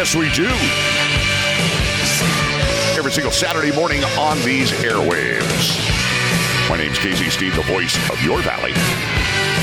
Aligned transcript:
Yes, 0.00 0.14
we 0.14 0.30
do. 0.30 0.48
Every 2.98 3.12
single 3.12 3.30
Saturday 3.30 3.70
morning 3.70 4.02
on 4.18 4.38
these 4.38 4.70
airwaves. 4.70 5.76
My 6.70 6.78
name's 6.78 6.96
Casey 6.96 7.28
Steed, 7.28 7.52
the 7.52 7.60
voice 7.64 7.98
of 8.08 8.18
your 8.22 8.40
valley. 8.40 8.72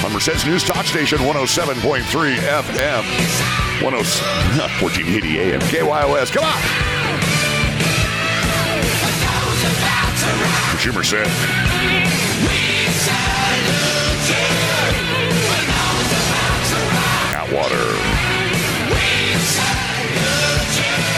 On 0.05 0.13
Merced's 0.13 0.45
News 0.45 0.63
Talk 0.63 0.85
Station, 0.85 1.17
107.3 1.17 2.03
FM, 2.37 3.03
1480 3.81 5.39
AM, 5.39 5.59
KYOS. 5.59 6.31
Come 6.31 6.45
on! 6.45 6.61
What's 10.71 10.85
your 10.85 10.93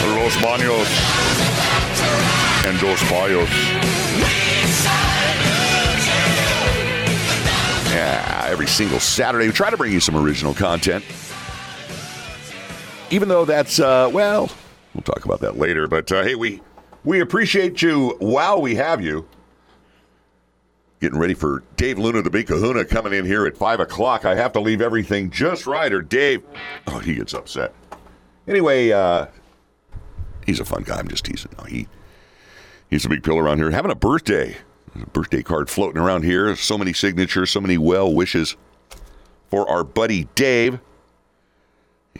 Los 0.08 0.36
Baños 0.38 0.88
and 2.66 2.80
Dos 2.80 3.02
Palos. 3.10 3.50
Yeah, 7.92 8.48
every 8.50 8.68
single 8.68 9.00
Saturday 9.00 9.48
we 9.48 9.54
try 9.54 9.70
to 9.70 9.78
bring 9.78 9.92
you 9.92 10.00
some 10.00 10.16
original 10.16 10.54
content. 10.54 11.04
Even 13.12 13.28
though 13.28 13.46
that's 13.46 13.80
uh, 13.80 14.10
well, 14.14 14.50
we'll 14.94 15.02
talk 15.02 15.26
about 15.26 15.40
that 15.42 15.58
later. 15.58 15.88
But 15.88 16.12
uh, 16.12 16.24
hey, 16.24 16.36
we 16.36 16.62
we 17.04 17.20
appreciate 17.22 17.82
you 17.82 18.16
while 18.20 18.62
we 18.62 18.76
have 18.76 19.02
you. 19.02 19.28
Getting 21.02 21.18
ready 21.18 21.34
for 21.34 21.64
Dave 21.78 21.98
Luna, 21.98 22.22
the 22.22 22.30
Big 22.30 22.48
Kahuna, 22.48 22.84
coming 22.86 23.14
in 23.14 23.26
here 23.26 23.46
at 23.46 23.58
five 23.58 23.80
o'clock. 23.80 24.26
I 24.26 24.36
have 24.36 24.52
to 24.54 24.60
leave 24.60 24.82
everything 24.82 25.30
just 25.30 25.66
right, 25.66 25.92
or 25.92 26.02
Dave. 26.02 26.44
Oh, 26.88 27.00
he 27.00 27.16
gets 27.16 27.34
upset. 27.34 27.74
Anyway, 28.48 28.92
uh, 28.92 29.28
he's 30.50 30.60
a 30.60 30.66
fun 30.66 30.84
guy. 30.84 31.00
I'm 31.00 31.08
just 31.08 31.26
teasing. 31.26 31.52
No, 31.58 31.64
he 31.64 31.88
he's 32.90 33.06
a 33.06 33.10
big 33.10 33.24
pillar 33.24 33.44
around 33.44 33.60
here. 33.60 33.72
Having 33.72 33.92
a 33.92 33.96
birthday, 33.96 34.58
There's 34.94 35.04
a 35.04 35.10
birthday 35.10 35.44
card 35.44 35.70
floating 35.70 36.02
around 36.02 36.24
here. 36.24 36.56
So 36.56 36.78
many 36.78 36.94
signatures, 36.94 37.52
so 37.52 37.62
many 37.62 37.78
well 37.78 38.14
wishes 38.14 38.58
for 39.50 39.70
our 39.70 39.84
buddy 39.84 40.28
Dave. 40.36 40.80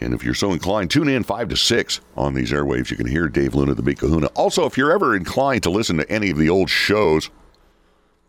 And 0.00 0.14
if 0.14 0.24
you're 0.24 0.34
so 0.34 0.52
inclined, 0.52 0.90
tune 0.90 1.08
in 1.08 1.24
five 1.24 1.48
to 1.48 1.56
six 1.56 2.00
on 2.16 2.32
these 2.32 2.52
airwaves. 2.52 2.90
You 2.90 2.96
can 2.96 3.06
hear 3.06 3.28
Dave 3.28 3.54
Luna, 3.54 3.74
the 3.74 3.82
Big 3.82 3.98
Kahuna. 3.98 4.28
Also, 4.28 4.64
if 4.64 4.78
you're 4.78 4.92
ever 4.92 5.14
inclined 5.14 5.62
to 5.64 5.70
listen 5.70 5.98
to 5.98 6.10
any 6.10 6.30
of 6.30 6.38
the 6.38 6.48
old 6.48 6.70
shows, 6.70 7.28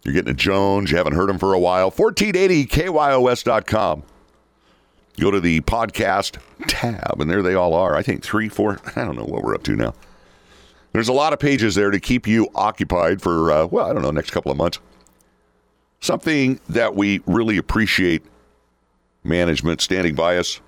you're 0.03 0.13
getting 0.13 0.31
a 0.31 0.35
Jones, 0.35 0.91
you 0.91 0.97
haven't 0.97 1.13
heard 1.13 1.29
him 1.29 1.37
for 1.37 1.53
a 1.53 1.59
while, 1.59 1.91
1480kyos.com. 1.91 4.03
Go 5.21 5.29
to 5.29 5.39
the 5.39 5.61
podcast 5.61 6.39
tab, 6.67 7.21
and 7.21 7.29
there 7.29 7.43
they 7.43 7.53
all 7.53 7.75
are. 7.75 7.95
I 7.95 8.01
think 8.01 8.23
three, 8.23 8.49
four, 8.49 8.79
I 8.95 9.05
don't 9.05 9.15
know 9.15 9.23
what 9.23 9.43
we're 9.43 9.53
up 9.53 9.61
to 9.65 9.75
now. 9.75 9.93
There's 10.93 11.09
a 11.09 11.13
lot 11.13 11.31
of 11.31 11.37
pages 11.37 11.75
there 11.75 11.91
to 11.91 11.99
keep 11.99 12.25
you 12.25 12.49
occupied 12.55 13.21
for, 13.21 13.51
uh, 13.51 13.67
well, 13.67 13.87
I 13.87 13.93
don't 13.93 14.01
know, 14.01 14.09
next 14.09 14.31
couple 14.31 14.51
of 14.51 14.57
months. 14.57 14.79
Something 15.99 16.59
that 16.69 16.95
we 16.95 17.21
really 17.27 17.57
appreciate 17.57 18.23
management 19.23 19.79
standing 19.81 20.15
by 20.15 20.37
us 20.37 20.59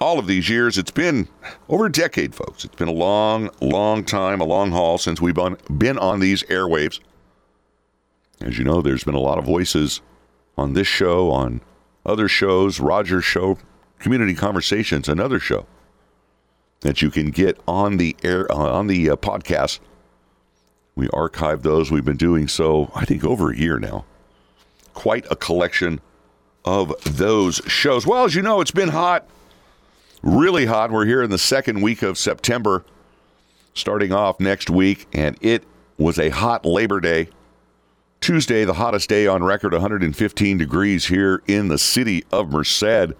all 0.00 0.18
of 0.18 0.26
these 0.26 0.50
years. 0.50 0.76
It's 0.76 0.90
been 0.90 1.26
over 1.70 1.86
a 1.86 1.92
decade, 1.92 2.34
folks. 2.34 2.62
It's 2.62 2.76
been 2.76 2.88
a 2.88 2.92
long, 2.92 3.48
long 3.62 4.04
time, 4.04 4.42
a 4.42 4.44
long 4.44 4.70
haul 4.70 4.98
since 4.98 5.18
we've 5.18 5.34
been 5.34 5.98
on 5.98 6.20
these 6.20 6.42
airwaves. 6.42 7.00
As 8.42 8.58
you 8.58 8.64
know, 8.64 8.82
there's 8.82 9.04
been 9.04 9.14
a 9.14 9.18
lot 9.18 9.38
of 9.38 9.46
voices 9.46 10.02
on 10.58 10.74
this 10.74 10.88
show, 10.88 11.30
on 11.30 11.62
other 12.04 12.28
shows, 12.28 12.80
Roger's 12.80 13.24
show, 13.24 13.56
Community 14.04 14.34
Conversations, 14.34 15.08
another 15.08 15.40
show 15.40 15.64
that 16.80 17.00
you 17.00 17.10
can 17.10 17.30
get 17.30 17.58
on 17.66 17.96
the 17.96 18.14
air 18.22 18.46
uh, 18.52 18.54
on 18.54 18.86
the 18.86 19.08
uh, 19.08 19.16
podcast. 19.16 19.78
We 20.94 21.08
archive 21.08 21.62
those. 21.62 21.90
We've 21.90 22.04
been 22.04 22.18
doing 22.18 22.46
so, 22.46 22.92
I 22.94 23.06
think, 23.06 23.24
over 23.24 23.50
a 23.50 23.56
year 23.56 23.78
now. 23.78 24.04
Quite 24.92 25.24
a 25.30 25.36
collection 25.36 26.02
of 26.66 26.92
those 27.16 27.62
shows. 27.66 28.06
Well, 28.06 28.26
as 28.26 28.34
you 28.34 28.42
know, 28.42 28.60
it's 28.60 28.70
been 28.70 28.90
hot, 28.90 29.26
really 30.22 30.66
hot. 30.66 30.90
We're 30.90 31.06
here 31.06 31.22
in 31.22 31.30
the 31.30 31.38
second 31.38 31.80
week 31.80 32.02
of 32.02 32.18
September, 32.18 32.84
starting 33.72 34.12
off 34.12 34.38
next 34.38 34.68
week, 34.68 35.06
and 35.14 35.38
it 35.40 35.64
was 35.96 36.18
a 36.18 36.28
hot 36.28 36.66
Labor 36.66 37.00
Day. 37.00 37.30
Tuesday, 38.20 38.66
the 38.66 38.74
hottest 38.74 39.08
day 39.08 39.26
on 39.26 39.42
record, 39.42 39.72
115 39.72 40.58
degrees 40.58 41.06
here 41.06 41.42
in 41.46 41.68
the 41.68 41.78
city 41.78 42.22
of 42.30 42.50
Merced. 42.50 43.14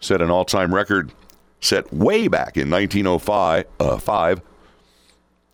Set 0.00 0.20
an 0.22 0.30
all 0.30 0.44
time 0.44 0.74
record 0.74 1.12
set 1.60 1.92
way 1.92 2.28
back 2.28 2.56
in 2.56 2.70
1905. 2.70 3.64
Uh, 3.80 3.98
five. 3.98 4.40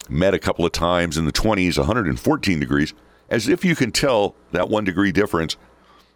Met 0.09 0.35
a 0.35 0.39
couple 0.39 0.67
of 0.67 0.73
times 0.73 1.17
in 1.17 1.25
the 1.25 1.33
20s, 1.33 1.79
114 1.79 2.61
degrees. 2.61 2.93
As 3.31 3.49
if 3.49 3.65
you 3.65 3.75
can 3.75 3.93
tell 3.93 4.35
that 4.51 4.69
one 4.69 4.85
degree 4.85 5.13
difference. 5.13 5.57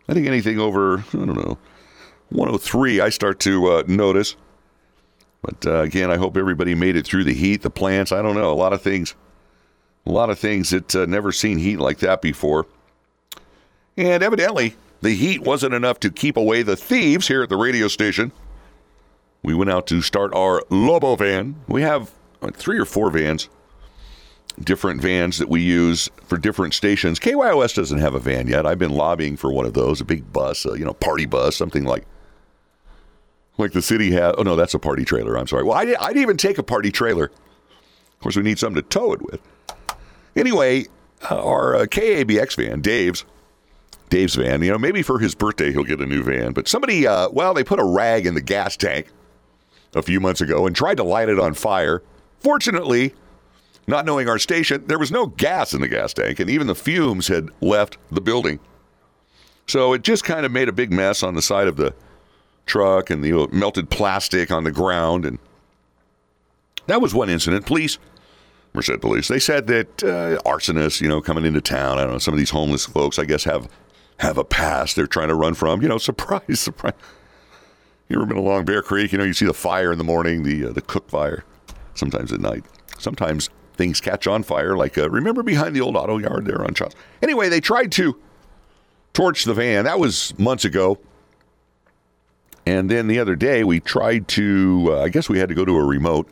I 0.08 0.14
think 0.14 0.26
anything 0.26 0.58
over, 0.58 0.98
I 0.98 1.12
don't 1.12 1.36
know, 1.36 1.58
103, 2.30 3.00
I 3.00 3.08
start 3.08 3.40
to 3.40 3.66
uh, 3.68 3.82
notice. 3.86 4.36
But 5.40 5.66
uh, 5.66 5.80
again, 5.80 6.10
I 6.10 6.16
hope 6.16 6.36
everybody 6.36 6.74
made 6.74 6.96
it 6.96 7.06
through 7.06 7.24
the 7.24 7.32
heat, 7.32 7.62
the 7.62 7.70
plants. 7.70 8.12
I 8.12 8.22
don't 8.22 8.34
know. 8.34 8.52
A 8.52 8.54
lot 8.54 8.72
of 8.72 8.82
things 8.82 9.14
a 10.06 10.10
lot 10.10 10.30
of 10.30 10.38
things 10.38 10.70
that 10.70 10.94
uh, 10.94 11.04
never 11.06 11.32
seen 11.32 11.58
heat 11.58 11.78
like 11.78 11.98
that 11.98 12.22
before. 12.22 12.66
And 13.96 14.22
evidently, 14.22 14.76
the 15.02 15.14
heat 15.14 15.42
wasn't 15.42 15.74
enough 15.74 16.00
to 16.00 16.10
keep 16.10 16.36
away 16.36 16.62
the 16.62 16.76
thieves 16.76 17.28
here 17.28 17.42
at 17.42 17.48
the 17.48 17.56
radio 17.56 17.88
station. 17.88 18.32
We 19.42 19.54
went 19.54 19.70
out 19.70 19.86
to 19.88 20.02
start 20.02 20.34
our 20.34 20.62
Lobo 20.70 21.16
van. 21.16 21.56
We 21.68 21.82
have 21.82 22.10
three 22.54 22.78
or 22.78 22.84
four 22.84 23.10
vans, 23.10 23.48
different 24.60 25.00
vans 25.00 25.38
that 25.38 25.48
we 25.48 25.62
use 25.62 26.08
for 26.24 26.36
different 26.36 26.74
stations. 26.74 27.20
KYOS 27.20 27.74
doesn't 27.74 27.98
have 27.98 28.14
a 28.14 28.18
van 28.18 28.48
yet. 28.48 28.66
I've 28.66 28.78
been 28.78 28.92
lobbying 28.92 29.36
for 29.36 29.52
one 29.52 29.66
of 29.66 29.74
those, 29.74 30.00
a 30.00 30.04
big 30.04 30.32
bus, 30.32 30.66
a, 30.66 30.78
you 30.78 30.84
know, 30.84 30.94
party 30.94 31.26
bus, 31.26 31.56
something 31.56 31.84
like 31.84 32.04
like 33.58 33.72
the 33.72 33.82
city 33.82 34.10
has. 34.12 34.34
Oh 34.36 34.42
no, 34.42 34.56
that's 34.56 34.74
a 34.74 34.78
party 34.78 35.04
trailer. 35.04 35.38
I'm 35.38 35.46
sorry. 35.46 35.62
Well, 35.62 35.76
I, 35.76 35.94
I'd 36.00 36.16
even 36.16 36.36
take 36.36 36.58
a 36.58 36.62
party 36.62 36.90
trailer. 36.90 37.26
Of 37.26 38.20
course, 38.20 38.36
we 38.36 38.42
need 38.42 38.58
something 38.58 38.82
to 38.82 38.88
tow 38.88 39.12
it 39.12 39.22
with. 39.22 39.40
Anyway, 40.34 40.86
our 41.30 41.76
uh, 41.76 41.86
KABX 41.86 42.56
van, 42.56 42.80
Dave's, 42.80 43.24
Dave's 44.08 44.36
van, 44.36 44.62
you 44.62 44.70
know, 44.70 44.78
maybe 44.78 45.02
for 45.02 45.18
his 45.18 45.34
birthday 45.34 45.72
he'll 45.72 45.84
get 45.84 46.00
a 46.00 46.06
new 46.06 46.22
van, 46.22 46.52
but 46.52 46.68
somebody, 46.68 47.06
uh, 47.06 47.28
well, 47.30 47.54
they 47.54 47.64
put 47.64 47.80
a 47.80 47.84
rag 47.84 48.26
in 48.26 48.34
the 48.34 48.40
gas 48.40 48.76
tank 48.76 49.08
a 49.94 50.02
few 50.02 50.20
months 50.20 50.40
ago 50.40 50.66
and 50.66 50.76
tried 50.76 50.96
to 50.96 51.02
light 51.02 51.28
it 51.28 51.40
on 51.40 51.54
fire. 51.54 52.02
Fortunately, 52.40 53.14
not 53.86 54.04
knowing 54.04 54.28
our 54.28 54.38
station, 54.38 54.86
there 54.86 54.98
was 54.98 55.10
no 55.10 55.26
gas 55.26 55.74
in 55.74 55.80
the 55.80 55.88
gas 55.88 56.12
tank, 56.12 56.38
and 56.38 56.48
even 56.48 56.66
the 56.66 56.74
fumes 56.74 57.28
had 57.28 57.50
left 57.60 57.98
the 58.10 58.20
building. 58.20 58.60
So 59.66 59.92
it 59.92 60.02
just 60.02 60.24
kind 60.24 60.46
of 60.46 60.52
made 60.52 60.68
a 60.68 60.72
big 60.72 60.92
mess 60.92 61.22
on 61.22 61.34
the 61.34 61.42
side 61.42 61.66
of 61.66 61.76
the 61.76 61.92
truck 62.66 63.10
and 63.10 63.24
the 63.24 63.48
melted 63.50 63.90
plastic 63.90 64.50
on 64.52 64.64
the 64.64 64.72
ground. 64.72 65.24
And 65.24 65.38
that 66.86 67.00
was 67.00 67.14
one 67.14 67.28
incident. 67.28 67.66
Police 67.66 67.98
Merced 68.76 69.00
police. 69.00 69.28
They 69.28 69.38
said 69.38 69.66
that 69.68 70.04
uh, 70.04 70.38
arsonists, 70.42 71.00
you 71.00 71.08
know, 71.08 71.22
coming 71.22 71.46
into 71.46 71.62
town. 71.62 71.98
I 71.98 72.02
don't 72.02 72.12
know. 72.12 72.18
Some 72.18 72.34
of 72.34 72.38
these 72.38 72.50
homeless 72.50 72.84
folks, 72.84 73.18
I 73.18 73.24
guess, 73.24 73.42
have 73.44 73.70
have 74.18 74.38
a 74.38 74.44
past 74.44 74.96
they're 74.96 75.06
trying 75.06 75.28
to 75.28 75.34
run 75.34 75.54
from. 75.54 75.82
You 75.82 75.88
know, 75.88 75.98
surprise, 75.98 76.42
surprise. 76.60 76.94
You 78.08 78.16
ever 78.16 78.26
been 78.26 78.36
along 78.36 78.66
Bear 78.66 78.82
Creek? 78.82 79.12
You 79.12 79.18
know, 79.18 79.24
you 79.24 79.32
see 79.32 79.46
the 79.46 79.54
fire 79.54 79.90
in 79.90 79.98
the 79.98 80.04
morning, 80.04 80.42
the 80.42 80.66
uh, 80.66 80.72
the 80.72 80.82
cook 80.82 81.08
fire. 81.08 81.44
Sometimes 81.94 82.32
at 82.32 82.40
night. 82.40 82.64
Sometimes 82.98 83.50
things 83.74 84.00
catch 84.00 84.26
on 84.26 84.42
fire. 84.42 84.76
Like 84.76 84.96
uh, 84.96 85.10
remember 85.10 85.42
behind 85.42 85.74
the 85.74 85.80
old 85.80 85.96
auto 85.96 86.18
yard 86.18 86.46
there 86.46 86.62
on 86.62 86.74
Charles. 86.74 86.94
Anyway, 87.22 87.48
they 87.48 87.60
tried 87.60 87.92
to 87.92 88.20
torch 89.12 89.44
the 89.44 89.54
van. 89.54 89.84
That 89.84 89.98
was 89.98 90.38
months 90.38 90.64
ago. 90.64 90.98
And 92.66 92.90
then 92.90 93.06
the 93.06 93.18
other 93.20 93.36
day, 93.36 93.64
we 93.64 93.80
tried 93.80 94.28
to. 94.28 94.88
Uh, 94.90 95.02
I 95.02 95.08
guess 95.08 95.28
we 95.28 95.38
had 95.38 95.48
to 95.48 95.54
go 95.54 95.64
to 95.64 95.76
a 95.76 95.84
remote 95.84 96.28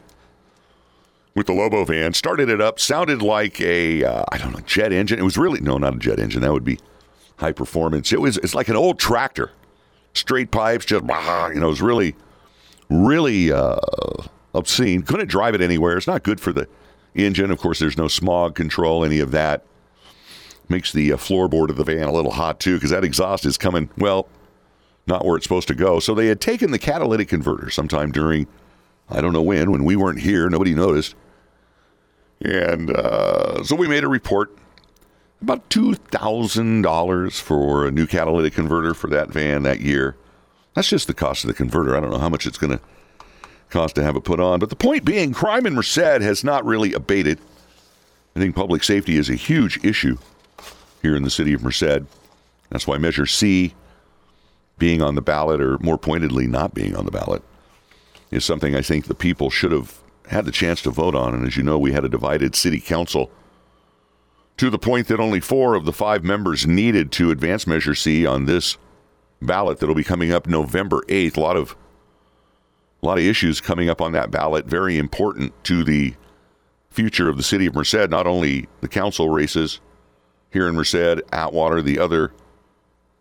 with 1.34 1.46
the 1.46 1.52
Lobo 1.52 1.84
van. 1.84 2.12
Started 2.12 2.48
it 2.48 2.60
up. 2.60 2.78
Sounded 2.78 3.22
like 3.22 3.60
a 3.60 4.04
uh, 4.04 4.24
I 4.30 4.38
don't 4.38 4.52
know 4.52 4.60
jet 4.60 4.92
engine. 4.92 5.18
It 5.18 5.22
was 5.22 5.36
really 5.36 5.60
no, 5.60 5.78
not 5.78 5.94
a 5.94 5.98
jet 5.98 6.18
engine. 6.18 6.42
That 6.42 6.52
would 6.52 6.64
be 6.64 6.78
high 7.36 7.52
performance. 7.52 8.12
It 8.12 8.20
was 8.20 8.36
it's 8.38 8.54
like 8.54 8.68
an 8.68 8.76
old 8.76 8.98
tractor. 8.98 9.50
Straight 10.14 10.50
pipes, 10.50 10.84
just 10.84 11.06
blah, 11.06 11.48
you 11.48 11.58
know. 11.58 11.66
It 11.66 11.70
was 11.70 11.82
really, 11.82 12.14
really 12.88 13.50
uh, 13.50 13.76
obscene. 14.54 15.02
Couldn't 15.02 15.28
drive 15.28 15.54
it 15.54 15.60
anywhere. 15.60 15.96
It's 15.96 16.06
not 16.06 16.22
good 16.22 16.40
for 16.40 16.52
the 16.52 16.68
engine. 17.16 17.50
Of 17.50 17.58
course, 17.58 17.80
there's 17.80 17.98
no 17.98 18.06
smog 18.06 18.54
control, 18.54 19.04
any 19.04 19.18
of 19.18 19.32
that. 19.32 19.64
Makes 20.68 20.92
the 20.92 21.12
uh, 21.12 21.16
floorboard 21.16 21.68
of 21.68 21.76
the 21.76 21.84
van 21.84 22.04
a 22.04 22.12
little 22.12 22.30
hot 22.30 22.60
too, 22.60 22.74
because 22.74 22.90
that 22.90 23.04
exhaust 23.04 23.44
is 23.44 23.58
coming 23.58 23.90
well, 23.98 24.28
not 25.06 25.24
where 25.24 25.36
it's 25.36 25.44
supposed 25.44 25.68
to 25.68 25.74
go. 25.74 25.98
So 25.98 26.14
they 26.14 26.28
had 26.28 26.40
taken 26.40 26.70
the 26.70 26.78
catalytic 26.78 27.28
converter 27.28 27.68
sometime 27.68 28.12
during, 28.12 28.46
I 29.10 29.20
don't 29.20 29.32
know 29.32 29.42
when, 29.42 29.72
when 29.72 29.84
we 29.84 29.96
weren't 29.96 30.20
here. 30.20 30.48
Nobody 30.48 30.74
noticed 30.74 31.16
and 32.44 32.90
uh, 32.90 33.62
so 33.64 33.74
we 33.74 33.88
made 33.88 34.04
a 34.04 34.08
report 34.08 34.56
about 35.44 35.68
$2,000 35.70 37.40
for 37.40 37.86
a 37.86 37.90
new 37.90 38.06
catalytic 38.06 38.54
converter 38.54 38.94
for 38.94 39.08
that 39.08 39.28
van 39.28 39.62
that 39.62 39.80
year. 39.80 40.16
That's 40.74 40.88
just 40.88 41.06
the 41.06 41.14
cost 41.14 41.44
of 41.44 41.48
the 41.48 41.54
converter. 41.54 41.96
I 41.96 42.00
don't 42.00 42.10
know 42.10 42.18
how 42.18 42.28
much 42.28 42.46
it's 42.46 42.58
going 42.58 42.76
to 42.76 42.80
cost 43.70 43.94
to 43.96 44.02
have 44.02 44.16
it 44.16 44.24
put 44.24 44.40
on. 44.40 44.58
But 44.58 44.70
the 44.70 44.76
point 44.76 45.04
being, 45.04 45.32
crime 45.32 45.66
in 45.66 45.74
Merced 45.74 45.98
has 45.98 46.42
not 46.42 46.64
really 46.64 46.92
abated. 46.92 47.38
I 48.34 48.40
think 48.40 48.56
public 48.56 48.82
safety 48.82 49.16
is 49.16 49.28
a 49.28 49.34
huge 49.34 49.84
issue 49.84 50.16
here 51.02 51.14
in 51.14 51.22
the 51.22 51.30
city 51.30 51.52
of 51.52 51.62
Merced. 51.62 52.02
That's 52.70 52.86
why 52.86 52.98
Measure 52.98 53.26
C 53.26 53.74
being 54.78 55.02
on 55.02 55.14
the 55.14 55.22
ballot, 55.22 55.60
or 55.60 55.78
more 55.78 55.98
pointedly, 55.98 56.46
not 56.46 56.74
being 56.74 56.96
on 56.96 57.04
the 57.04 57.12
ballot, 57.12 57.42
is 58.30 58.44
something 58.44 58.74
I 58.74 58.82
think 58.82 59.06
the 59.06 59.14
people 59.14 59.50
should 59.50 59.70
have 59.70 60.00
had 60.28 60.46
the 60.46 60.50
chance 60.50 60.82
to 60.82 60.90
vote 60.90 61.14
on. 61.14 61.34
And 61.34 61.46
as 61.46 61.56
you 61.56 61.62
know, 61.62 61.78
we 61.78 61.92
had 61.92 62.04
a 62.04 62.08
divided 62.08 62.56
city 62.56 62.80
council 62.80 63.30
to 64.56 64.70
the 64.70 64.78
point 64.78 65.08
that 65.08 65.20
only 65.20 65.40
four 65.40 65.74
of 65.74 65.84
the 65.84 65.92
five 65.92 66.22
members 66.22 66.66
needed 66.66 67.10
to 67.12 67.30
advance 67.30 67.66
Measure 67.66 67.94
C 67.94 68.24
on 68.26 68.46
this 68.46 68.76
ballot 69.42 69.78
that'll 69.78 69.94
be 69.94 70.04
coming 70.04 70.32
up 70.32 70.46
November 70.46 71.02
8th. 71.08 71.36
A 71.36 71.40
lot 71.40 71.56
of 71.56 71.76
a 73.02 73.06
lot 73.06 73.18
of 73.18 73.24
issues 73.24 73.60
coming 73.60 73.90
up 73.90 74.00
on 74.00 74.12
that 74.12 74.30
ballot, 74.30 74.64
very 74.64 74.96
important 74.96 75.52
to 75.64 75.84
the 75.84 76.14
future 76.88 77.28
of 77.28 77.36
the 77.36 77.42
city 77.42 77.66
of 77.66 77.74
Merced, 77.74 78.08
not 78.08 78.26
only 78.26 78.66
the 78.80 78.88
council 78.88 79.28
races 79.28 79.80
here 80.50 80.68
in 80.68 80.74
Merced, 80.74 81.20
Atwater, 81.30 81.82
the 81.82 81.98
other 81.98 82.32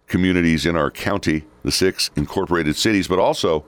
communities 0.07 0.65
in 0.65 0.77
our 0.77 0.89
county, 0.89 1.44
the 1.63 1.71
six 1.71 2.12
incorporated 2.15 2.77
cities, 2.77 3.09
but 3.09 3.19
also 3.19 3.65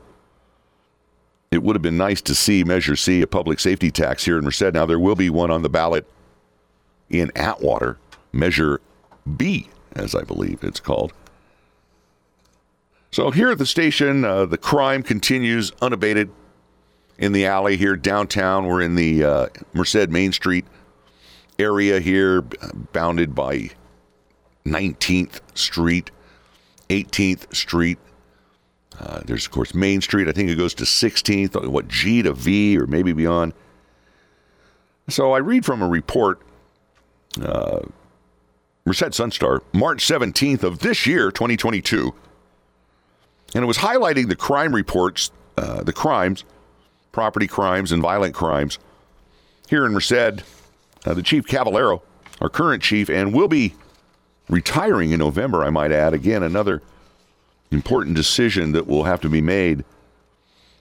it 1.51 1.63
would 1.63 1.75
have 1.75 1.81
been 1.81 1.97
nice 1.97 2.21
to 2.21 2.35
see 2.35 2.63
Measure 2.63 2.95
C, 2.95 3.21
a 3.21 3.27
public 3.27 3.59
safety 3.59 3.91
tax 3.91 4.23
here 4.23 4.37
in 4.37 4.45
Merced. 4.45 4.73
Now, 4.73 4.85
there 4.85 4.99
will 4.99 5.15
be 5.15 5.29
one 5.29 5.51
on 5.51 5.63
the 5.63 5.69
ballot 5.69 6.07
in 7.09 7.31
Atwater, 7.35 7.97
Measure 8.31 8.81
B, 9.37 9.69
as 9.93 10.15
I 10.15 10.23
believe 10.23 10.63
it's 10.63 10.79
called. 10.79 11.13
So 13.11 13.31
here 13.31 13.49
at 13.49 13.57
the 13.57 13.65
station, 13.65 14.25
uh, 14.25 14.45
the 14.45 14.57
crime 14.57 15.01
continues 15.01 15.71
unabated 15.81 16.29
in 17.17 17.31
the 17.31 17.45
alley 17.45 17.77
here 17.77 17.95
downtown. 17.95 18.65
We're 18.65 18.81
in 18.81 18.95
the 18.95 19.23
uh, 19.23 19.47
Merced 19.73 20.09
Main 20.09 20.33
Street 20.33 20.65
area 21.57 21.99
here, 21.99 22.41
bounded 22.91 23.33
by 23.33 23.69
19th 24.65 25.39
Street, 25.53 26.11
18th 26.89 27.55
Street. 27.55 27.99
Uh, 28.99 29.21
there's, 29.25 29.45
of 29.45 29.51
course, 29.51 29.73
Main 29.73 30.01
Street. 30.01 30.27
I 30.27 30.31
think 30.31 30.49
it 30.49 30.55
goes 30.55 30.73
to 30.75 30.83
16th, 30.83 31.67
what, 31.67 31.87
G 31.87 32.21
to 32.21 32.33
V 32.33 32.77
or 32.77 32.87
maybe 32.87 33.13
beyond. 33.13 33.53
So 35.09 35.33
I 35.33 35.37
read 35.37 35.65
from 35.65 35.81
a 35.81 35.87
report, 35.87 36.41
uh, 37.41 37.81
Merced 38.85 39.11
Sunstar, 39.11 39.61
March 39.73 40.05
17th 40.05 40.63
of 40.63 40.79
this 40.79 41.05
year, 41.05 41.31
2022 41.31 42.13
and 43.55 43.63
it 43.63 43.67
was 43.67 43.77
highlighting 43.77 44.27
the 44.27 44.35
crime 44.35 44.75
reports, 44.75 45.31
uh, 45.57 45.81
the 45.81 45.93
crimes, 45.93 46.43
property 47.13 47.47
crimes, 47.47 47.93
and 47.93 48.01
violent 48.01 48.35
crimes 48.35 48.77
here 49.69 49.85
in 49.85 49.93
Merced. 49.93 50.43
Uh, 51.05 51.13
the 51.13 51.23
Chief 51.23 51.47
Cavallero, 51.47 52.01
our 52.41 52.49
current 52.49 52.83
chief, 52.83 53.09
and 53.09 53.33
will 53.33 53.47
be 53.47 53.73
retiring 54.49 55.11
in 55.11 55.19
November, 55.19 55.63
I 55.63 55.69
might 55.69 55.91
add. 55.91 56.13
Again, 56.13 56.43
another 56.43 56.81
important 57.71 58.15
decision 58.15 58.73
that 58.73 58.87
will 58.87 59.05
have 59.05 59.21
to 59.21 59.29
be 59.29 59.41
made 59.41 59.85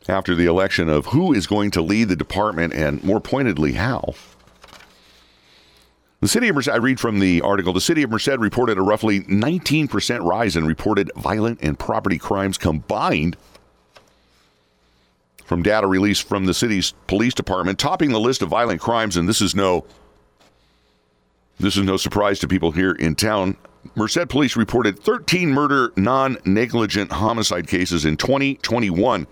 after 0.09 0.35
the 0.35 0.47
election 0.47 0.89
of 0.89 1.07
who 1.07 1.33
is 1.33 1.47
going 1.47 1.71
to 1.73 1.83
lead 1.83 2.09
the 2.09 2.17
department 2.17 2.73
and, 2.73 3.05
more 3.05 3.21
pointedly, 3.21 3.73
how. 3.73 4.15
The 6.25 6.29
city 6.29 6.49
of 6.49 6.57
Merced, 6.57 6.71
I 6.71 6.77
read 6.77 6.99
from 6.99 7.21
the 7.21 7.43
article, 7.43 7.75
the 7.75 7.83
city 7.83 8.03
of 8.03 8.09
Merced 8.09 8.39
reported 8.39 8.79
a 8.79 8.81
roughly 8.81 9.21
19% 9.25 10.25
rise 10.27 10.57
in 10.57 10.65
reported 10.65 11.11
violent 11.17 11.59
and 11.61 11.79
property 11.79 12.17
crimes 12.17 12.57
combined 12.57 13.37
from 15.45 15.63
data 15.63 15.87
released 15.87 16.27
from 16.27 16.47
the 16.47 16.55
city's 16.55 16.95
police 17.09 17.35
department, 17.35 17.79
topping 17.79 18.11
the 18.11 18.19
list 18.19 18.41
of 18.41 18.49
violent 18.49 18.81
crimes. 18.81 19.19
And 19.19 19.29
this 19.29 19.43
is 19.43 19.55
no 19.55 19.85
this 21.61 21.77
is 21.77 21.85
no 21.85 21.99
surprise 21.99 22.39
to 22.39 22.49
people 22.49 22.71
here 22.71 22.93
in 22.93 23.17
town. 23.17 23.59
Merced 23.95 24.29
police 24.29 24.57
reported 24.57 24.99
13 24.99 25.51
murder 25.51 25.93
non-negligent 25.95 27.13
homicide 27.13 27.69
cases 27.69 28.07
in 28.07 28.17
2021. 28.17 29.27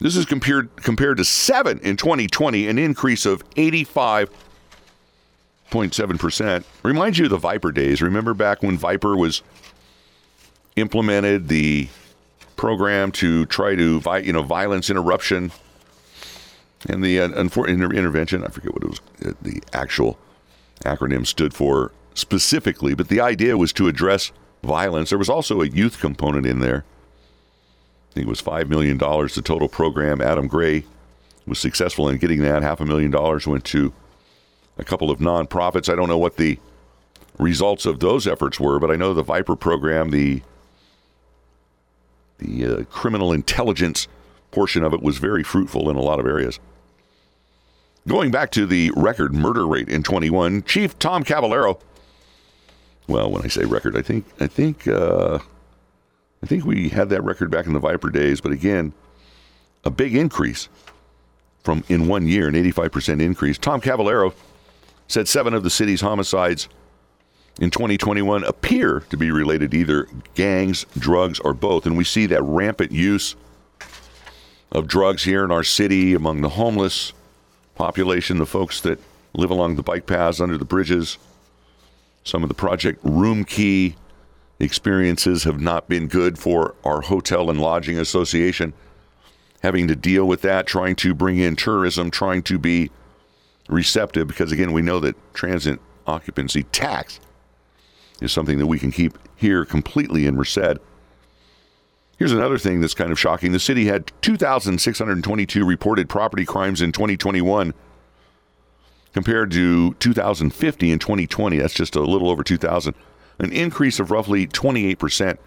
This 0.00 0.16
is 0.16 0.24
compared 0.24 0.74
compared 0.76 1.18
to 1.18 1.24
7 1.26 1.80
in 1.80 1.98
2020, 1.98 2.66
an 2.66 2.78
increase 2.78 3.26
of 3.26 3.44
85 3.58 4.30
0.7%. 5.70 6.64
Reminds 6.82 7.18
you 7.18 7.26
of 7.26 7.30
the 7.30 7.36
Viper 7.36 7.72
days. 7.72 8.00
Remember 8.00 8.34
back 8.34 8.62
when 8.62 8.78
Viper 8.78 9.16
was 9.16 9.42
implemented 10.76 11.48
the 11.48 11.88
program 12.56 13.12
to 13.12 13.46
try 13.46 13.74
to, 13.74 14.02
you 14.22 14.32
know, 14.32 14.42
violence 14.42 14.90
interruption 14.90 15.52
and 16.88 17.02
the 17.02 17.20
uh, 17.20 17.28
intervention. 17.28 18.44
I 18.44 18.48
forget 18.48 18.72
what 18.72 18.82
it 18.82 18.90
was, 18.90 19.00
uh, 19.24 19.32
the 19.42 19.62
actual 19.72 20.18
acronym 20.84 21.26
stood 21.26 21.54
for 21.54 21.92
specifically, 22.14 22.94
but 22.94 23.08
the 23.08 23.20
idea 23.20 23.56
was 23.56 23.72
to 23.74 23.88
address 23.88 24.32
violence. 24.62 25.10
There 25.10 25.18
was 25.18 25.28
also 25.28 25.60
a 25.60 25.66
youth 25.66 26.00
component 26.00 26.46
in 26.46 26.60
there. 26.60 26.84
I 28.10 28.14
think 28.14 28.26
it 28.26 28.30
was 28.30 28.42
$5 28.42 28.68
million, 28.68 28.98
the 28.98 29.42
total 29.44 29.68
program. 29.68 30.20
Adam 30.20 30.48
Gray 30.48 30.84
was 31.46 31.58
successful 31.58 32.08
in 32.08 32.18
getting 32.18 32.40
that. 32.42 32.62
Half 32.62 32.80
a 32.80 32.84
million 32.84 33.10
dollars 33.10 33.46
went 33.46 33.64
to 33.66 33.92
a 34.78 34.84
couple 34.84 35.10
of 35.10 35.18
nonprofits. 35.18 35.92
I 35.92 35.96
don't 35.96 36.08
know 36.08 36.18
what 36.18 36.36
the 36.36 36.58
results 37.38 37.86
of 37.86 38.00
those 38.00 38.26
efforts 38.26 38.58
were, 38.58 38.78
but 38.78 38.90
I 38.90 38.96
know 38.96 39.14
the 39.14 39.22
Viper 39.22 39.56
program, 39.56 40.10
the 40.10 40.42
the 42.38 42.64
uh, 42.64 42.84
criminal 42.84 43.32
intelligence 43.32 44.06
portion 44.52 44.84
of 44.84 44.94
it 44.94 45.02
was 45.02 45.18
very 45.18 45.42
fruitful 45.42 45.90
in 45.90 45.96
a 45.96 46.00
lot 46.00 46.20
of 46.20 46.26
areas. 46.26 46.60
Going 48.06 48.30
back 48.30 48.52
to 48.52 48.64
the 48.64 48.92
record 48.96 49.34
murder 49.34 49.66
rate 49.66 49.88
in 49.88 50.04
21, 50.04 50.62
Chief 50.62 50.96
Tom 51.00 51.24
Cavallero. 51.24 51.80
Well, 53.08 53.30
when 53.30 53.42
I 53.42 53.48
say 53.48 53.64
record, 53.64 53.96
I 53.96 54.02
think 54.02 54.24
I 54.40 54.46
think 54.46 54.86
uh, 54.86 55.40
I 56.42 56.46
think 56.46 56.64
we 56.64 56.88
had 56.88 57.08
that 57.10 57.24
record 57.24 57.50
back 57.50 57.66
in 57.66 57.72
the 57.72 57.80
Viper 57.80 58.10
days, 58.10 58.40
but 58.40 58.52
again, 58.52 58.92
a 59.84 59.90
big 59.90 60.14
increase 60.14 60.68
from 61.64 61.84
in 61.88 62.06
one 62.06 62.26
year, 62.26 62.48
an 62.48 62.54
85% 62.54 63.20
increase. 63.20 63.58
Tom 63.58 63.80
Cavallero 63.80 64.32
said 65.08 65.26
seven 65.26 65.54
of 65.54 65.62
the 65.62 65.70
city's 65.70 66.02
homicides 66.02 66.68
in 67.60 67.70
2021 67.70 68.44
appear 68.44 69.00
to 69.10 69.16
be 69.16 69.30
related 69.30 69.72
to 69.72 69.78
either 69.78 70.06
gangs, 70.34 70.86
drugs, 70.96 71.40
or 71.40 71.54
both. 71.54 71.86
And 71.86 71.96
we 71.96 72.04
see 72.04 72.26
that 72.26 72.42
rampant 72.42 72.92
use 72.92 73.34
of 74.70 74.86
drugs 74.86 75.24
here 75.24 75.44
in 75.44 75.50
our 75.50 75.64
city 75.64 76.14
among 76.14 76.42
the 76.42 76.50
homeless 76.50 77.12
population, 77.74 78.38
the 78.38 78.46
folks 78.46 78.80
that 78.82 79.00
live 79.34 79.50
along 79.50 79.76
the 79.76 79.82
bike 79.82 80.06
paths 80.06 80.40
under 80.40 80.58
the 80.58 80.64
bridges. 80.64 81.18
Some 82.24 82.42
of 82.42 82.48
the 82.48 82.54
Project 82.54 83.00
Room 83.02 83.44
Key 83.44 83.96
experiences 84.60 85.44
have 85.44 85.60
not 85.60 85.88
been 85.88 86.08
good 86.08 86.38
for 86.38 86.74
our 86.84 87.00
Hotel 87.00 87.48
and 87.48 87.60
Lodging 87.60 87.98
Association, 87.98 88.72
having 89.62 89.88
to 89.88 89.96
deal 89.96 90.26
with 90.26 90.42
that, 90.42 90.66
trying 90.66 90.96
to 90.96 91.14
bring 91.14 91.38
in 91.38 91.56
tourism, 91.56 92.10
trying 92.10 92.42
to 92.42 92.58
be 92.58 92.90
receptive 93.68 94.26
because, 94.26 94.52
again, 94.52 94.72
we 94.72 94.82
know 94.82 94.98
that 95.00 95.16
transient 95.34 95.80
occupancy 96.06 96.64
tax 96.64 97.20
is 98.20 98.32
something 98.32 98.58
that 98.58 98.66
we 98.66 98.78
can 98.78 98.90
keep 98.90 99.18
here 99.36 99.64
completely 99.64 100.26
in 100.26 100.34
Merced. 100.34 100.78
Here's 102.18 102.32
another 102.32 102.58
thing 102.58 102.80
that's 102.80 102.94
kind 102.94 103.12
of 103.12 103.18
shocking. 103.18 103.52
The 103.52 103.60
city 103.60 103.86
had 103.86 104.10
2,622 104.22 105.64
reported 105.64 106.08
property 106.08 106.44
crimes 106.44 106.82
in 106.82 106.90
2021 106.90 107.72
compared 109.12 109.52
to 109.52 109.94
2,050 109.94 110.90
in 110.90 110.98
2020. 110.98 111.58
That's 111.58 111.74
just 111.74 111.94
a 111.94 112.00
little 112.00 112.28
over 112.28 112.42
2,000, 112.42 112.94
an 113.38 113.52
increase 113.52 114.00
of 114.00 114.10
roughly 114.10 114.48
28%. 114.48 115.38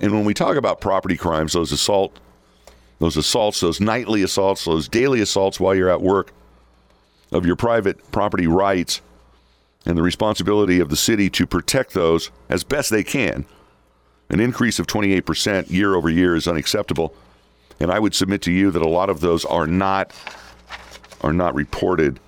And 0.00 0.12
when 0.12 0.24
we 0.24 0.32
talk 0.32 0.56
about 0.56 0.80
property 0.80 1.16
crimes, 1.16 1.54
those 1.54 1.72
assault, 1.72 2.20
those 3.00 3.16
assaults, 3.16 3.60
those 3.60 3.80
nightly 3.80 4.22
assaults, 4.22 4.64
those 4.64 4.88
daily 4.88 5.20
assaults 5.20 5.58
while 5.58 5.74
you're 5.74 5.90
at 5.90 6.02
work, 6.02 6.32
of 7.32 7.46
your 7.46 7.56
private 7.56 8.10
property 8.12 8.46
rights 8.46 9.00
and 9.86 9.96
the 9.96 10.02
responsibility 10.02 10.80
of 10.80 10.88
the 10.88 10.96
city 10.96 11.30
to 11.30 11.46
protect 11.46 11.94
those 11.94 12.30
as 12.48 12.64
best 12.64 12.90
they 12.90 13.04
can. 13.04 13.46
An 14.28 14.40
increase 14.40 14.78
of 14.78 14.86
28% 14.86 15.70
year 15.70 15.94
over 15.94 16.08
year 16.08 16.36
is 16.36 16.46
unacceptable. 16.46 17.14
And 17.80 17.90
I 17.90 17.98
would 17.98 18.14
submit 18.14 18.42
to 18.42 18.52
you 18.52 18.70
that 18.70 18.82
a 18.82 18.88
lot 18.88 19.10
of 19.10 19.20
those 19.20 19.44
are 19.44 19.66
not 19.66 20.12
are 21.22 21.32
not 21.32 21.54
reported. 21.54 22.18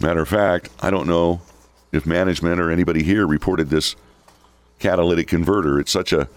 Matter 0.00 0.20
of 0.20 0.28
fact, 0.28 0.68
I 0.80 0.90
don't 0.90 1.08
know 1.08 1.40
if 1.90 2.06
management 2.06 2.60
or 2.60 2.70
anybody 2.70 3.02
here 3.02 3.26
reported 3.26 3.70
this 3.70 3.96
catalytic 4.78 5.26
converter. 5.26 5.80
It's 5.80 5.90
such 5.90 6.12
a, 6.12 6.28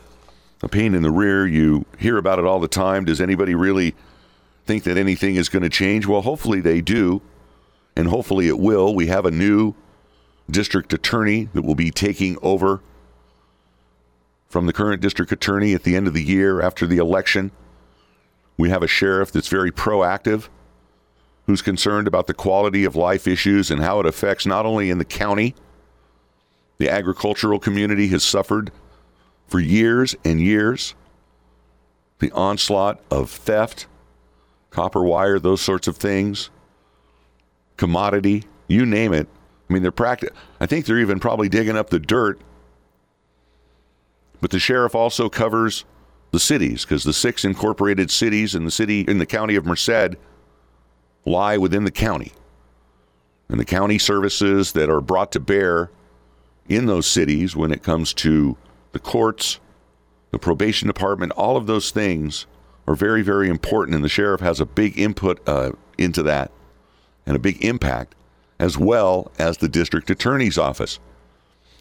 a 0.64 0.68
pain 0.68 0.96
in 0.96 1.04
the 1.04 1.12
rear. 1.12 1.46
You 1.46 1.86
hear 2.00 2.18
about 2.18 2.40
it 2.40 2.46
all 2.46 2.60
the 2.60 2.68
time. 2.68 3.06
Does 3.06 3.22
anybody 3.22 3.54
really 3.54 3.94
think 4.70 4.84
that 4.84 5.00
anything 5.00 5.36
is 5.36 5.50
going 5.50 5.64
to 5.64 5.70
change? 5.70 6.06
Well, 6.06 6.22
hopefully 6.22 6.62
they 6.62 6.80
do, 6.80 7.24
and 7.96 8.08
hopefully 8.08 8.48
it 8.48 8.60
will. 8.60 8.94
We 8.94 9.08
have 9.08 9.26
a 9.26 9.32
new 9.32 9.74
district 10.48 10.94
attorney 10.94 11.50
that 11.56 11.64
will 11.64 11.74
be 11.74 11.90
taking 11.90 12.38
over 12.44 12.80
from 14.48 14.68
the 14.68 14.74
current 14.74 15.02
district 15.02 15.32
attorney 15.32 15.74
at 15.74 15.82
the 15.82 15.96
end 15.96 16.06
of 16.06 16.14
the 16.14 16.22
year 16.24 16.62
after 16.62 16.86
the 16.86 16.98
election. 16.98 17.50
We 18.58 18.70
have 18.70 18.84
a 18.84 18.88
sheriff 18.88 19.32
that's 19.32 19.48
very 19.48 19.72
proactive, 19.72 20.50
who's 21.48 21.64
concerned 21.64 22.08
about 22.08 22.28
the 22.28 22.36
quality 22.36 22.86
of 22.86 22.96
life 22.96 23.28
issues 23.28 23.72
and 23.72 23.82
how 23.82 24.00
it 24.00 24.06
affects 24.06 24.46
not 24.46 24.68
only 24.68 24.92
in 24.92 25.00
the 25.00 25.04
county, 25.04 25.56
the 26.78 26.92
agricultural 26.92 27.58
community 27.58 28.10
has 28.10 28.24
suffered 28.24 28.72
for 29.48 29.60
years 29.60 30.16
and 30.24 30.40
years. 30.40 30.94
The 32.20 32.32
onslaught 32.34 33.00
of 33.10 33.32
theft, 33.32 33.88
copper 34.70 35.04
wire, 35.04 35.40
those 35.40 35.62
sorts 35.62 35.88
of 35.88 35.98
things, 35.98 36.50
commodity, 37.78 38.44
you 38.68 38.86
name 38.86 39.14
it. 39.14 39.28
I 39.70 39.74
mean, 39.74 39.82
they're 39.82 39.92
practic- 39.92 40.34
I 40.60 40.66
think 40.66 40.86
they're 40.86 41.00
even 41.00 41.20
probably 41.20 41.50
digging 41.50 41.78
up 41.78 41.90
the 41.90 42.00
dirt. 42.00 42.40
But 44.42 44.52
the 44.52 44.60
sheriff 44.60 44.96
also 44.96 45.30
covers 45.30 45.86
the 46.32 46.40
cities 46.40 46.86
because 46.86 47.04
the 47.04 47.14
six 47.14 47.44
incorporated 47.44 48.12
cities 48.12 48.56
in 48.56 48.66
the 48.66 48.72
city 48.72 49.02
in 49.02 49.18
the 49.18 49.26
county 49.26 49.56
of 49.56 49.66
Merced 49.66 50.16
lie 51.26 51.58
within 51.58 51.84
the 51.84 51.92
county. 51.92 52.32
And 53.50 53.60
the 53.60 53.66
county 53.66 53.98
services 53.98 54.74
that 54.74 54.90
are 54.90 55.02
brought 55.02 55.32
to 55.34 55.40
bear 55.40 55.90
in 56.68 56.86
those 56.86 57.08
cities 57.08 57.56
when 57.56 57.72
it 57.72 57.82
comes 57.82 58.14
to 58.14 58.56
the 58.92 59.00
courts, 59.00 59.60
the 60.32 60.40
probation 60.40 60.88
department, 60.88 61.32
all 61.32 61.58
of 61.58 61.66
those 61.66 61.90
things 61.90 62.46
are 62.90 62.96
very, 62.96 63.22
very 63.22 63.50
important. 63.50 63.94
And 63.94 64.04
the 64.04 64.10
sheriff 64.10 64.42
has 64.42 64.60
a 64.60 64.66
big 64.66 64.98
input 64.98 65.48
uh, 65.48 65.74
into 66.00 66.24
that 66.24 66.52
and 67.26 67.36
a 67.36 67.40
big 67.40 67.64
impact, 67.64 68.16
as 68.58 68.80
well 68.80 69.32
as 69.38 69.58
the 69.58 69.70
district 69.70 70.10
attorney's 70.10 70.58
office. 70.58 71.00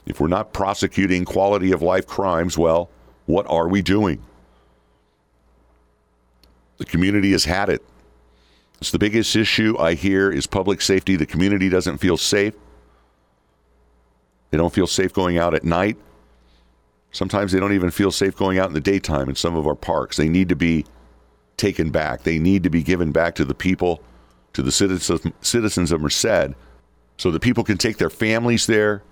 If 0.05 0.21
we're 0.21 0.29
not 0.29 0.53
prosecuting 0.53 1.25
quality 1.25 1.73
of 1.73 1.81
life 1.81 2.07
crimes, 2.07 2.59
well, 2.59 2.91
what 3.25 3.47
are 3.49 3.69
we 3.69 3.81
doing? 3.81 4.23
The 6.77 6.85
community 6.85 7.33
has 7.33 7.47
had 7.47 7.71
it. 7.71 7.83
It's 8.79 8.91
the 8.91 8.99
biggest 8.99 9.35
issue 9.35 9.77
I 9.79 9.95
hear 9.95 10.31
is 10.31 10.47
public 10.47 10.83
safety. 10.83 11.17
The 11.17 11.27
community 11.27 11.71
doesn't 11.71 11.99
feel 11.99 12.19
safe. 12.19 12.53
They 14.51 14.59
don't 14.59 14.75
feel 14.75 14.87
safe 14.87 15.15
going 15.15 15.39
out 15.39 15.55
at 15.55 15.65
night. 15.65 15.97
Sometimes 17.13 17.53
they 17.53 17.61
don't 17.61 17.73
even 17.73 17.91
feel 17.91 18.11
safe 18.11 18.37
going 18.37 18.59
out 18.59 18.69
in 18.69 18.75
the 18.75 18.81
daytime 18.81 19.31
in 19.31 19.35
some 19.35 19.57
of 19.57 19.67
our 19.67 19.75
parks. 19.75 20.19
They 20.19 20.29
need 20.29 20.51
to 20.51 20.57
be 20.57 20.85
taken 21.59 21.91
back. 21.91 22.23
They 22.23 22.39
need 22.39 22.63
to 22.63 22.71
be 22.71 22.83
given 22.83 23.13
back 23.13 23.35
to 23.37 23.45
the 23.45 23.55
people, 23.55 24.03
to 24.55 24.63
the 24.63 24.73
citizens, 24.73 25.27
citizens 25.41 25.93
of 25.93 26.01
Merced, 26.01 26.55
so 27.17 27.31
that 27.31 27.41
people 27.41 27.65
can 27.65 27.77
take 27.77 27.99
their 27.99 28.11
families 28.11 28.67
there 28.67 29.03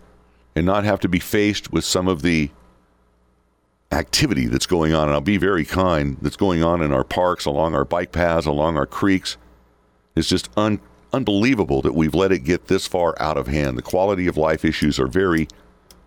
and 0.54 0.64
not 0.64 0.84
have 0.84 1.00
to 1.00 1.08
be 1.08 1.18
faced 1.18 1.72
with 1.72 1.84
some 1.84 2.08
of 2.08 2.22
the 2.22 2.50
activity 3.92 4.46
that's 4.46 4.66
going 4.66 4.94
on. 4.94 5.08
And 5.08 5.12
I'll 5.12 5.20
be 5.20 5.36
very 5.36 5.64
kind 5.64 6.16
that's 6.22 6.36
going 6.36 6.62
on 6.62 6.80
in 6.80 6.92
our 6.92 7.04
parks, 7.04 7.44
along 7.44 7.74
our 7.74 7.84
bike 7.84 8.12
paths, 8.12 8.46
along 8.46 8.76
our 8.76 8.86
creeks. 8.86 9.36
It's 10.14 10.28
just 10.28 10.48
un- 10.56 10.80
unbelievable 11.12 11.82
that 11.82 11.94
we've 11.94 12.14
let 12.14 12.32
it 12.32 12.40
get 12.40 12.68
this 12.68 12.86
far 12.86 13.14
out 13.20 13.36
of 13.36 13.48
hand. 13.48 13.76
The 13.76 13.82
quality 13.82 14.26
of 14.26 14.36
life 14.36 14.64
issues 14.64 14.98
are 14.98 15.06
very, 15.06 15.48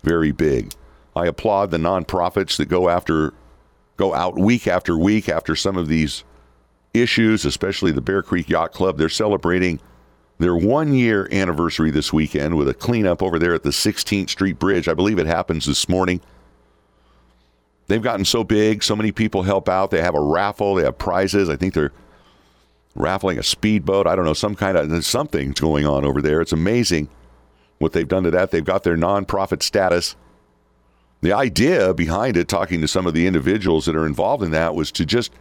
very 0.03 0.31
big. 0.31 0.73
I 1.15 1.25
applaud 1.27 1.71
the 1.71 1.77
nonprofits 1.77 2.57
that 2.57 2.65
go 2.65 2.89
after 2.89 3.33
go 3.97 4.13
out 4.13 4.39
week 4.39 4.65
after 4.65 4.97
week 4.97 5.27
after 5.27 5.55
some 5.57 5.75
of 5.75 5.89
these 5.89 6.23
issues, 6.93 7.45
especially 7.45 7.91
the 7.91 8.01
Bear 8.01 8.21
Creek 8.21 8.49
Yacht 8.49 8.73
Club. 8.73 8.97
They're 8.97 9.09
celebrating 9.09 9.79
their 10.39 10.55
one 10.55 10.93
year 10.93 11.27
anniversary 11.31 11.91
this 11.91 12.13
weekend 12.13 12.55
with 12.57 12.69
a 12.69 12.73
cleanup 12.73 13.21
over 13.21 13.37
there 13.37 13.53
at 13.53 13.63
the 13.63 13.69
16th 13.69 14.29
Street 14.29 14.57
Bridge. 14.57 14.87
I 14.87 14.93
believe 14.93 15.19
it 15.19 15.27
happens 15.27 15.65
this 15.65 15.87
morning. 15.89 16.21
They've 17.87 18.01
gotten 18.01 18.23
so 18.23 18.43
big, 18.43 18.83
so 18.83 18.95
many 18.95 19.11
people 19.11 19.43
help 19.43 19.67
out. 19.67 19.91
They 19.91 20.01
have 20.01 20.15
a 20.15 20.21
raffle, 20.21 20.75
they 20.75 20.83
have 20.83 20.97
prizes. 20.97 21.49
I 21.49 21.55
think 21.55 21.73
they're 21.73 21.91
raffling 22.95 23.39
a 23.39 23.43
speedboat. 23.43 24.07
I 24.07 24.15
don't 24.15 24.25
know, 24.25 24.33
some 24.33 24.55
kind 24.55 24.77
of 24.77 25.05
something's 25.05 25.59
going 25.59 25.85
on 25.85 26.05
over 26.05 26.21
there. 26.21 26.39
It's 26.41 26.53
amazing 26.53 27.09
what 27.79 27.93
they've 27.93 28.07
done 28.07 28.23
to 28.23 28.31
that. 28.31 28.51
They've 28.51 28.63
got 28.63 28.83
their 28.83 28.97
nonprofit 28.97 29.63
status. 29.63 30.15
The 31.21 31.33
idea 31.33 31.93
behind 31.93 32.37
it, 32.37 32.47
talking 32.47 32.79
to 32.81 32.87
some 32.87 33.07
of 33.07 33.13
the 33.13 33.27
individuals 33.27 33.85
that 33.87 33.95
are 33.95 34.05
involved 34.05 34.43
in 34.43 34.51
that, 34.51 34.75
was 34.75 34.91
to 34.93 35.05
just 35.05 35.31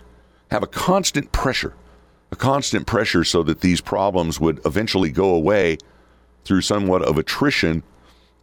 have 0.50 0.62
a 0.62 0.66
constant 0.66 1.32
pressure, 1.32 1.74
a 2.30 2.36
constant 2.36 2.86
pressure 2.86 3.24
so 3.24 3.42
that 3.42 3.60
these 3.60 3.80
problems 3.80 4.40
would 4.40 4.60
eventually 4.64 5.10
go 5.10 5.34
away 5.34 5.78
through 6.44 6.62
somewhat 6.62 7.02
of 7.02 7.18
attrition, 7.18 7.82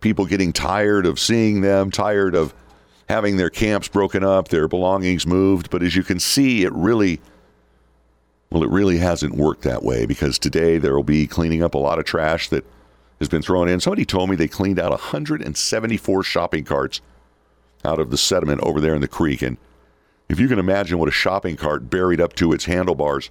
people 0.02 0.26
getting 0.26 0.54
tired 0.54 1.06
of 1.06 1.20
seeing 1.20 1.62
them, 1.62 1.90
tired 1.92 2.36
of 2.36 2.54
having 3.10 3.38
their 3.38 3.50
camps 3.50 3.88
broken 3.88 4.24
up, 4.24 4.48
their 4.48 4.68
belongings 4.68 5.26
moved. 5.26 5.70
But 5.70 5.84
as 5.84 5.96
you 5.96 6.04
can 6.04 6.20
see, 6.20 6.64
it 6.64 6.74
really, 6.74 7.20
well, 8.52 8.64
it 8.64 8.70
really 8.70 8.98
hasn't 8.98 9.36
worked 9.36 9.64
that 9.64 9.84
way 9.84 10.06
because 10.06 10.38
today 10.38 10.78
there 10.78 10.96
will 10.96 11.04
be 11.04 11.28
cleaning 11.28 11.64
up 11.64 11.74
a 11.74 11.80
lot 11.80 12.00
of 12.00 12.06
trash 12.06 12.50
that 12.50 12.66
has 13.20 13.30
been 13.30 13.42
thrown 13.42 13.70
in. 13.70 13.80
Somebody 13.80 14.06
told 14.06 14.30
me 14.30 14.36
they 14.36 14.48
cleaned 14.48 14.80
out 14.80 14.92
174 14.92 16.24
shopping 16.24 16.64
carts 16.64 17.02
out 17.84 18.00
of 18.00 18.10
the 18.10 18.18
sediment 18.18 18.62
over 18.62 18.82
there 18.82 18.96
in 18.96 19.02
the 19.02 19.08
creek. 19.08 19.42
And 19.42 19.58
if 20.30 20.40
you 20.40 20.48
can 20.48 20.60
imagine 20.60 20.98
what 20.98 21.10
a 21.10 21.12
shopping 21.12 21.56
cart 21.56 21.90
buried 21.90 22.20
up 22.20 22.34
to 22.36 22.54
its 22.54 22.66
handlebars 22.66 23.30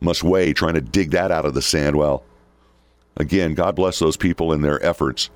must 0.00 0.22
weigh 0.22 0.52
trying 0.52 0.74
to 0.74 0.80
dig 0.80 1.10
that 1.10 1.30
out 1.30 1.44
of 1.44 1.54
the 1.54 1.62
sand, 1.62 1.96
well, 1.96 2.22
again, 3.16 3.54
God 3.54 3.74
bless 3.74 3.98
those 3.98 4.16
people 4.16 4.52
and 4.52 4.64
their 4.64 4.84
efforts. 4.84 5.30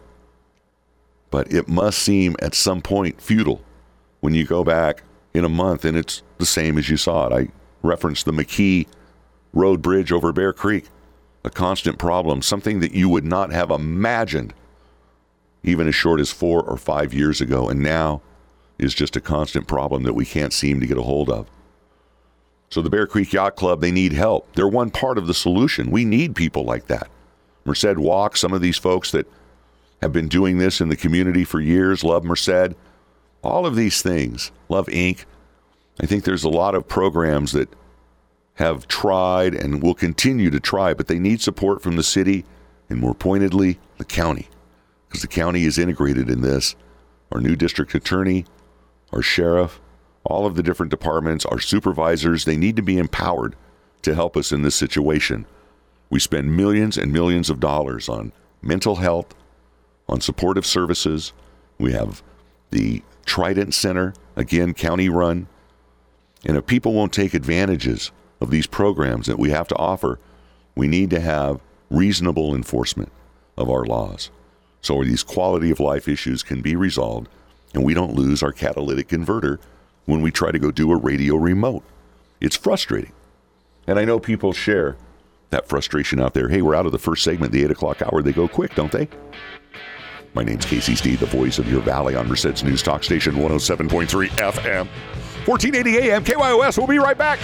But 1.31 1.53
it 1.53 1.69
must 1.69 1.99
seem 1.99 2.37
at 2.41 2.55
some 2.55 2.81
point 2.81 3.21
futile 3.21 3.63
when 4.21 4.35
you 4.35 4.45
go 4.45 4.65
back 4.65 5.03
in 5.35 5.45
a 5.45 5.49
month 5.49 5.85
and 5.85 5.97
it's 5.97 6.23
the 6.39 6.47
same 6.47 6.79
as 6.79 6.89
you 6.89 6.97
saw 6.97 7.27
it. 7.27 7.33
I 7.33 7.53
referenced 7.83 8.25
the 8.25 8.33
McKee 8.33 8.87
Road 9.53 9.83
Bridge 9.83 10.13
over 10.13 10.33
Bear 10.33 10.53
Creek, 10.53 10.87
a 11.45 11.51
constant 11.51 11.99
problem, 11.99 12.43
something 12.43 12.81
that 12.81 12.93
you 12.93 13.09
would 13.09 13.25
not 13.25 13.53
have 13.53 13.71
imagined 13.71 14.55
even 15.63 15.89
as 15.89 15.95
short 15.95 16.21
as 16.21 16.31
four 16.31 16.63
or 16.63 16.77
five 16.77 17.13
years 17.13 17.41
ago. 17.41 17.69
And 17.69 17.81
now 17.81 18.23
is 18.79 18.95
just 18.95 19.17
a 19.17 19.21
constant 19.21 19.67
problem 19.67 20.05
that 20.05 20.15
we 20.15 20.25
can't 20.25 20.53
seem 20.53 20.81
to 20.81 20.87
get 20.87 20.99
a 20.99 21.03
hold 21.03 21.29
of. 21.29 21.47
So 22.71 22.83
the 22.83 22.91
Bear 22.91 23.07
Creek 23.07 23.33
Yacht 23.33 23.57
Club, 23.57 23.81
they 23.81 23.91
need 23.91 24.13
help. 24.13 24.53
They're 24.55 24.69
one 24.69 24.91
part 24.91 25.19
of 25.19 25.27
the 25.27 25.35
solution. 25.35 25.91
We 25.91 26.05
need 26.05 26.37
people 26.37 26.65
like 26.65 26.87
that. 26.89 27.09
Merced 27.65 27.97
Walk, 27.97 28.37
some 28.37 28.53
of 28.53 28.61
these 28.61 28.79
folks 28.79 29.11
that 29.11 29.27
have 30.03 30.13
been 30.13 30.29
doing 30.29 30.59
this 30.59 30.81
in 30.81 30.89
the 30.89 30.97
community 30.97 31.45
for 31.45 31.61
years, 31.61 32.05
Love 32.05 32.25
Merced, 32.25 32.75
all 33.43 33.67
of 33.67 33.75
these 33.75 34.03
things, 34.03 34.53
Love 34.69 34.87
Inc. 34.87 35.25
I 36.01 36.07
think 36.07 36.25
there's 36.25 36.45
a 36.45 36.49
lot 36.49 36.75
of 36.75 36.87
programs 36.87 37.53
that 37.53 37.69
have 38.55 38.87
tried 38.89 39.55
and 39.55 39.83
will 39.83 39.95
continue 39.95 40.51
to 40.51 40.61
try, 40.61 40.95
but 40.95 41.07
they 41.07 41.19
need 41.19 41.41
support 41.41 41.83
from 41.83 41.97
the 41.97 42.03
city 42.03 42.45
and 42.89 43.01
more 43.01 43.15
pointedly, 43.15 43.79
the 43.99 44.05
county, 44.05 44.49
because 45.09 45.23
the 45.23 45.29
county 45.29 45.65
is 45.65 45.79
integrated 45.79 46.29
in 46.29 46.41
this. 46.41 46.75
Our 47.33 47.41
new 47.41 47.57
district 47.57 47.95
attorney, 47.95 48.47
our 49.13 49.23
sheriff, 49.23 49.81
all 50.25 50.47
of 50.47 50.55
the 50.55 50.63
different 50.63 50.91
departments, 50.91 51.47
our 51.47 51.61
supervisors, 51.61 52.45
they 52.45 52.57
need 52.57 52.77
to 52.77 52.83
be 52.83 52.99
empowered 52.99 53.57
to 54.03 54.15
help 54.15 54.37
us 54.37 54.53
in 54.53 54.63
this 54.63 54.75
situation. 54.75 55.47
We 56.11 56.21
spend 56.21 56.57
millions 56.57 56.97
and 56.97 57.13
millions 57.13 57.51
of 57.51 57.61
dollars 57.61 58.09
on 58.09 58.33
mental 58.63 58.97
health, 58.97 59.35
on 60.09 60.21
supportive 60.21 60.67
services. 60.67 61.33
We 61.79 61.93
have 61.93 62.23
the 62.71 63.03
Trident 63.25 63.75
Center, 63.75 64.15
again, 64.37 64.75
county 64.75 65.09
run. 65.09 65.49
And 66.45 66.57
if 66.57 66.67
people 66.67 66.93
won't 66.93 67.13
take 67.13 67.35
advantages 67.35 68.11
of 68.41 68.51
these 68.51 68.67
programs 68.67 69.27
that 69.27 69.39
we 69.39 69.51
have 69.51 69.69
to 69.69 69.77
offer, 69.77 70.19
we 70.75 70.89
need 70.89 71.11
to 71.11 71.21
have 71.21 71.61
reasonable 71.91 72.55
enforcement 72.55 73.11
of 73.57 73.71
our 73.71 73.85
laws 73.85 74.31
so 74.81 75.03
these 75.03 75.23
quality 75.23 75.71
of 75.71 75.81
life 75.81 76.09
issues 76.09 76.43
can 76.43 76.61
be 76.61 76.77
resolved 76.77 77.29
and 77.75 77.85
we 77.85 77.95
don't 77.95 78.15
lose 78.15 78.43
our 78.43 78.53
catalytic 78.53 79.09
converter 79.09 79.61
when 80.07 80.23
we 80.23 80.31
try 80.31 80.51
to 80.51 80.59
go 80.59 80.71
do 80.71 80.91
a 80.91 80.97
radio 80.97 81.37
remote. 81.37 81.83
It's 82.41 82.57
frustrating. 82.57 83.13
And 83.87 83.99
I 83.99 84.05
know 84.05 84.19
people 84.19 84.53
share 84.53 84.97
that 85.51 85.69
frustration 85.69 86.21
out 86.21 86.35
there. 86.35 86.49
Hey, 86.49 86.63
we're 86.63 86.75
out 86.75 86.87
of 86.87 86.93
the 86.93 86.99
first 86.99 87.25
segment, 87.25 87.53
the 87.53 87.65
8 87.65 87.71
o'clock 87.71 88.03
hour. 88.03 88.23
They 88.23 88.33
go 88.33 88.49
quick, 88.49 88.75
don't 88.75 88.93
they? 88.93 89.09
My 90.35 90.45
name's 90.45 90.67
Casey 90.67 90.95
Steed, 90.95 91.21
the 91.21 91.27
voice 91.27 91.59
of 91.59 91.71
your 91.71 91.81
valley 91.81 92.15
on 92.15 92.29
Merced's 92.29 92.63
News 92.63 92.83
Talk 92.83 93.03
Station 93.03 93.35
107.3 93.37 94.29
FM, 94.29 94.87
1480 95.47 96.11
AM, 96.11 96.25
KYOS. 96.25 96.79
We'll 96.79 96.87
be 96.87 96.99
right 96.99 97.17
back. 97.17 97.39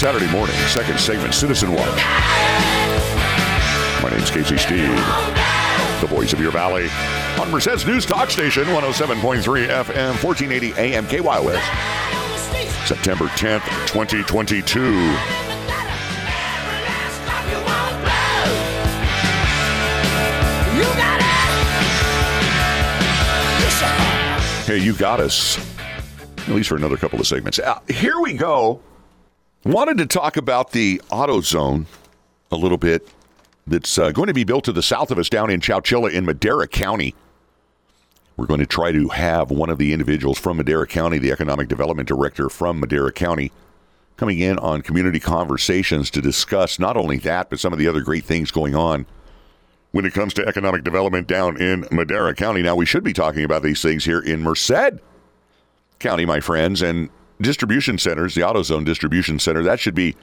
Saturday 0.00 0.32
morning, 0.32 0.56
second 0.66 0.98
segment, 0.98 1.34
Citizen 1.34 1.74
Watch. 1.74 2.02
My 4.02 4.08
name's 4.08 4.30
Casey 4.30 4.56
Steed, 4.56 4.88
the 6.00 6.06
voice 6.08 6.32
of 6.32 6.40
your 6.40 6.50
valley 6.50 6.88
on 7.38 7.50
Merced's 7.50 7.84
News 7.84 8.06
Talk 8.06 8.30
Station, 8.30 8.64
107.3 8.64 9.42
FM, 9.68 10.24
1480 10.24 10.72
AM 10.78 11.04
KYOS. 11.04 11.60
September 12.86 13.26
10th, 13.26 13.60
2022. 13.88 14.80
Hey, 24.64 24.78
you 24.82 24.94
got 24.94 25.20
us. 25.20 25.58
At 26.48 26.54
least 26.54 26.70
for 26.70 26.76
another 26.76 26.96
couple 26.96 27.20
of 27.20 27.26
segments. 27.26 27.58
Uh, 27.58 27.80
here 27.86 28.18
we 28.18 28.32
go. 28.32 28.80
Wanted 29.64 29.98
to 29.98 30.06
talk 30.06 30.38
about 30.38 30.72
the 30.72 31.02
AutoZone 31.10 31.84
a 32.50 32.56
little 32.56 32.78
bit 32.78 33.06
that's 33.66 33.98
uh, 33.98 34.10
going 34.10 34.28
to 34.28 34.32
be 34.34 34.42
built 34.42 34.64
to 34.64 34.72
the 34.72 34.82
south 34.82 35.10
of 35.10 35.18
us 35.18 35.28
down 35.28 35.50
in 35.50 35.60
Chowchilla 35.60 36.10
in 36.10 36.24
Madera 36.24 36.66
County. 36.66 37.14
We're 38.38 38.46
going 38.46 38.60
to 38.60 38.66
try 38.66 38.90
to 38.90 39.08
have 39.08 39.50
one 39.50 39.68
of 39.68 39.76
the 39.76 39.92
individuals 39.92 40.38
from 40.38 40.56
Madera 40.56 40.86
County, 40.86 41.18
the 41.18 41.30
economic 41.30 41.68
development 41.68 42.08
director 42.08 42.48
from 42.48 42.80
Madera 42.80 43.12
County, 43.12 43.52
coming 44.16 44.38
in 44.38 44.58
on 44.60 44.80
community 44.80 45.20
conversations 45.20 46.10
to 46.12 46.22
discuss 46.22 46.78
not 46.78 46.96
only 46.96 47.18
that, 47.18 47.50
but 47.50 47.60
some 47.60 47.74
of 47.74 47.78
the 47.78 47.86
other 47.86 48.00
great 48.00 48.24
things 48.24 48.50
going 48.50 48.74
on 48.74 49.04
when 49.92 50.06
it 50.06 50.14
comes 50.14 50.32
to 50.32 50.46
economic 50.46 50.84
development 50.84 51.26
down 51.26 51.60
in 51.60 51.86
Madera 51.90 52.34
County. 52.34 52.62
Now, 52.62 52.76
we 52.76 52.86
should 52.86 53.04
be 53.04 53.12
talking 53.12 53.44
about 53.44 53.62
these 53.62 53.82
things 53.82 54.06
here 54.06 54.20
in 54.20 54.42
Merced 54.42 55.00
County, 55.98 56.24
my 56.24 56.40
friends, 56.40 56.80
and 56.80 57.10
distribution 57.40 57.98
centers, 57.98 58.34
the 58.34 58.42
AutoZone 58.42 58.84
distribution 58.84 59.38
center, 59.38 59.62
that 59.62 59.80
should 59.80 59.94
be, 59.94 60.16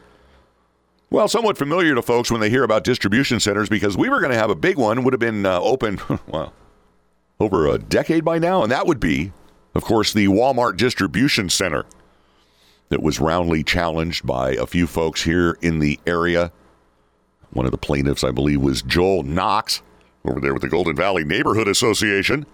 well, 1.09 1.27
somewhat 1.27 1.57
familiar 1.57 1.95
to 1.95 2.01
folks 2.01 2.31
when 2.31 2.41
they 2.41 2.50
hear 2.50 2.63
about 2.63 2.83
distribution 2.83 3.39
centers 3.39 3.69
because 3.69 3.97
we 3.97 4.09
were 4.09 4.19
going 4.19 4.31
to 4.31 4.38
have 4.38 4.50
a 4.50 4.55
big 4.55 4.77
one, 4.77 5.03
would 5.03 5.13
have 5.13 5.19
been 5.19 5.45
uh, 5.45 5.59
open, 5.59 6.00
well, 6.27 6.53
over 7.39 7.67
a 7.67 7.77
decade 7.77 8.25
by 8.25 8.39
now, 8.39 8.63
and 8.63 8.71
that 8.71 8.88
would 8.88 9.00
be, 9.00 9.31
of 9.75 9.83
course, 9.83 10.13
the 10.13 10.27
Walmart 10.27 10.77
distribution 10.77 11.50
center 11.50 11.86
that 12.89 13.01
was 13.01 13.19
roundly 13.19 13.63
challenged 13.63 14.25
by 14.25 14.51
a 14.51 14.65
few 14.65 14.88
folks 14.88 15.24
here 15.24 15.57
in 15.62 15.79
the 15.79 16.00
area 16.07 16.51
one 17.51 17.65
of 17.65 17.71
the 17.71 17.77
plaintiffs, 17.77 18.24
I 18.24 18.31
believe, 18.31 18.62
was 18.62 18.81
Joel 18.81 19.24
Knox 19.24 19.81
over 20.25 20.39
there 20.39 20.53
with 20.53 20.62
the 20.62 20.69
Golden 20.69 20.95
Valley 20.95 21.24
Neighborhood 21.24 21.67
Association. 21.67 22.45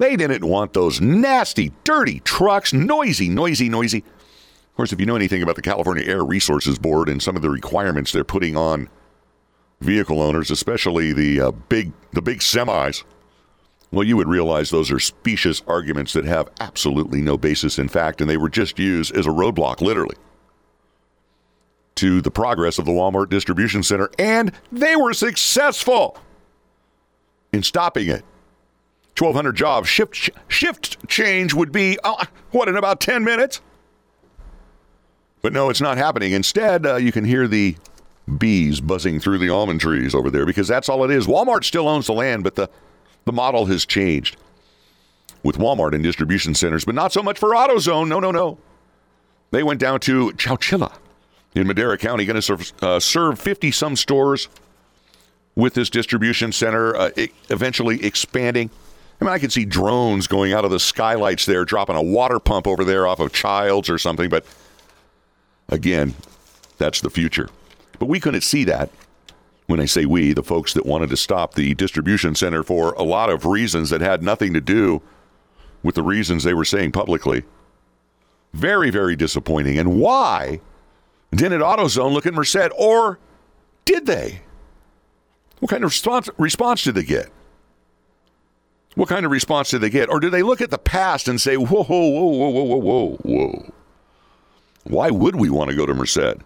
They 0.00 0.16
didn't 0.16 0.48
want 0.48 0.72
those 0.72 0.98
nasty, 0.98 1.72
dirty 1.84 2.20
trucks, 2.20 2.72
noisy, 2.72 3.28
noisy, 3.28 3.68
noisy. 3.68 3.98
Of 3.98 4.74
course, 4.74 4.94
if 4.94 4.98
you 4.98 5.04
know 5.04 5.14
anything 5.14 5.42
about 5.42 5.56
the 5.56 5.62
California 5.62 6.06
Air 6.06 6.24
Resources 6.24 6.78
Board 6.78 7.10
and 7.10 7.22
some 7.22 7.36
of 7.36 7.42
the 7.42 7.50
requirements 7.50 8.10
they're 8.10 8.24
putting 8.24 8.56
on 8.56 8.88
vehicle 9.82 10.22
owners, 10.22 10.50
especially 10.50 11.12
the 11.12 11.42
uh, 11.42 11.50
big 11.50 11.92
the 12.12 12.22
big 12.22 12.38
semis, 12.38 13.04
well, 13.90 14.02
you 14.02 14.16
would 14.16 14.26
realize 14.26 14.70
those 14.70 14.90
are 14.90 14.98
specious 14.98 15.62
arguments 15.66 16.14
that 16.14 16.24
have 16.24 16.48
absolutely 16.60 17.20
no 17.20 17.36
basis 17.36 17.78
in 17.78 17.88
fact, 17.88 18.22
and 18.22 18.30
they 18.30 18.38
were 18.38 18.48
just 18.48 18.78
used 18.78 19.14
as 19.14 19.26
a 19.26 19.30
roadblock, 19.30 19.82
literally 19.82 20.16
to 21.96 22.22
the 22.22 22.30
progress 22.30 22.78
of 22.78 22.86
the 22.86 22.92
Walmart 22.92 23.28
distribution 23.28 23.82
center, 23.82 24.08
and 24.18 24.52
they 24.72 24.96
were 24.96 25.12
successful 25.12 26.16
in 27.52 27.62
stopping 27.62 28.08
it. 28.08 28.24
1,200 29.20 29.52
jobs. 29.52 29.88
Shift, 29.88 30.30
shift 30.48 31.08
change 31.08 31.52
would 31.52 31.72
be, 31.72 31.98
uh, 32.02 32.24
what, 32.50 32.68
in 32.68 32.76
about 32.76 33.00
10 33.00 33.22
minutes? 33.22 33.60
But 35.42 35.52
no, 35.52 35.70
it's 35.70 35.80
not 35.80 35.98
happening. 35.98 36.32
Instead, 36.32 36.86
uh, 36.86 36.96
you 36.96 37.12
can 37.12 37.24
hear 37.24 37.46
the 37.46 37.76
bees 38.38 38.80
buzzing 38.80 39.20
through 39.20 39.38
the 39.38 39.50
almond 39.50 39.80
trees 39.80 40.14
over 40.14 40.30
there 40.30 40.46
because 40.46 40.68
that's 40.68 40.88
all 40.88 41.04
it 41.04 41.10
is. 41.10 41.26
Walmart 41.26 41.64
still 41.64 41.88
owns 41.88 42.06
the 42.06 42.12
land, 42.12 42.44
but 42.44 42.54
the, 42.54 42.68
the 43.24 43.32
model 43.32 43.66
has 43.66 43.84
changed 43.84 44.36
with 45.42 45.56
Walmart 45.56 45.94
and 45.94 46.02
distribution 46.02 46.54
centers, 46.54 46.84
but 46.84 46.94
not 46.94 47.12
so 47.12 47.22
much 47.22 47.38
for 47.38 47.50
AutoZone. 47.50 48.08
No, 48.08 48.20
no, 48.20 48.30
no. 48.30 48.58
They 49.50 49.62
went 49.62 49.80
down 49.80 50.00
to 50.00 50.30
Chowchilla 50.32 50.94
in 51.54 51.66
Madera 51.66 51.98
County, 51.98 52.24
going 52.24 52.36
to 52.36 52.42
serve, 52.42 52.72
uh, 52.82 53.00
serve 53.00 53.38
50 53.38 53.70
some 53.70 53.96
stores 53.96 54.48
with 55.56 55.74
this 55.74 55.90
distribution 55.90 56.52
center, 56.52 56.94
uh, 56.96 57.10
eventually 57.48 58.04
expanding. 58.04 58.70
I 59.20 59.24
mean, 59.24 59.34
I 59.34 59.38
could 59.38 59.52
see 59.52 59.66
drones 59.66 60.26
going 60.26 60.54
out 60.54 60.64
of 60.64 60.70
the 60.70 60.80
skylights 60.80 61.44
there, 61.44 61.64
dropping 61.64 61.96
a 61.96 62.02
water 62.02 62.38
pump 62.38 62.66
over 62.66 62.84
there 62.84 63.06
off 63.06 63.20
of 63.20 63.32
Childs 63.32 63.90
or 63.90 63.98
something. 63.98 64.30
But 64.30 64.46
again, 65.68 66.14
that's 66.78 67.02
the 67.02 67.10
future. 67.10 67.50
But 67.98 68.06
we 68.06 68.18
couldn't 68.18 68.40
see 68.42 68.64
that. 68.64 68.90
When 69.66 69.78
I 69.78 69.84
say 69.84 70.04
we, 70.04 70.32
the 70.32 70.42
folks 70.42 70.72
that 70.72 70.84
wanted 70.84 71.10
to 71.10 71.16
stop 71.16 71.54
the 71.54 71.74
distribution 71.74 72.34
center 72.34 72.64
for 72.64 72.92
a 72.94 73.04
lot 73.04 73.30
of 73.30 73.44
reasons 73.44 73.90
that 73.90 74.00
had 74.00 74.22
nothing 74.22 74.52
to 74.54 74.60
do 74.60 75.00
with 75.82 75.94
the 75.94 76.02
reasons 76.02 76.42
they 76.42 76.54
were 76.54 76.64
saying 76.64 76.90
publicly. 76.92 77.44
Very, 78.52 78.90
very 78.90 79.14
disappointing. 79.14 79.78
And 79.78 80.00
why 80.00 80.60
didn't 81.30 81.60
AutoZone 81.60 82.12
look 82.12 82.26
at 82.26 82.34
Merced, 82.34 82.70
or 82.76 83.20
did 83.84 84.06
they? 84.06 84.40
What 85.60 85.70
kind 85.70 85.84
of 85.84 85.90
response, 85.90 86.28
response 86.36 86.82
did 86.82 86.96
they 86.96 87.04
get? 87.04 87.30
What 88.94 89.08
kind 89.08 89.24
of 89.24 89.30
response 89.30 89.70
do 89.70 89.78
they 89.78 89.90
get? 89.90 90.08
Or 90.08 90.20
do 90.20 90.30
they 90.30 90.42
look 90.42 90.60
at 90.60 90.70
the 90.70 90.78
past 90.78 91.28
and 91.28 91.40
say, 91.40 91.56
whoa, 91.56 91.84
whoa, 91.84 92.08
whoa, 92.08 92.48
whoa, 92.48 92.64
whoa, 92.64 92.76
whoa, 92.76 93.16
whoa? 93.22 93.72
Why 94.84 95.10
would 95.10 95.36
we 95.36 95.50
want 95.50 95.70
to 95.70 95.76
go 95.76 95.86
to 95.86 95.94
Merced? 95.94 96.38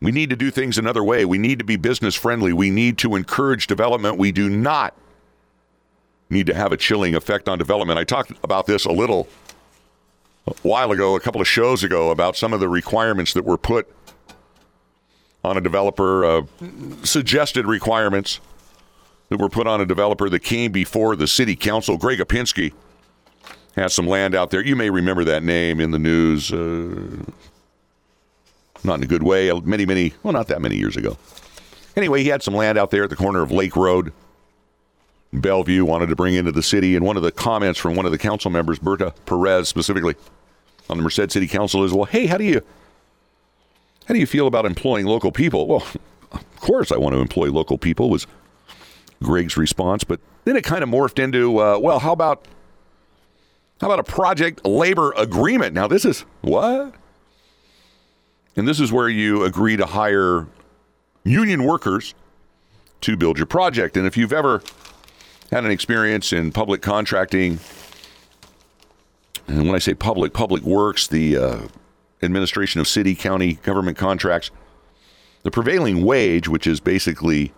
We 0.00 0.12
need 0.12 0.30
to 0.30 0.36
do 0.36 0.50
things 0.50 0.78
another 0.78 1.02
way. 1.02 1.24
We 1.24 1.38
need 1.38 1.58
to 1.58 1.64
be 1.64 1.76
business 1.76 2.14
friendly. 2.14 2.52
We 2.52 2.70
need 2.70 2.98
to 2.98 3.16
encourage 3.16 3.66
development. 3.66 4.16
We 4.16 4.32
do 4.32 4.48
not 4.48 4.94
need 6.30 6.46
to 6.46 6.54
have 6.54 6.72
a 6.72 6.76
chilling 6.76 7.14
effect 7.14 7.48
on 7.48 7.58
development. 7.58 7.98
I 7.98 8.04
talked 8.04 8.32
about 8.42 8.66
this 8.66 8.84
a 8.84 8.92
little 8.92 9.28
a 10.46 10.54
while 10.62 10.92
ago, 10.92 11.16
a 11.16 11.20
couple 11.20 11.40
of 11.40 11.48
shows 11.48 11.82
ago, 11.82 12.10
about 12.10 12.36
some 12.36 12.52
of 12.52 12.60
the 12.60 12.68
requirements 12.68 13.32
that 13.34 13.44
were 13.44 13.58
put 13.58 13.88
on 15.44 15.56
a 15.56 15.60
developer, 15.60 16.24
uh, 16.24 16.42
suggested 17.02 17.66
requirements 17.66 18.40
that 19.28 19.38
were 19.38 19.48
put 19.48 19.66
on 19.66 19.80
a 19.80 19.86
developer 19.86 20.28
that 20.28 20.40
came 20.40 20.72
before 20.72 21.16
the 21.16 21.26
city 21.26 21.56
council. 21.56 21.96
Greg 21.96 22.18
Opinski 22.18 22.72
has 23.74 23.92
some 23.92 24.06
land 24.06 24.34
out 24.34 24.50
there. 24.50 24.64
You 24.64 24.76
may 24.76 24.90
remember 24.90 25.24
that 25.24 25.42
name 25.42 25.80
in 25.80 25.90
the 25.90 25.98
news, 25.98 26.52
uh, 26.52 27.24
not 28.84 28.94
in 28.94 29.02
a 29.02 29.06
good 29.06 29.22
way, 29.22 29.52
many, 29.64 29.86
many, 29.86 30.14
well, 30.22 30.32
not 30.32 30.48
that 30.48 30.60
many 30.60 30.76
years 30.76 30.96
ago. 30.96 31.16
Anyway, 31.96 32.22
he 32.22 32.28
had 32.28 32.42
some 32.42 32.54
land 32.54 32.78
out 32.78 32.90
there 32.90 33.04
at 33.04 33.10
the 33.10 33.16
corner 33.16 33.42
of 33.42 33.50
Lake 33.50 33.76
Road 33.76 34.12
Bellevue 35.32 35.84
wanted 35.84 36.08
to 36.08 36.16
bring 36.16 36.34
into 36.34 36.52
the 36.52 36.62
city. 36.62 36.96
And 36.96 37.04
one 37.04 37.16
of 37.16 37.22
the 37.22 37.32
comments 37.32 37.78
from 37.78 37.94
one 37.94 38.06
of 38.06 38.12
the 38.12 38.18
council 38.18 38.50
members, 38.50 38.78
Berta 38.78 39.12
Perez 39.26 39.68
specifically, 39.68 40.14
on 40.88 40.96
the 40.96 41.02
Merced 41.02 41.30
City 41.30 41.46
Council 41.46 41.84
is, 41.84 41.92
well, 41.92 42.06
hey, 42.06 42.26
how 42.26 42.38
do 42.38 42.44
you 42.44 42.62
how 44.06 44.14
do 44.14 44.20
you 44.20 44.26
feel 44.26 44.46
about 44.46 44.64
employing 44.64 45.04
local 45.04 45.30
people? 45.30 45.66
Well, 45.66 45.86
of 46.32 46.60
course 46.60 46.90
I 46.90 46.96
want 46.96 47.14
to 47.14 47.20
employ 47.20 47.50
local 47.50 47.76
people 47.76 48.08
was 48.08 48.26
Greg's 49.22 49.56
response, 49.56 50.04
but 50.04 50.20
then 50.44 50.56
it 50.56 50.64
kind 50.64 50.82
of 50.82 50.88
morphed 50.88 51.22
into, 51.22 51.58
uh, 51.58 51.78
well, 51.78 51.98
how 51.98 52.12
about 52.12 52.46
how 53.80 53.86
about 53.86 54.00
a 54.00 54.04
project 54.04 54.66
labor 54.66 55.12
agreement? 55.16 55.74
Now 55.74 55.86
this 55.86 56.04
is 56.04 56.24
what? 56.40 56.94
And 58.56 58.66
this 58.66 58.80
is 58.80 58.90
where 58.90 59.08
you 59.08 59.44
agree 59.44 59.76
to 59.76 59.86
hire 59.86 60.48
union 61.22 61.62
workers 61.62 62.14
to 63.02 63.16
build 63.16 63.38
your 63.38 63.46
project. 63.46 63.96
And 63.96 64.06
if 64.06 64.16
you've 64.16 64.32
ever 64.32 64.62
had 65.52 65.64
an 65.64 65.70
experience 65.70 66.32
in 66.32 66.50
public 66.50 66.82
contracting, 66.82 67.60
and 69.46 69.66
when 69.66 69.76
I 69.76 69.78
say 69.78 69.94
public, 69.94 70.32
public 70.32 70.64
works, 70.64 71.06
the 71.06 71.36
uh, 71.36 71.58
administration 72.22 72.80
of 72.80 72.88
city, 72.88 73.14
county 73.14 73.54
government 73.54 73.96
contracts, 73.96 74.50
the 75.44 75.50
prevailing 75.50 76.04
wage, 76.04 76.48
which 76.48 76.66
is 76.66 76.80
basically 76.80 77.52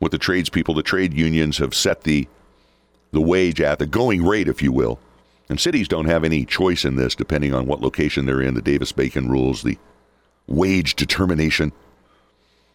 what 0.00 0.10
the 0.10 0.18
tradespeople, 0.18 0.74
the 0.74 0.82
trade 0.82 1.14
unions 1.14 1.58
have 1.58 1.74
set 1.74 2.02
the 2.02 2.26
the 3.12 3.20
wage 3.20 3.60
at, 3.60 3.78
the 3.78 3.86
going 3.86 4.24
rate, 4.24 4.48
if 4.48 4.62
you 4.62 4.72
will. 4.72 4.98
And 5.48 5.58
cities 5.58 5.88
don't 5.88 6.06
have 6.06 6.22
any 6.22 6.44
choice 6.44 6.84
in 6.84 6.94
this, 6.94 7.16
depending 7.16 7.52
on 7.52 7.66
what 7.66 7.80
location 7.80 8.24
they're 8.24 8.40
in. 8.40 8.54
The 8.54 8.62
Davis 8.62 8.92
Bacon 8.92 9.28
rules, 9.28 9.62
the 9.62 9.78
wage 10.46 10.94
determination. 10.94 11.72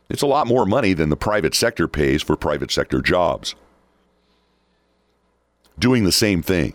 It's 0.09 0.21
a 0.21 0.27
lot 0.27 0.45
more 0.45 0.65
money 0.65 0.91
than 0.93 1.09
the 1.09 1.15
private 1.15 1.55
sector 1.55 1.87
pays 1.87 2.21
for 2.21 2.35
private 2.35 2.69
sector 2.69 3.01
jobs. 3.01 3.55
Doing 5.79 6.03
the 6.03 6.11
same 6.11 6.41
thing. 6.41 6.73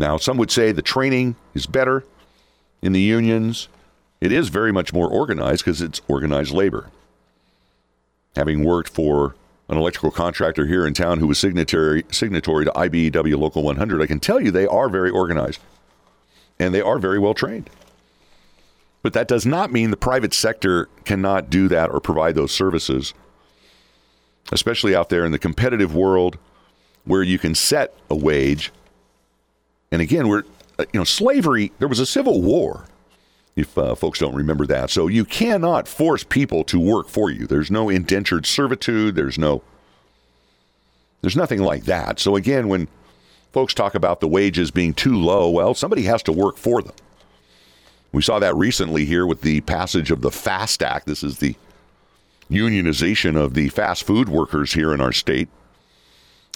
Now, 0.00 0.16
some 0.16 0.36
would 0.36 0.50
say 0.50 0.72
the 0.72 0.82
training 0.82 1.36
is 1.54 1.66
better 1.66 2.04
in 2.82 2.92
the 2.92 3.00
unions. 3.00 3.68
It 4.20 4.32
is 4.32 4.48
very 4.48 4.72
much 4.72 4.92
more 4.92 5.08
organized 5.08 5.64
because 5.64 5.80
it's 5.80 6.00
organized 6.08 6.52
labor. 6.52 6.90
Having 8.38 8.62
worked 8.62 8.90
for 8.90 9.34
an 9.68 9.76
electrical 9.76 10.12
contractor 10.12 10.64
here 10.64 10.86
in 10.86 10.94
town 10.94 11.18
who 11.18 11.26
was 11.26 11.40
signatory 11.40 12.04
signatory 12.12 12.64
to 12.64 12.70
IBEW 12.70 13.36
Local 13.36 13.64
100, 13.64 14.00
I 14.00 14.06
can 14.06 14.20
tell 14.20 14.40
you 14.40 14.52
they 14.52 14.68
are 14.68 14.88
very 14.88 15.10
organized 15.10 15.58
and 16.56 16.72
they 16.72 16.80
are 16.80 17.00
very 17.00 17.18
well 17.18 17.34
trained. 17.34 17.68
But 19.02 19.12
that 19.14 19.26
does 19.26 19.44
not 19.44 19.72
mean 19.72 19.90
the 19.90 19.96
private 19.96 20.32
sector 20.32 20.88
cannot 21.04 21.50
do 21.50 21.66
that 21.66 21.90
or 21.90 21.98
provide 21.98 22.36
those 22.36 22.52
services, 22.52 23.12
especially 24.52 24.94
out 24.94 25.08
there 25.08 25.24
in 25.24 25.32
the 25.32 25.38
competitive 25.40 25.92
world 25.92 26.38
where 27.04 27.24
you 27.24 27.40
can 27.40 27.56
set 27.56 27.92
a 28.08 28.14
wage. 28.14 28.70
And 29.90 30.00
again, 30.00 30.28
we're, 30.28 30.44
uh, 30.78 30.84
you 30.92 31.00
know, 31.00 31.04
slavery, 31.04 31.72
there 31.80 31.88
was 31.88 31.98
a 31.98 32.06
civil 32.06 32.40
war, 32.40 32.84
if 33.58 33.76
uh, 33.76 33.96
folks 33.96 34.20
don't 34.20 34.36
remember 34.36 34.66
that. 34.66 34.88
So 34.88 35.08
you 35.08 35.24
cannot 35.24 35.88
force 35.88 36.22
people 36.22 36.62
to 36.64 36.78
work 36.78 37.08
for 37.08 37.28
you. 37.28 37.44
There's 37.44 37.72
no 37.72 37.88
indentured 37.88 38.46
servitude, 38.46 39.16
there's 39.16 39.36
no, 39.36 39.62
there's 41.22 41.36
nothing 41.36 41.60
like 41.60 41.84
that. 41.84 42.20
So 42.20 42.36
again, 42.36 42.68
when 42.68 42.86
folks 43.52 43.74
talk 43.74 43.96
about 43.96 44.20
the 44.20 44.28
wages 44.28 44.70
being 44.70 44.94
too 44.94 45.16
low, 45.16 45.50
well, 45.50 45.74
somebody 45.74 46.02
has 46.02 46.22
to 46.24 46.32
work 46.32 46.56
for 46.56 46.80
them. 46.82 46.94
We 48.12 48.22
saw 48.22 48.38
that 48.38 48.54
recently 48.54 49.04
here 49.04 49.26
with 49.26 49.40
the 49.42 49.60
passage 49.62 50.12
of 50.12 50.20
the 50.20 50.30
FAST 50.30 50.80
Act. 50.80 51.06
This 51.06 51.24
is 51.24 51.38
the 51.38 51.56
unionization 52.48 53.36
of 53.36 53.54
the 53.54 53.70
fast 53.70 54.04
food 54.04 54.28
workers 54.28 54.72
here 54.72 54.94
in 54.94 55.00
our 55.00 55.12
state. 55.12 55.48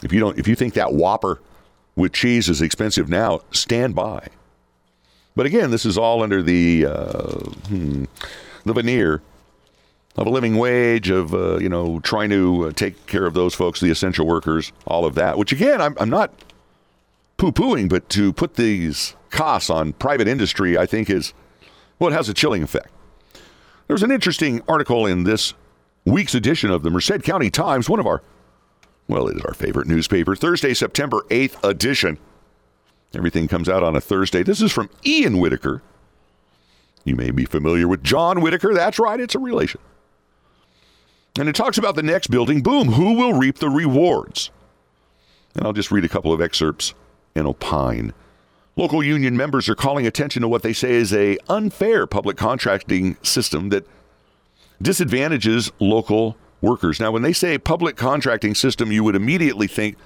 If 0.04 0.12
you 0.12 0.20
don't, 0.20 0.38
if 0.38 0.46
you 0.46 0.54
think 0.54 0.74
that 0.74 0.94
Whopper 0.94 1.40
with 1.96 2.12
cheese 2.12 2.48
is 2.48 2.62
expensive 2.62 3.08
now, 3.08 3.40
stand 3.50 3.96
by. 3.96 4.28
But 5.34 5.46
again, 5.46 5.70
this 5.70 5.86
is 5.86 5.96
all 5.96 6.22
under 6.22 6.42
the 6.42 6.86
uh, 6.86 7.38
hmm, 7.68 8.04
the 8.64 8.72
veneer 8.72 9.22
of 10.16 10.26
a 10.26 10.30
living 10.30 10.58
wage, 10.58 11.08
of 11.10 11.34
uh, 11.34 11.58
you 11.58 11.68
know 11.68 12.00
trying 12.00 12.30
to 12.30 12.66
uh, 12.66 12.72
take 12.72 13.06
care 13.06 13.26
of 13.26 13.34
those 13.34 13.54
folks, 13.54 13.80
the 13.80 13.90
essential 13.90 14.26
workers, 14.26 14.72
all 14.86 15.04
of 15.04 15.14
that. 15.14 15.38
Which 15.38 15.52
again, 15.52 15.80
I'm, 15.80 15.96
I'm 15.98 16.10
not 16.10 16.32
poo 17.38 17.52
pooing, 17.52 17.88
but 17.88 18.08
to 18.10 18.32
put 18.32 18.54
these 18.54 19.16
costs 19.30 19.70
on 19.70 19.94
private 19.94 20.28
industry, 20.28 20.76
I 20.76 20.86
think 20.86 21.08
is 21.08 21.32
well, 21.98 22.10
it 22.12 22.16
has 22.16 22.28
a 22.28 22.34
chilling 22.34 22.62
effect. 22.62 22.88
There's 23.86 24.02
an 24.02 24.10
interesting 24.10 24.62
article 24.68 25.06
in 25.06 25.24
this 25.24 25.54
week's 26.04 26.34
edition 26.34 26.70
of 26.70 26.82
the 26.82 26.90
Merced 26.90 27.22
County 27.22 27.50
Times, 27.50 27.88
one 27.88 28.00
of 28.00 28.06
our, 28.06 28.22
well, 29.06 29.28
it 29.28 29.36
is 29.36 29.42
our 29.42 29.54
favorite 29.54 29.86
newspaper, 29.86 30.34
Thursday, 30.34 30.74
September 30.74 31.24
8th 31.30 31.62
edition. 31.62 32.18
Everything 33.14 33.48
comes 33.48 33.68
out 33.68 33.82
on 33.82 33.96
a 33.96 34.00
Thursday. 34.00 34.42
This 34.42 34.62
is 34.62 34.72
from 34.72 34.90
Ian 35.04 35.38
Whitaker. 35.38 35.82
You 37.04 37.16
may 37.16 37.30
be 37.30 37.44
familiar 37.44 37.88
with 37.88 38.02
John 38.02 38.40
Whitaker. 38.40 38.72
That's 38.72 38.98
right, 38.98 39.20
it's 39.20 39.34
a 39.34 39.38
relation. 39.38 39.80
And 41.38 41.48
it 41.48 41.54
talks 41.54 41.78
about 41.78 41.96
the 41.96 42.02
next 42.02 42.28
building 42.28 42.62
boom. 42.62 42.92
Who 42.92 43.14
will 43.14 43.32
reap 43.32 43.58
the 43.58 43.70
rewards? 43.70 44.50
And 45.54 45.66
I'll 45.66 45.72
just 45.72 45.90
read 45.90 46.04
a 46.04 46.08
couple 46.08 46.32
of 46.32 46.40
excerpts 46.40 46.94
and 47.34 47.46
opine. 47.46 48.12
Local 48.76 49.02
union 49.02 49.36
members 49.36 49.68
are 49.68 49.74
calling 49.74 50.06
attention 50.06 50.42
to 50.42 50.48
what 50.48 50.62
they 50.62 50.72
say 50.72 50.92
is 50.92 51.12
a 51.12 51.38
unfair 51.48 52.06
public 52.06 52.36
contracting 52.36 53.16
system 53.22 53.68
that 53.68 53.86
disadvantages 54.80 55.70
local 55.78 56.36
workers. 56.60 56.98
Now, 57.00 57.10
when 57.10 57.22
they 57.22 57.32
say 57.34 57.58
public 57.58 57.96
contracting 57.96 58.54
system, 58.54 58.90
you 58.90 59.04
would 59.04 59.16
immediately 59.16 59.66
think, 59.66 59.96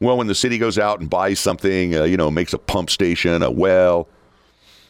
well, 0.00 0.16
when 0.16 0.26
the 0.26 0.34
city 0.34 0.58
goes 0.58 0.78
out 0.78 1.00
and 1.00 1.08
buys 1.08 1.40
something, 1.40 1.96
uh, 1.96 2.04
you 2.04 2.16
know, 2.16 2.30
makes 2.30 2.52
a 2.52 2.58
pump 2.58 2.90
station, 2.90 3.42
a 3.42 3.50
well, 3.50 4.08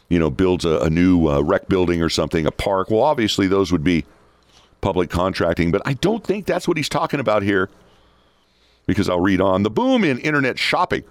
you 0.09 0.19
know, 0.19 0.29
builds 0.29 0.65
a, 0.65 0.79
a 0.79 0.89
new 0.89 1.27
uh, 1.27 1.41
rec 1.41 1.67
building 1.67 2.01
or 2.01 2.09
something, 2.09 2.45
a 2.45 2.51
park. 2.51 2.89
Well, 2.89 3.03
obviously, 3.03 3.47
those 3.47 3.71
would 3.71 3.83
be 3.83 4.05
public 4.81 5.09
contracting, 5.09 5.71
but 5.71 5.81
I 5.85 5.93
don't 5.93 6.23
think 6.23 6.45
that's 6.45 6.67
what 6.67 6.77
he's 6.77 6.89
talking 6.89 7.19
about 7.19 7.43
here 7.43 7.69
because 8.85 9.09
I'll 9.09 9.19
read 9.19 9.41
on. 9.41 9.63
The 9.63 9.69
boom 9.69 10.03
in 10.03 10.19
internet 10.19 10.59
shopping 10.59 11.03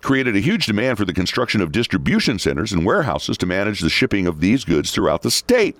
created 0.00 0.34
a 0.34 0.40
huge 0.40 0.66
demand 0.66 0.98
for 0.98 1.04
the 1.04 1.12
construction 1.12 1.60
of 1.60 1.72
distribution 1.72 2.38
centers 2.38 2.72
and 2.72 2.86
warehouses 2.86 3.36
to 3.38 3.46
manage 3.46 3.80
the 3.80 3.90
shipping 3.90 4.26
of 4.26 4.40
these 4.40 4.64
goods 4.64 4.90
throughout 4.90 5.22
the 5.22 5.30
state. 5.30 5.76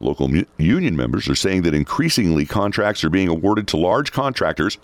Local 0.00 0.28
mu- 0.28 0.44
union 0.56 0.96
members 0.96 1.28
are 1.28 1.34
saying 1.34 1.62
that 1.62 1.74
increasingly 1.74 2.46
contracts 2.46 3.04
are 3.04 3.10
being 3.10 3.28
awarded 3.28 3.68
to 3.68 3.76
large 3.76 4.12
contractors, 4.12 4.78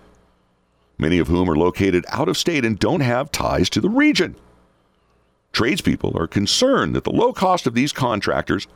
many 0.99 1.19
of 1.19 1.29
whom 1.29 1.51
are 1.51 1.57
located 1.57 2.05
out 2.09 2.29
of 2.29 2.37
state 2.37 2.65
and 2.65 2.79
don't 2.79 3.01
have 3.01 3.33
ties 3.33 3.69
to 3.71 3.81
the 3.81 3.89
region. 3.89 4.37
Tradespeople 5.53 6.17
are 6.19 6.27
concerned 6.27 6.95
that 6.97 7.05
the 7.05 7.13
low 7.13 7.33
cost 7.33 7.67
of 7.67 7.75
these 7.75 7.93
contractors 7.93 8.67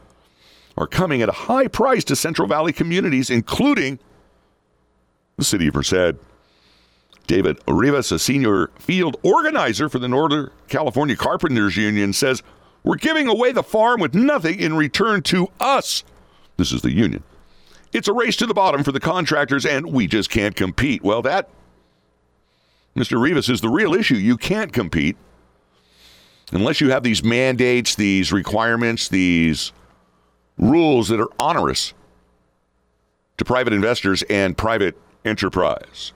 are 0.77 0.87
coming 0.87 1.23
at 1.23 1.29
a 1.29 1.33
high 1.33 1.67
price 1.67 2.05
to 2.05 2.15
Central 2.15 2.47
Valley 2.47 2.73
communities, 2.73 3.31
including 3.31 3.99
the 5.37 5.45
city 5.45 5.69
of 5.69 5.75
Merced. 5.75 6.17
David 7.27 7.59
Rivas, 7.69 8.11
a 8.11 8.19
senior 8.19 8.71
field 8.79 9.17
organizer 9.23 9.89
for 9.89 9.99
the 9.99 10.09
Northern 10.09 10.51
California 10.69 11.15
Carpenters 11.15 11.77
Union, 11.77 12.13
says, 12.13 12.43
We're 12.85 12.97
giving 12.97 13.29
away 13.29 13.53
the 13.53 13.63
farm 13.63 14.01
with 14.01 14.15
nothing 14.15 14.59
in 14.59 14.75
return 14.75 15.23
to 15.25 15.49
us. 15.61 16.05
This 16.57 16.73
is 16.73 16.83
the 16.83 16.93
union. 16.93 17.23
It's 17.93 18.09
a 18.09 18.13
race 18.13 18.37
to 18.37 18.47
the 18.47 18.55
bottom 18.55 18.83
for 18.83 18.93
the 18.93 19.01
contractors, 19.01 19.67
and 19.67 19.93
we 19.93 20.07
just 20.07 20.31
can't 20.31 20.57
compete. 20.57 21.03
Well, 21.03 21.23
that, 21.23 21.51
Mr. 22.99 23.21
Rivas, 23.21 23.49
is 23.49 23.61
the 23.61 23.69
real 23.69 23.95
issue. 23.95 24.17
You 24.17 24.37
can't 24.37 24.73
compete 24.73 25.17
unless 26.51 26.81
you 26.81 26.91
have 26.91 27.05
these 27.05 27.23
mandates, 27.23 27.95
these 27.95 28.33
requirements, 28.33 29.09
these 29.09 29.73
rules 30.59 31.09
that 31.09 31.21
are 31.21 31.31
onerous 31.39 31.95
to 33.37 33.45
private 33.45 33.73
investors 33.73 34.25
and 34.25 34.59
private 34.59 34.99
enterprise. 35.25 36.13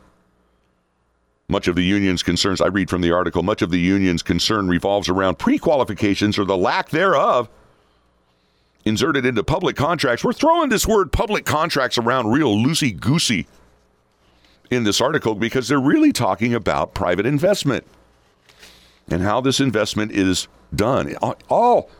Much 1.49 1.69
of 1.69 1.77
the 1.77 1.85
union's 1.85 2.23
concerns, 2.23 2.61
I 2.61 2.67
read 2.67 2.91
from 2.91 3.03
the 3.03 3.13
article, 3.13 3.43
much 3.43 3.63
of 3.63 3.71
the 3.71 3.79
union's 3.79 4.23
concern 4.23 4.69
revolves 4.69 5.09
around 5.09 5.39
pre 5.39 5.59
qualifications 5.59 6.39
or 6.39 6.45
the 6.45 6.57
lack 6.57 6.89
thereof 6.89 7.49
inserted 8.85 9.25
into 9.25 9.45
public 9.45 9.77
contracts. 9.77 10.25
We're 10.25 10.33
throwing 10.33 10.71
this 10.71 10.87
word 10.87 11.13
public 11.13 11.45
contracts 11.45 11.99
around 11.99 12.33
real 12.33 12.57
loosey 12.57 12.99
goosey 12.99 13.47
in 14.73 14.85
this 14.85 15.01
article 15.01 15.35
because 15.35 15.69
they're 15.69 15.81
really 15.81 16.13
talking 16.13 16.55
about 16.55 16.95
private 16.95 17.27
investment 17.27 17.85
and 19.09 19.23
how 19.23 19.41
this 19.41 19.61
investment 19.61 20.13
is 20.13 20.49
done. 20.75 21.15
All, 21.17 21.91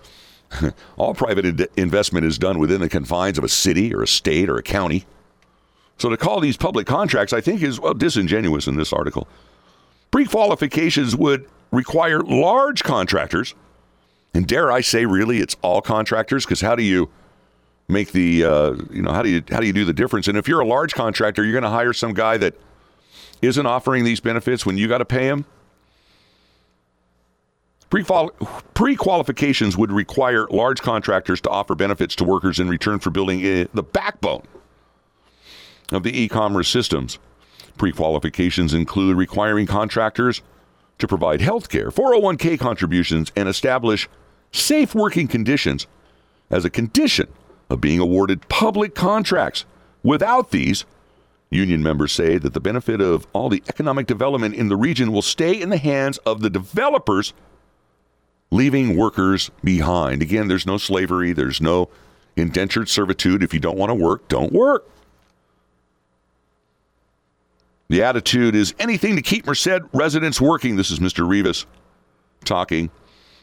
all 0.97 1.15
private 1.15 1.71
investment 1.77 2.25
is 2.25 2.39
done 2.39 2.59
within 2.59 2.81
the 2.81 2.89
confines 2.89 3.39
of 3.39 3.45
a 3.45 3.49
city 3.49 3.95
or 3.95 4.03
a 4.03 4.09
state 4.09 4.49
or 4.49 4.57
a 4.57 4.63
county. 4.63 5.05
So 5.99 6.09
to 6.09 6.17
call 6.17 6.41
these 6.41 6.57
public 6.57 6.87
contracts, 6.87 7.33
I 7.33 7.41
think, 7.41 7.63
is 7.63 7.79
well 7.79 7.95
disingenuous 7.95 8.67
in 8.67 8.77
this 8.77 8.93
article. 8.93 9.29
Pre-qualifications 10.11 11.15
would 11.15 11.49
require 11.71 12.21
large 12.21 12.83
contractors, 12.83 13.55
and 14.35 14.47
dare 14.47 14.73
I 14.73 14.81
say, 14.81 15.07
really, 15.07 15.39
it's 15.39 15.57
all 15.63 15.81
contractors. 15.81 16.45
Because 16.45 16.61
how 16.61 16.75
do 16.75 16.83
you 16.83 17.11
make 17.93 18.13
the 18.13 18.45
uh, 18.45 18.73
you 18.91 19.03
know 19.03 19.13
how 19.13 19.23
do 19.23 19.29
you 19.29 19.43
how 19.51 19.61
do 19.61 19.67
you 19.67 19.73
do 19.73 19.85
the 19.85 19.93
difference? 19.93 20.29
And 20.29 20.37
if 20.37 20.49
you're 20.49 20.61
a 20.61 20.67
large 20.67 20.95
contractor, 20.95 21.45
you're 21.45 21.53
going 21.53 21.63
to 21.63 21.71
hire 21.71 21.93
some 21.93 22.15
guy 22.15 22.37
that 22.39 22.55
isn't 23.41 23.67
offering 23.67 24.05
these 24.05 24.21
benefits 24.21 24.65
when 24.65 24.79
you 24.79 24.89
got 24.89 24.99
to 24.99 25.05
pay 25.05 25.27
him. 25.27 25.45
Pre 27.91 28.97
qualifications 28.97 29.77
would 29.77 29.93
require 29.93 30.47
large 30.51 30.81
contractors 30.81 31.43
to 31.43 31.51
offer 31.51 31.75
benefits 31.75 32.17
to 32.17 32.25
workers 32.25 32.59
in 32.59 32.69
return 32.69 32.99
for 33.01 33.11
building 33.11 33.41
the 33.41 33.83
backbone 33.83 34.45
of 35.91 36.03
the 36.03 36.19
e 36.19 36.27
commerce 36.27 36.69
systems. 36.69 37.19
Pre 37.77 37.93
qualifications 37.93 38.73
include 38.73 39.17
requiring 39.17 39.67
contractors 39.67 40.41
to 40.99 41.07
provide 41.07 41.41
health 41.41 41.69
care, 41.69 41.91
401k 41.91 42.59
contributions, 42.59 43.31
and 43.37 43.49
establish 43.49 44.09
safe 44.53 44.95
working 44.95 45.27
conditions 45.27 45.87
as 46.51 46.65
a 46.65 46.71
condition 46.71 47.29
of 47.71 47.81
being 47.81 47.99
awarded 47.99 48.49
public 48.49 48.95
contracts. 48.95 49.65
Without 50.03 50.51
these, 50.51 50.85
union 51.51 51.83
members 51.83 52.13
say 52.13 52.39
that 52.39 52.55
the 52.55 52.61
benefit 52.61 53.01
of 53.01 53.27
all 53.33 53.49
the 53.49 53.63
economic 53.69 54.07
development 54.07 54.55
in 54.55 54.69
the 54.69 54.77
region 54.77 55.13
will 55.13 55.23
stay 55.23 55.61
in 55.61 55.69
the 55.69 55.77
hands 55.77 56.19
of 56.19 56.41
the 56.41 56.51
developers, 56.51 57.33
leaving 58.51 58.97
workers 58.97 59.51
behind. 59.63 60.23
Again, 60.23 60.49
there's 60.49 60.67
no 60.67 60.79
slavery, 60.79 61.33
there's 61.33 61.61
no 61.61 61.89
indentured 62.37 62.89
servitude. 62.89 63.43
If 63.43 63.53
you 63.53 63.61
don't 63.61 63.77
want 63.77 63.91
to 63.91 63.95
work, 63.95 64.29
don't 64.29 64.53
work. 64.53 64.89
The 67.89 68.03
attitude 68.03 68.55
is 68.55 68.75
anything 68.79 69.17
to 69.17 69.23
keep 69.23 69.47
Merced 69.47 69.83
residents 69.93 70.41
working. 70.41 70.77
This 70.77 70.91
is 70.91 70.99
Mr. 70.99 71.29
Rivas 71.29 71.67
talking. 72.45 72.91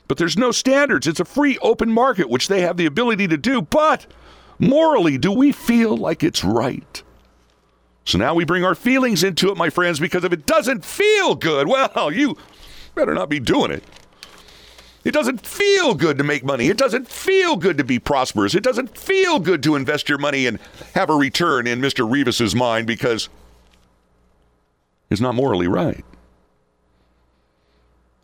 But 0.10 0.18
there's 0.18 0.38
no 0.38 0.52
standards. 0.52 1.08
It's 1.08 1.20
a 1.20 1.26
free 1.26 1.58
open 1.60 1.92
market, 1.92 2.30
which 2.30 2.48
they 2.48 2.62
have 2.62 2.78
the 2.78 2.88
ability 2.88 3.28
to 3.28 3.38
do. 3.38 3.62
But 3.62 4.08
morally, 4.58 5.20
do 5.20 5.32
we 5.32 5.52
feel 5.52 5.96
like 5.96 6.24
it's 6.24 6.44
right? 6.44 7.04
So 8.06 8.18
now 8.18 8.34
we 8.34 8.44
bring 8.44 8.66
our 8.66 8.74
feelings 8.74 9.24
into 9.24 9.52
it, 9.52 9.58
my 9.58 9.70
friends, 9.70 10.00
because 10.00 10.24
if 10.24 10.34
it 10.34 10.48
doesn't 10.48 10.84
feel 10.84 11.36
good, 11.36 11.68
well, 11.68 12.12
you 12.12 12.36
better 12.96 13.14
not 13.14 13.30
be 13.30 13.40
doing 13.40 13.70
it. 13.70 13.84
It 15.04 15.12
doesn't 15.12 15.46
feel 15.46 15.94
good 15.94 16.18
to 16.18 16.24
make 16.24 16.44
money. 16.44 16.70
It 16.70 16.78
doesn't 16.78 17.08
feel 17.08 17.56
good 17.56 17.78
to 17.78 17.84
be 17.84 18.00
prosperous. 18.00 18.56
It 18.56 18.64
doesn't 18.64 18.98
feel 18.98 19.40
good 19.40 19.62
to 19.64 19.76
invest 19.76 20.10
your 20.10 20.18
money 20.18 20.48
and 20.48 20.60
have 20.96 21.12
a 21.12 21.16
return 21.16 21.68
in 21.68 21.80
Mr. 21.82 22.10
Rivas's 22.12 22.56
mind 22.56 22.88
because 22.88 23.30
it's 25.12 25.22
not 25.22 25.36
morally 25.36 25.68
right. 25.68 26.04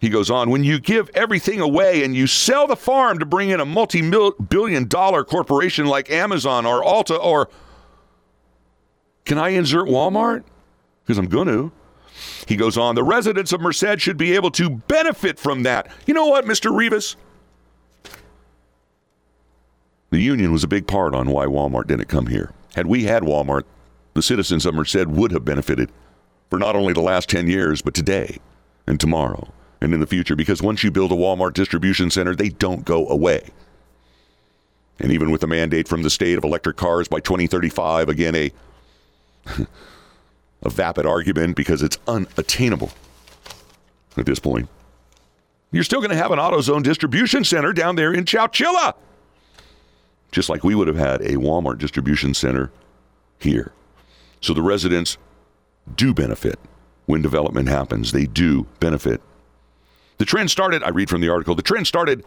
He 0.05 0.11
goes 0.11 0.29
on, 0.29 0.51
when 0.51 0.63
you 0.63 0.79
give 0.79 1.09
everything 1.15 1.59
away 1.59 2.03
and 2.03 2.15
you 2.15 2.27
sell 2.27 2.67
the 2.67 2.75
farm 2.75 3.17
to 3.17 3.25
bring 3.25 3.49
in 3.49 3.59
a 3.59 3.65
multi 3.65 4.03
billion 4.03 4.87
dollar 4.87 5.23
corporation 5.23 5.87
like 5.87 6.11
Amazon 6.11 6.67
or 6.67 6.83
Alta 6.83 7.15
or. 7.15 7.49
Can 9.25 9.39
I 9.39 9.49
insert 9.49 9.87
Walmart? 9.87 10.43
Because 11.03 11.17
I'm 11.17 11.25
going 11.25 11.47
to. 11.47 11.71
He 12.47 12.55
goes 12.55 12.77
on, 12.77 12.93
the 12.93 13.03
residents 13.03 13.51
of 13.51 13.61
Merced 13.61 13.99
should 13.99 14.15
be 14.15 14.35
able 14.35 14.51
to 14.51 14.69
benefit 14.69 15.39
from 15.39 15.63
that. 15.63 15.91
You 16.05 16.13
know 16.13 16.27
what, 16.27 16.45
Mr. 16.45 16.71
Rivas? 16.71 17.15
The 20.11 20.19
union 20.19 20.51
was 20.51 20.63
a 20.63 20.67
big 20.67 20.85
part 20.85 21.15
on 21.15 21.31
why 21.31 21.47
Walmart 21.47 21.87
didn't 21.87 22.09
come 22.09 22.27
here. 22.27 22.51
Had 22.75 22.85
we 22.85 23.05
had 23.05 23.23
Walmart, 23.23 23.63
the 24.13 24.21
citizens 24.21 24.67
of 24.67 24.75
Merced 24.75 25.07
would 25.07 25.31
have 25.31 25.45
benefited 25.45 25.91
for 26.51 26.59
not 26.59 26.75
only 26.75 26.93
the 26.93 27.01
last 27.01 27.27
10 27.27 27.47
years, 27.47 27.81
but 27.81 27.95
today 27.95 28.37
and 28.85 28.99
tomorrow 28.99 29.51
and 29.85 29.93
in 29.93 29.99
the 30.01 30.07
future 30.07 30.35
because 30.35 30.61
once 30.61 30.83
you 30.83 30.91
build 30.91 31.11
a 31.11 31.15
Walmart 31.15 31.53
distribution 31.53 32.09
center, 32.09 32.35
they 32.35 32.49
don't 32.49 32.83
go 32.83 33.07
away. 33.07 33.49
And 34.99 35.11
even 35.11 35.31
with 35.31 35.41
the 35.41 35.47
mandate 35.47 35.87
from 35.87 36.01
the 36.01 36.09
state 36.09 36.37
of 36.37 36.43
electric 36.43 36.75
cars 36.75 37.07
by 37.07 37.19
2035, 37.19 38.09
again, 38.09 38.35
a, 38.35 38.51
a 40.63 40.69
vapid 40.69 41.05
argument 41.05 41.55
because 41.55 41.83
it's 41.83 41.99
unattainable 42.07 42.91
at 44.17 44.25
this 44.25 44.39
point. 44.39 44.67
You're 45.71 45.83
still 45.83 45.99
going 45.99 46.11
to 46.11 46.17
have 46.17 46.31
an 46.31 46.39
AutoZone 46.39 46.83
distribution 46.83 47.43
center 47.43 47.71
down 47.71 47.95
there 47.95 48.13
in 48.13 48.25
Chowchilla, 48.25 48.95
just 50.31 50.49
like 50.49 50.63
we 50.63 50.73
would 50.73 50.87
have 50.87 50.97
had 50.97 51.21
a 51.21 51.33
Walmart 51.33 51.77
distribution 51.77 52.33
center 52.33 52.71
here. 53.39 53.71
So 54.41 54.53
the 54.53 54.61
residents 54.61 55.17
do 55.95 56.13
benefit 56.13 56.57
when 57.05 57.21
development 57.21 57.69
happens. 57.69 58.13
They 58.13 58.25
do 58.25 58.65
benefit 58.79 59.21
the 60.17 60.25
trend 60.25 60.51
started, 60.51 60.83
I 60.83 60.89
read 60.89 61.09
from 61.09 61.21
the 61.21 61.29
article, 61.29 61.55
the 61.55 61.61
trend 61.61 61.87
started, 61.87 62.23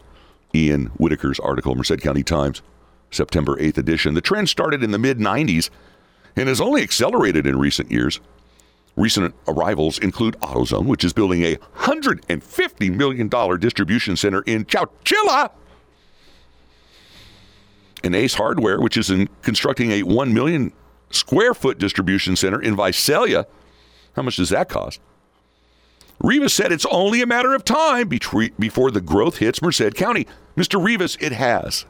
Ian 0.54 0.86
Whitaker's 0.98 1.40
article, 1.40 1.74
Merced 1.74 2.00
County 2.00 2.22
Times, 2.22 2.62
September 3.10 3.56
8th 3.56 3.78
edition. 3.78 4.14
The 4.14 4.20
trend 4.20 4.48
started 4.48 4.82
in 4.82 4.90
the 4.90 4.98
mid 4.98 5.18
90s 5.18 5.70
and 6.36 6.48
has 6.48 6.60
only 6.60 6.82
accelerated 6.82 7.46
in 7.46 7.58
recent 7.58 7.90
years. 7.90 8.20
Recent 8.96 9.34
arrivals 9.46 9.98
include 9.98 10.36
AutoZone, 10.40 10.86
which 10.86 11.04
is 11.04 11.12
building 11.12 11.42
a 11.44 11.56
$150 11.76 12.94
million 12.94 13.28
distribution 13.60 14.16
center 14.16 14.42
in 14.42 14.64
Chowchilla, 14.64 15.50
and 18.02 18.14
Ace 18.14 18.34
Hardware, 18.34 18.80
which 18.80 18.96
is 18.96 19.10
in 19.10 19.28
constructing 19.42 19.90
a 19.90 20.02
1 20.02 20.32
million 20.34 20.72
square 21.10 21.54
foot 21.54 21.78
distribution 21.78 22.36
center 22.36 22.60
in 22.60 22.76
Visalia. 22.76 23.46
How 24.14 24.22
much 24.22 24.36
does 24.36 24.50
that 24.50 24.68
cost? 24.68 25.00
Rivas 26.20 26.52
said 26.52 26.72
it's 26.72 26.86
only 26.86 27.22
a 27.22 27.26
matter 27.26 27.54
of 27.54 27.64
time 27.64 28.08
before 28.08 28.90
the 28.90 29.00
growth 29.00 29.38
hits 29.38 29.62
Merced 29.62 29.94
County. 29.94 30.26
Mr. 30.56 30.82
Rivas, 30.82 31.16
it 31.20 31.32
has. 31.32 31.84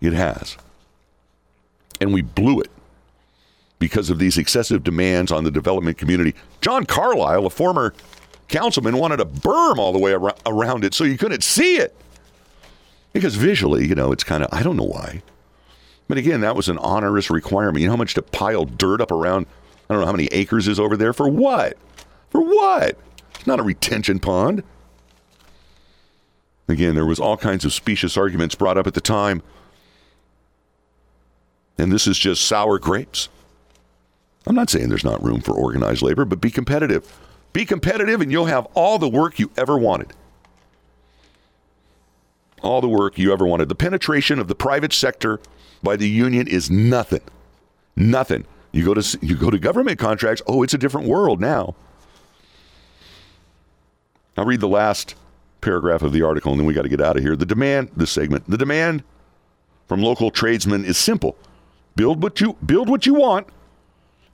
It 0.00 0.12
has. 0.12 0.56
And 2.00 2.12
we 2.12 2.22
blew 2.22 2.60
it 2.60 2.70
because 3.78 4.10
of 4.10 4.18
these 4.18 4.36
excessive 4.36 4.84
demands 4.84 5.32
on 5.32 5.44
the 5.44 5.50
development 5.50 5.98
community. 5.98 6.34
John 6.60 6.84
Carlisle, 6.84 7.46
a 7.46 7.50
former 7.50 7.94
councilman, 8.48 8.98
wanted 8.98 9.20
a 9.20 9.24
berm 9.24 9.78
all 9.78 9.92
the 9.92 9.98
way 9.98 10.12
around 10.46 10.84
it 10.84 10.94
so 10.94 11.04
you 11.04 11.16
couldn't 11.16 11.42
see 11.42 11.76
it. 11.76 11.96
Because 13.12 13.36
visually, 13.36 13.86
you 13.86 13.94
know, 13.94 14.12
it's 14.12 14.24
kind 14.24 14.44
of, 14.44 14.50
I 14.52 14.62
don't 14.62 14.76
know 14.76 14.84
why. 14.84 15.22
But 16.06 16.18
again, 16.18 16.42
that 16.42 16.54
was 16.54 16.68
an 16.68 16.78
onerous 16.80 17.30
requirement. 17.30 17.80
You 17.80 17.86
know 17.86 17.92
how 17.92 17.98
much 17.98 18.14
to 18.14 18.22
pile 18.22 18.64
dirt 18.64 19.00
up 19.00 19.10
around, 19.10 19.46
I 19.88 19.94
don't 19.94 20.00
know 20.00 20.06
how 20.06 20.12
many 20.12 20.26
acres 20.26 20.68
is 20.68 20.78
over 20.78 20.96
there 20.96 21.12
for 21.12 21.28
what? 21.28 21.76
For 22.30 22.40
what? 22.40 22.98
It's 23.34 23.46
not 23.46 23.60
a 23.60 23.62
retention 23.62 24.18
pond. 24.18 24.62
Again, 26.68 26.94
there 26.94 27.06
was 27.06 27.18
all 27.18 27.36
kinds 27.36 27.64
of 27.64 27.72
specious 27.72 28.16
arguments 28.16 28.54
brought 28.54 28.76
up 28.76 28.86
at 28.86 28.94
the 28.94 29.00
time. 29.00 29.42
And 31.78 31.90
this 31.90 32.06
is 32.06 32.18
just 32.18 32.44
sour 32.44 32.78
grapes. 32.78 33.28
I'm 34.46 34.54
not 34.54 34.68
saying 34.68 34.88
there's 34.88 35.04
not 35.04 35.22
room 35.22 35.40
for 35.40 35.52
organized 35.52 36.02
labor, 36.02 36.24
but 36.24 36.40
be 36.40 36.50
competitive. 36.50 37.18
Be 37.52 37.64
competitive 37.64 38.20
and 38.20 38.30
you'll 38.30 38.46
have 38.46 38.66
all 38.74 38.98
the 38.98 39.08
work 39.08 39.38
you 39.38 39.50
ever 39.56 39.78
wanted. 39.78 40.12
All 42.62 42.80
the 42.80 42.88
work 42.88 43.18
you 43.18 43.32
ever 43.32 43.46
wanted. 43.46 43.68
The 43.68 43.74
penetration 43.74 44.38
of 44.38 44.48
the 44.48 44.54
private 44.54 44.92
sector 44.92 45.40
by 45.82 45.96
the 45.96 46.08
union 46.08 46.48
is 46.48 46.70
nothing. 46.70 47.22
Nothing. 47.96 48.44
You 48.72 48.84
go 48.84 48.94
to 48.94 49.18
you 49.22 49.36
go 49.36 49.50
to 49.50 49.58
government 49.58 49.98
contracts, 49.98 50.42
oh, 50.46 50.62
it's 50.62 50.74
a 50.74 50.78
different 50.78 51.08
world 51.08 51.40
now. 51.40 51.74
I'll 54.38 54.46
read 54.46 54.60
the 54.60 54.68
last 54.68 55.14
paragraph 55.60 56.02
of 56.02 56.12
the 56.12 56.22
article 56.22 56.52
and 56.52 56.60
then 56.60 56.66
we 56.66 56.74
got 56.74 56.82
to 56.82 56.88
get 56.88 57.00
out 57.00 57.16
of 57.16 57.22
here. 57.22 57.34
The 57.34 57.46
demand, 57.46 57.90
this 57.96 58.10
segment, 58.10 58.48
the 58.48 58.56
demand 58.56 59.02
from 59.86 60.02
local 60.02 60.30
tradesmen 60.30 60.84
is 60.84 60.96
simple. 60.96 61.36
Build 61.96 62.22
what 62.22 62.40
you 62.40 62.56
build 62.64 62.88
what 62.88 63.06
you 63.06 63.14
want, 63.14 63.48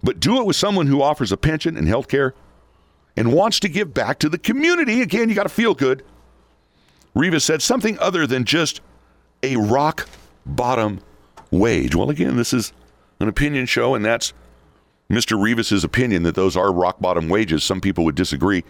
but 0.02 0.20
do 0.20 0.38
it 0.38 0.46
with 0.46 0.56
someone 0.56 0.86
who 0.86 1.00
offers 1.00 1.32
a 1.32 1.36
pension 1.36 1.76
and 1.76 1.88
health 1.88 2.08
care 2.08 2.34
and 3.16 3.32
wants 3.32 3.58
to 3.60 3.68
give 3.68 3.94
back 3.94 4.18
to 4.18 4.28
the 4.28 4.38
community. 4.38 5.00
Again, 5.00 5.28
you 5.28 5.34
got 5.34 5.44
to 5.44 5.48
feel 5.48 5.74
good. 5.74 6.04
Rivas 7.14 7.44
said 7.44 7.62
something 7.62 7.98
other 8.00 8.26
than 8.26 8.44
just 8.44 8.80
a 9.42 9.56
rock 9.56 10.08
bottom 10.44 11.00
wage. 11.50 11.94
Well, 11.94 12.10
again, 12.10 12.36
this 12.36 12.52
is 12.52 12.72
an 13.20 13.28
opinion 13.28 13.66
show, 13.66 13.94
and 13.94 14.04
that's 14.04 14.32
Mr. 15.08 15.40
Rivas's 15.40 15.84
opinion 15.84 16.24
that 16.24 16.34
those 16.34 16.56
are 16.56 16.72
rock 16.72 17.00
bottom 17.00 17.28
wages. 17.28 17.62
Some 17.62 17.80
people 17.80 18.04
would 18.04 18.16
disagree. 18.16 18.64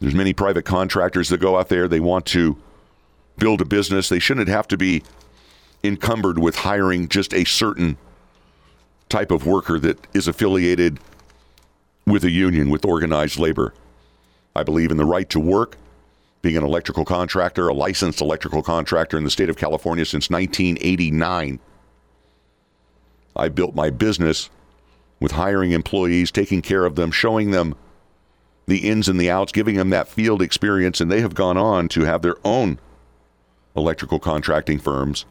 There's 0.00 0.14
many 0.14 0.32
private 0.32 0.64
contractors 0.64 1.28
that 1.28 1.38
go 1.38 1.58
out 1.58 1.68
there. 1.68 1.86
They 1.86 2.00
want 2.00 2.26
to 2.26 2.56
build 3.38 3.60
a 3.60 3.64
business. 3.64 4.08
They 4.08 4.18
shouldn't 4.18 4.48
have 4.48 4.66
to 4.68 4.76
be 4.76 5.02
encumbered 5.84 6.38
with 6.38 6.56
hiring 6.56 7.08
just 7.08 7.34
a 7.34 7.44
certain 7.44 7.98
type 9.08 9.30
of 9.30 9.46
worker 9.46 9.78
that 9.78 10.06
is 10.14 10.26
affiliated 10.26 10.98
with 12.06 12.24
a 12.24 12.30
union, 12.30 12.70
with 12.70 12.84
organized 12.84 13.38
labor. 13.38 13.74
I 14.56 14.62
believe 14.62 14.90
in 14.90 14.96
the 14.96 15.04
right 15.04 15.28
to 15.30 15.40
work. 15.40 15.76
Being 16.42 16.56
an 16.56 16.64
electrical 16.64 17.04
contractor, 17.04 17.68
a 17.68 17.74
licensed 17.74 18.22
electrical 18.22 18.62
contractor 18.62 19.18
in 19.18 19.24
the 19.24 19.30
state 19.30 19.50
of 19.50 19.58
California 19.58 20.06
since 20.06 20.30
1989, 20.30 21.60
I 23.36 23.48
built 23.50 23.74
my 23.74 23.90
business 23.90 24.48
with 25.20 25.32
hiring 25.32 25.72
employees, 25.72 26.30
taking 26.30 26.62
care 26.62 26.86
of 26.86 26.96
them, 26.96 27.10
showing 27.10 27.50
them 27.50 27.74
the 28.70 28.88
ins 28.88 29.08
and 29.08 29.20
the 29.20 29.28
outs, 29.28 29.50
giving 29.50 29.74
them 29.74 29.90
that 29.90 30.06
field 30.06 30.40
experience, 30.40 31.00
and 31.00 31.10
they 31.10 31.20
have 31.20 31.34
gone 31.34 31.56
on 31.56 31.88
to 31.88 32.02
have 32.02 32.22
their 32.22 32.36
own 32.44 32.78
electrical 33.76 34.20
contracting 34.20 34.78
firms. 34.78 35.26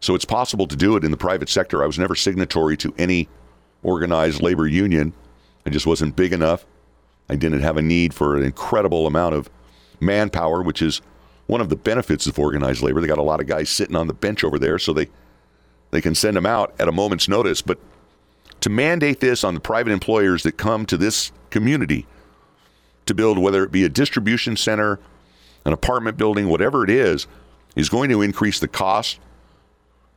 So 0.00 0.14
it's 0.14 0.24
possible 0.24 0.66
to 0.66 0.74
do 0.74 0.96
it 0.96 1.04
in 1.04 1.10
the 1.10 1.16
private 1.18 1.50
sector. 1.50 1.82
I 1.82 1.86
was 1.86 1.98
never 1.98 2.14
signatory 2.14 2.78
to 2.78 2.94
any 2.96 3.28
organized 3.82 4.40
labor 4.40 4.66
union. 4.66 5.12
I 5.66 5.70
just 5.70 5.86
wasn't 5.86 6.16
big 6.16 6.32
enough. 6.32 6.64
I 7.28 7.36
didn't 7.36 7.60
have 7.60 7.76
a 7.76 7.82
need 7.82 8.14
for 8.14 8.34
an 8.34 8.42
incredible 8.42 9.06
amount 9.06 9.34
of 9.34 9.50
manpower, 10.00 10.62
which 10.62 10.80
is 10.80 11.02
one 11.48 11.60
of 11.60 11.68
the 11.68 11.76
benefits 11.76 12.26
of 12.26 12.38
organized 12.38 12.82
labor. 12.82 13.02
They 13.02 13.06
got 13.06 13.18
a 13.18 13.22
lot 13.22 13.40
of 13.40 13.46
guys 13.46 13.68
sitting 13.68 13.94
on 13.94 14.06
the 14.06 14.14
bench 14.14 14.42
over 14.42 14.58
there, 14.58 14.78
so 14.78 14.94
they 14.94 15.08
they 15.90 16.00
can 16.00 16.14
send 16.14 16.34
them 16.34 16.46
out 16.46 16.72
at 16.78 16.88
a 16.88 16.92
moment's 16.92 17.28
notice. 17.28 17.60
But 17.60 17.78
to 18.60 18.70
mandate 18.70 19.20
this 19.20 19.44
on 19.44 19.52
the 19.52 19.60
private 19.60 19.92
employers 19.92 20.44
that 20.44 20.56
come 20.56 20.86
to 20.86 20.96
this 20.96 21.30
community 21.50 22.06
to 23.10 23.14
build, 23.14 23.38
whether 23.38 23.62
it 23.64 23.72
be 23.72 23.84
a 23.84 23.88
distribution 23.88 24.56
center, 24.56 24.98
an 25.64 25.72
apartment 25.72 26.16
building, 26.16 26.48
whatever 26.48 26.84
it 26.84 26.90
is, 26.90 27.26
is 27.76 27.88
going 27.88 28.08
to 28.08 28.22
increase 28.22 28.58
the 28.60 28.68
cost 28.68 29.18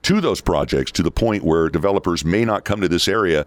to 0.03 0.21
those 0.21 0.41
projects 0.41 0.91
to 0.91 1.03
the 1.03 1.11
point 1.11 1.43
where 1.43 1.69
developers 1.69 2.23
may 2.23 2.45
not 2.45 2.65
come 2.65 2.81
to 2.81 2.87
this 2.87 3.07
area 3.07 3.45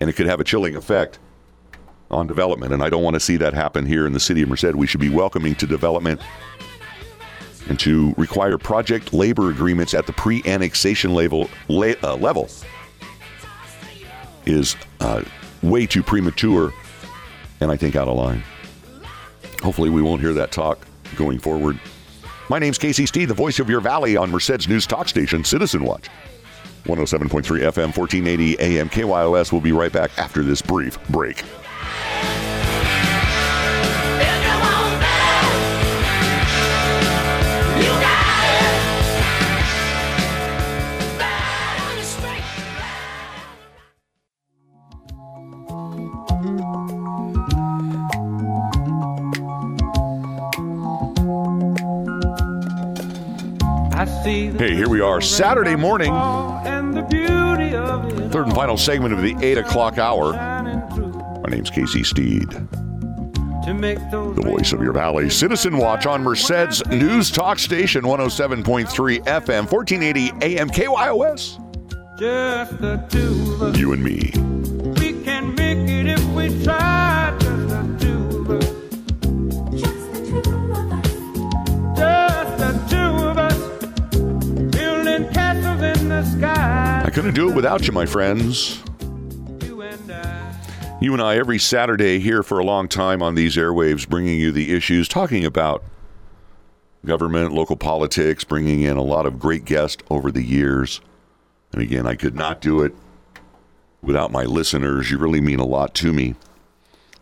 and 0.00 0.10
it 0.10 0.12
could 0.14 0.26
have 0.26 0.40
a 0.40 0.44
chilling 0.44 0.76
effect 0.76 1.18
on 2.10 2.26
development. 2.26 2.72
And 2.72 2.82
I 2.82 2.90
don't 2.90 3.02
want 3.02 3.14
to 3.14 3.20
see 3.20 3.36
that 3.38 3.54
happen 3.54 3.86
here 3.86 4.06
in 4.06 4.12
the 4.12 4.20
city 4.20 4.42
of 4.42 4.48
Merced. 4.48 4.74
We 4.74 4.86
should 4.86 5.00
be 5.00 5.08
welcoming 5.08 5.54
to 5.56 5.66
development 5.66 6.20
and 7.68 7.80
to 7.80 8.12
require 8.16 8.58
project 8.58 9.12
labor 9.12 9.50
agreements 9.50 9.94
at 9.94 10.06
the 10.06 10.12
pre 10.12 10.42
annexation 10.44 11.14
level, 11.14 11.48
uh, 11.70 12.16
level 12.16 12.48
is 14.44 14.76
uh, 15.00 15.22
way 15.62 15.86
too 15.86 16.02
premature 16.02 16.72
and 17.60 17.70
I 17.70 17.76
think 17.76 17.96
out 17.96 18.08
of 18.08 18.16
line. 18.16 18.42
Hopefully, 19.62 19.90
we 19.90 20.02
won't 20.02 20.20
hear 20.20 20.32
that 20.34 20.52
talk 20.52 20.86
going 21.16 21.38
forward. 21.38 21.78
My 22.48 22.58
name's 22.58 22.78
Casey 22.78 23.06
Steed, 23.06 23.28
the 23.28 23.34
voice 23.34 23.58
of 23.58 23.68
your 23.68 23.80
valley 23.80 24.16
on 24.16 24.30
Merced's 24.30 24.68
news 24.68 24.86
talk 24.86 25.08
station, 25.08 25.42
Citizen 25.44 25.84
Watch. 25.84 26.08
107.3 26.84 27.42
FM, 27.42 27.96
1480 27.96 28.60
AM 28.60 28.88
KYOS. 28.88 29.50
We'll 29.50 29.60
be 29.60 29.72
right 29.72 29.92
back 29.92 30.16
after 30.18 30.44
this 30.44 30.62
brief 30.62 31.02
break. 31.08 31.42
Hey, 54.58 54.74
here 54.74 54.88
we 54.88 55.02
are, 55.02 55.20
Saturday 55.20 55.76
morning. 55.76 56.10
Third 58.30 58.46
and 58.46 58.54
final 58.54 58.78
segment 58.78 59.12
of 59.12 59.20
the 59.20 59.36
8 59.38 59.58
o'clock 59.58 59.98
hour. 59.98 60.32
My 60.32 61.48
name's 61.50 61.68
Casey 61.68 62.02
Steed. 62.02 62.48
The 62.48 64.42
voice 64.42 64.72
of 64.72 64.80
your 64.80 64.94
valley. 64.94 65.28
Citizen 65.28 65.76
Watch 65.76 66.06
on 66.06 66.22
Merced's 66.22 66.82
News 66.86 67.30
Talk 67.30 67.58
Station 67.58 68.02
107.3 68.04 69.24
FM, 69.24 69.70
1480 69.70 70.32
AM 70.40 70.70
KYOS. 70.70 71.58
You 73.76 73.92
and 73.92 74.02
me. 74.02 74.32
Couldn't 87.26 87.44
do 87.44 87.50
it 87.50 87.56
without 87.56 87.84
you, 87.84 87.92
my 87.92 88.06
friends. 88.06 88.80
You 89.64 89.82
and 89.82 90.12
I. 90.12 90.98
You 91.00 91.12
and 91.12 91.20
I, 91.20 91.36
every 91.36 91.58
Saturday 91.58 92.20
here 92.20 92.44
for 92.44 92.60
a 92.60 92.64
long 92.64 92.86
time 92.86 93.20
on 93.20 93.34
these 93.34 93.56
airwaves, 93.56 94.08
bringing 94.08 94.38
you 94.38 94.52
the 94.52 94.72
issues, 94.72 95.08
talking 95.08 95.44
about 95.44 95.82
government, 97.04 97.52
local 97.52 97.74
politics, 97.74 98.44
bringing 98.44 98.82
in 98.82 98.96
a 98.96 99.02
lot 99.02 99.26
of 99.26 99.40
great 99.40 99.64
guests 99.64 100.04
over 100.08 100.30
the 100.30 100.44
years. 100.44 101.00
And 101.72 101.82
again, 101.82 102.06
I 102.06 102.14
could 102.14 102.36
not 102.36 102.60
do 102.60 102.82
it 102.82 102.94
without 104.02 104.30
my 104.30 104.44
listeners. 104.44 105.10
You 105.10 105.18
really 105.18 105.40
mean 105.40 105.58
a 105.58 105.66
lot 105.66 105.96
to 105.96 106.12
me. 106.12 106.36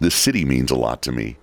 This 0.00 0.14
city 0.14 0.44
means 0.44 0.70
a 0.70 0.76
lot 0.76 1.00
to 1.00 1.12
me. 1.12 1.38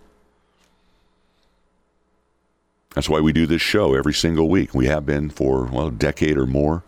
That's 2.94 3.10
why 3.10 3.22
we 3.22 3.34
do 3.34 3.48
this 3.48 3.64
show 3.64 3.96
every 3.96 4.14
single 4.14 4.50
week. 4.50 4.76
We 4.76 4.86
have 4.86 5.04
been 5.04 5.32
for, 5.32 5.66
well, 5.66 5.88
a 5.88 5.92
decade 5.92 6.38
or 6.38 6.46
more. 6.46 6.84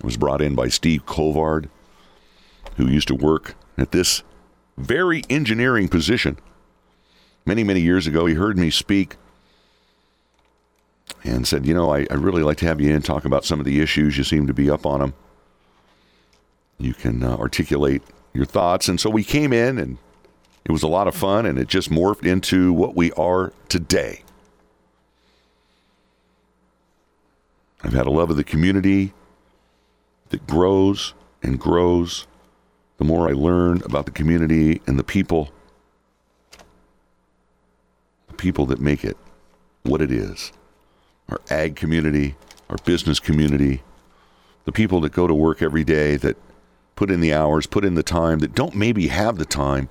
It 0.00 0.04
was 0.04 0.16
brought 0.16 0.40
in 0.40 0.54
by 0.54 0.68
Steve 0.68 1.04
Covard, 1.04 1.68
who 2.76 2.88
used 2.88 3.08
to 3.08 3.14
work 3.14 3.54
at 3.76 3.92
this 3.92 4.22
very 4.78 5.22
engineering 5.28 5.88
position. 5.88 6.38
Many, 7.44 7.64
many 7.64 7.80
years 7.80 8.06
ago, 8.06 8.24
he 8.24 8.34
heard 8.34 8.58
me 8.58 8.70
speak 8.70 9.16
and 11.22 11.46
said, 11.46 11.66
You 11.66 11.74
know, 11.74 11.92
I, 11.92 12.06
I 12.10 12.14
really 12.14 12.42
like 12.42 12.56
to 12.58 12.66
have 12.66 12.80
you 12.80 12.90
in, 12.90 13.02
talk 13.02 13.26
about 13.26 13.44
some 13.44 13.60
of 13.60 13.66
the 13.66 13.80
issues. 13.80 14.16
You 14.16 14.24
seem 14.24 14.46
to 14.46 14.54
be 14.54 14.70
up 14.70 14.86
on 14.86 15.00
them. 15.00 15.14
You 16.78 16.94
can 16.94 17.22
uh, 17.22 17.36
articulate 17.36 18.02
your 18.32 18.46
thoughts. 18.46 18.88
And 18.88 18.98
so 18.98 19.10
we 19.10 19.22
came 19.22 19.52
in, 19.52 19.78
and 19.78 19.98
it 20.64 20.72
was 20.72 20.82
a 20.82 20.88
lot 20.88 21.08
of 21.08 21.14
fun, 21.14 21.44
and 21.44 21.58
it 21.58 21.68
just 21.68 21.90
morphed 21.90 22.24
into 22.24 22.72
what 22.72 22.96
we 22.96 23.12
are 23.12 23.52
today. 23.68 24.22
I've 27.82 27.92
had 27.92 28.06
a 28.06 28.10
love 28.10 28.30
of 28.30 28.36
the 28.36 28.44
community 28.44 29.12
that 30.30 30.46
grows 30.46 31.14
and 31.42 31.60
grows 31.60 32.26
the 32.98 33.04
more 33.04 33.28
I 33.28 33.32
learn 33.32 33.82
about 33.84 34.06
the 34.06 34.10
community 34.10 34.80
and 34.86 34.98
the 34.98 35.04
people, 35.04 35.50
the 38.28 38.34
people 38.34 38.66
that 38.66 38.80
make 38.80 39.04
it 39.04 39.16
what 39.82 40.02
it 40.02 40.10
is. 40.10 40.52
Our 41.28 41.40
ag 41.48 41.76
community, 41.76 42.36
our 42.68 42.76
business 42.84 43.20
community, 43.20 43.82
the 44.64 44.72
people 44.72 45.00
that 45.00 45.12
go 45.12 45.26
to 45.26 45.34
work 45.34 45.62
every 45.62 45.84
day, 45.84 46.16
that 46.16 46.36
put 46.94 47.10
in 47.10 47.20
the 47.20 47.32
hours, 47.32 47.66
put 47.66 47.84
in 47.84 47.94
the 47.94 48.02
time, 48.02 48.40
that 48.40 48.54
don't 48.54 48.74
maybe 48.74 49.08
have 49.08 49.38
the 49.38 49.46
time 49.46 49.88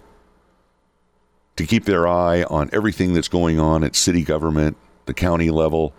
to 1.56 1.65
keep 1.65 1.86
their 1.86 2.08
eye 2.08 2.43
on 2.43 2.69
everything 2.71 3.13
that's 3.13 3.28
going 3.28 3.60
on 3.60 3.84
at 3.84 3.95
city 3.95 4.23
government, 4.23 4.78
the 5.08 5.13
county 5.13 5.49
level, 5.49 5.93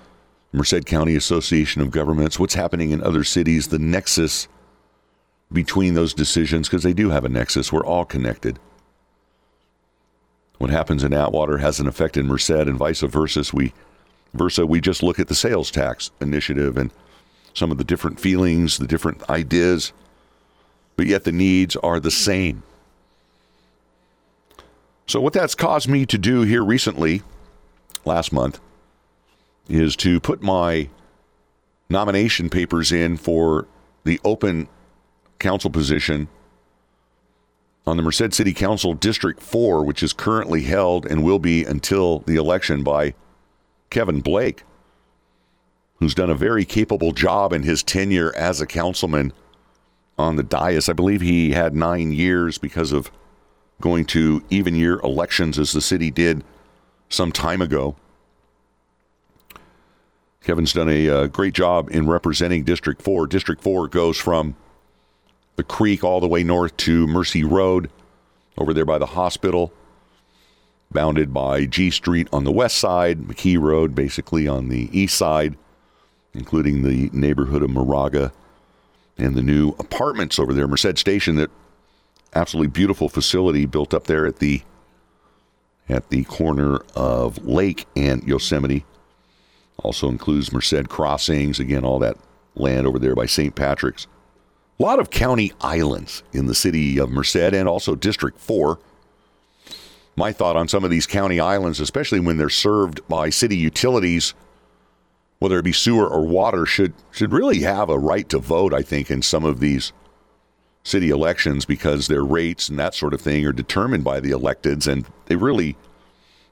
Merced 0.52 0.84
County 0.84 1.14
Association 1.14 1.80
of 1.80 1.90
Governments, 1.90 2.38
what's 2.38 2.54
happening 2.54 2.90
in 2.90 3.02
other 3.02 3.24
cities, 3.24 3.68
the 3.68 3.78
nexus 3.78 4.48
between 5.52 5.94
those 5.94 6.14
decisions, 6.14 6.68
because 6.68 6.82
they 6.82 6.92
do 6.92 7.10
have 7.10 7.24
a 7.24 7.28
nexus. 7.28 7.72
We're 7.72 7.84
all 7.84 8.04
connected. 8.04 8.58
What 10.58 10.70
happens 10.70 11.04
in 11.04 11.12
Atwater 11.12 11.58
has 11.58 11.80
an 11.80 11.86
effect 11.86 12.16
in 12.16 12.26
Merced 12.26 12.50
and 12.50 12.76
vice 12.76 13.00
versa. 13.00 13.44
We 13.54 13.72
versa, 14.34 14.66
we 14.66 14.80
just 14.80 15.02
look 15.02 15.18
at 15.18 15.28
the 15.28 15.34
sales 15.34 15.70
tax 15.70 16.10
initiative 16.20 16.76
and 16.76 16.92
some 17.54 17.70
of 17.70 17.78
the 17.78 17.84
different 17.84 18.20
feelings, 18.20 18.78
the 18.78 18.86
different 18.86 19.28
ideas, 19.28 19.92
but 20.96 21.06
yet 21.06 21.24
the 21.24 21.32
needs 21.32 21.76
are 21.76 21.98
the 21.98 22.10
same. 22.10 22.62
So, 25.06 25.20
what 25.20 25.32
that's 25.32 25.54
caused 25.54 25.88
me 25.88 26.06
to 26.06 26.18
do 26.18 26.42
here 26.42 26.62
recently, 26.62 27.22
last 28.04 28.32
month, 28.32 28.60
is 29.70 29.96
to 29.96 30.20
put 30.20 30.42
my 30.42 30.88
nomination 31.88 32.50
papers 32.50 32.92
in 32.92 33.16
for 33.16 33.66
the 34.04 34.20
open 34.24 34.68
council 35.38 35.70
position 35.70 36.28
on 37.86 37.96
the 37.96 38.02
Merced 38.02 38.32
City 38.32 38.52
Council 38.52 38.94
District 38.94 39.40
4, 39.40 39.84
which 39.84 40.02
is 40.02 40.12
currently 40.12 40.62
held 40.62 41.06
and 41.06 41.24
will 41.24 41.38
be 41.38 41.64
until 41.64 42.20
the 42.20 42.36
election 42.36 42.82
by 42.82 43.14
Kevin 43.88 44.20
Blake, 44.20 44.62
who's 45.98 46.14
done 46.14 46.30
a 46.30 46.34
very 46.34 46.64
capable 46.64 47.12
job 47.12 47.52
in 47.52 47.62
his 47.62 47.82
tenure 47.82 48.34
as 48.36 48.60
a 48.60 48.66
councilman 48.66 49.32
on 50.18 50.36
the 50.36 50.42
dais. 50.42 50.88
I 50.88 50.92
believe 50.92 51.20
he 51.20 51.52
had 51.52 51.74
nine 51.74 52.12
years 52.12 52.58
because 52.58 52.92
of 52.92 53.10
going 53.80 54.04
to 54.04 54.44
even 54.50 54.74
year 54.74 55.00
elections 55.00 55.58
as 55.58 55.72
the 55.72 55.80
city 55.80 56.10
did 56.10 56.44
some 57.08 57.32
time 57.32 57.62
ago. 57.62 57.96
Kevin's 60.50 60.72
done 60.72 60.88
a 60.88 61.08
uh, 61.08 61.26
great 61.28 61.54
job 61.54 61.88
in 61.92 62.08
representing 62.08 62.64
District 62.64 63.00
4. 63.00 63.28
District 63.28 63.62
4 63.62 63.86
goes 63.86 64.16
from 64.16 64.56
the 65.54 65.62
creek 65.62 66.02
all 66.02 66.18
the 66.18 66.26
way 66.26 66.42
north 66.42 66.76
to 66.78 67.06
Mercy 67.06 67.44
Road, 67.44 67.88
over 68.58 68.74
there 68.74 68.84
by 68.84 68.98
the 68.98 69.06
hospital, 69.06 69.72
bounded 70.90 71.32
by 71.32 71.66
G 71.66 71.88
Street 71.88 72.26
on 72.32 72.42
the 72.42 72.50
west 72.50 72.78
side, 72.78 73.20
McKee 73.20 73.60
Road 73.60 73.94
basically 73.94 74.48
on 74.48 74.70
the 74.70 74.88
east 74.90 75.16
side, 75.16 75.56
including 76.34 76.82
the 76.82 77.10
neighborhood 77.12 77.62
of 77.62 77.70
Moraga 77.70 78.32
and 79.16 79.36
the 79.36 79.44
new 79.44 79.68
apartments 79.78 80.36
over 80.36 80.52
there, 80.52 80.66
Merced 80.66 80.98
Station, 80.98 81.36
that 81.36 81.52
absolutely 82.34 82.70
beautiful 82.70 83.08
facility 83.08 83.66
built 83.66 83.94
up 83.94 84.08
there 84.08 84.26
at 84.26 84.40
the 84.40 84.62
at 85.88 86.08
the 86.08 86.24
corner 86.24 86.78
of 86.96 87.46
Lake 87.46 87.86
and 87.94 88.24
Yosemite. 88.24 88.84
Also 89.82 90.08
includes 90.08 90.52
Merced 90.52 90.88
Crossings, 90.88 91.58
again, 91.58 91.84
all 91.84 91.98
that 91.98 92.16
land 92.54 92.86
over 92.86 92.98
there 92.98 93.14
by 93.14 93.26
St. 93.26 93.54
Patrick's. 93.54 94.06
A 94.78 94.82
lot 94.82 94.98
of 94.98 95.10
county 95.10 95.52
islands 95.60 96.22
in 96.32 96.46
the 96.46 96.54
city 96.54 96.98
of 96.98 97.10
Merced 97.10 97.36
and 97.36 97.68
also 97.68 97.94
District 97.94 98.38
4. 98.38 98.78
My 100.16 100.32
thought 100.32 100.56
on 100.56 100.68
some 100.68 100.84
of 100.84 100.90
these 100.90 101.06
county 101.06 101.40
islands, 101.40 101.80
especially 101.80 102.20
when 102.20 102.36
they're 102.36 102.48
served 102.48 103.06
by 103.08 103.30
city 103.30 103.56
utilities, 103.56 104.34
whether 105.38 105.58
it 105.58 105.64
be 105.64 105.72
sewer 105.72 106.06
or 106.08 106.26
water, 106.26 106.66
should 106.66 106.92
should 107.10 107.32
really 107.32 107.60
have 107.60 107.88
a 107.88 107.98
right 107.98 108.28
to 108.28 108.38
vote, 108.38 108.74
I 108.74 108.82
think, 108.82 109.10
in 109.10 109.22
some 109.22 109.44
of 109.44 109.60
these 109.60 109.92
city 110.82 111.10
elections 111.10 111.64
because 111.64 112.08
their 112.08 112.24
rates 112.24 112.68
and 112.68 112.78
that 112.78 112.94
sort 112.94 113.14
of 113.14 113.20
thing 113.20 113.44
are 113.46 113.52
determined 113.52 114.04
by 114.04 114.20
the 114.20 114.30
electeds 114.30 114.90
and 114.90 115.06
they 115.26 115.36
really 115.36 115.76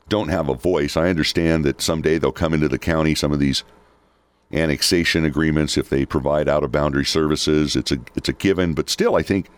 don't 0.09 0.29
have 0.29 0.49
a 0.49 0.55
voice. 0.55 0.97
I 0.97 1.09
understand 1.09 1.65
that 1.65 1.81
someday 1.81 2.19
they'll 2.19 2.33
come 2.33 2.55
into 2.55 2.69
the 2.69 2.79
county, 2.79 3.15
some 3.15 3.33
of 3.33 3.39
these 3.39 3.65
annexation 4.53 5.25
agreements 5.25 5.77
if 5.77 5.91
they 5.91 6.07
provide 6.07 6.49
out 6.49 6.65
of 6.65 6.73
boundary 6.73 7.05
services. 7.05 7.77
It's 7.77 7.93
a 7.93 7.99
it's 8.15 8.29
a 8.29 8.33
given, 8.33 8.75
but 8.75 8.89
still 8.89 9.17
I 9.17 9.23
think 9.23 9.49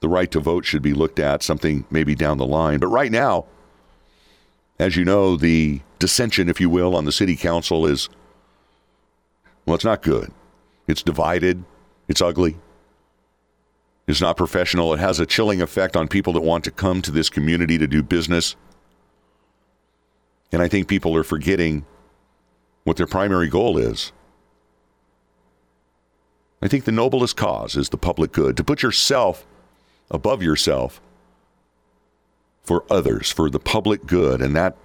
the 0.00 0.08
right 0.08 0.30
to 0.30 0.40
vote 0.40 0.64
should 0.64 0.82
be 0.82 0.94
looked 0.94 1.18
at 1.18 1.42
something 1.42 1.84
maybe 1.90 2.14
down 2.14 2.38
the 2.38 2.46
line. 2.46 2.78
But 2.78 2.88
right 2.88 3.12
now, 3.12 3.44
as 4.78 4.96
you 4.96 5.04
know, 5.04 5.36
the 5.36 5.80
dissension, 5.98 6.48
if 6.48 6.60
you 6.60 6.70
will, 6.70 6.96
on 6.96 7.04
the 7.04 7.12
city 7.12 7.36
council 7.36 7.86
is 7.86 8.08
well, 9.66 9.74
it's 9.74 9.84
not 9.84 10.02
good. 10.02 10.32
It's 10.86 11.02
divided, 11.02 11.62
it's 12.08 12.22
ugly. 12.22 12.56
It's 14.08 14.20
not 14.20 14.36
professional. 14.36 14.92
It 14.92 14.98
has 14.98 15.20
a 15.20 15.26
chilling 15.26 15.62
effect 15.62 15.96
on 15.96 16.08
people 16.08 16.32
that 16.32 16.40
want 16.40 16.64
to 16.64 16.72
come 16.72 17.00
to 17.02 17.12
this 17.12 17.30
community 17.30 17.78
to 17.78 17.86
do 17.86 18.02
business. 18.02 18.56
And 20.52 20.62
I 20.62 20.68
think 20.68 20.88
people 20.88 21.16
are 21.16 21.24
forgetting 21.24 21.84
what 22.84 22.96
their 22.96 23.06
primary 23.06 23.48
goal 23.48 23.78
is. 23.78 24.12
I 26.62 26.68
think 26.68 26.84
the 26.84 26.92
noblest 26.92 27.36
cause 27.36 27.76
is 27.76 27.88
the 27.88 27.96
public 27.96 28.32
good, 28.32 28.56
to 28.56 28.64
put 28.64 28.82
yourself 28.82 29.46
above 30.10 30.42
yourself 30.42 31.00
for 32.62 32.84
others, 32.90 33.30
for 33.30 33.48
the 33.48 33.60
public 33.60 34.06
good. 34.06 34.42
And 34.42 34.54
that 34.56 34.76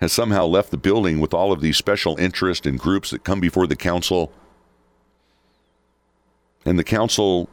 has 0.00 0.12
somehow 0.12 0.46
left 0.46 0.70
the 0.70 0.78
building 0.78 1.20
with 1.20 1.34
all 1.34 1.52
of 1.52 1.60
these 1.60 1.76
special 1.76 2.16
interests 2.16 2.66
and 2.66 2.78
groups 2.78 3.10
that 3.10 3.24
come 3.24 3.40
before 3.40 3.66
the 3.66 3.76
council. 3.76 4.32
And 6.64 6.78
the 6.78 6.84
council, 6.84 7.48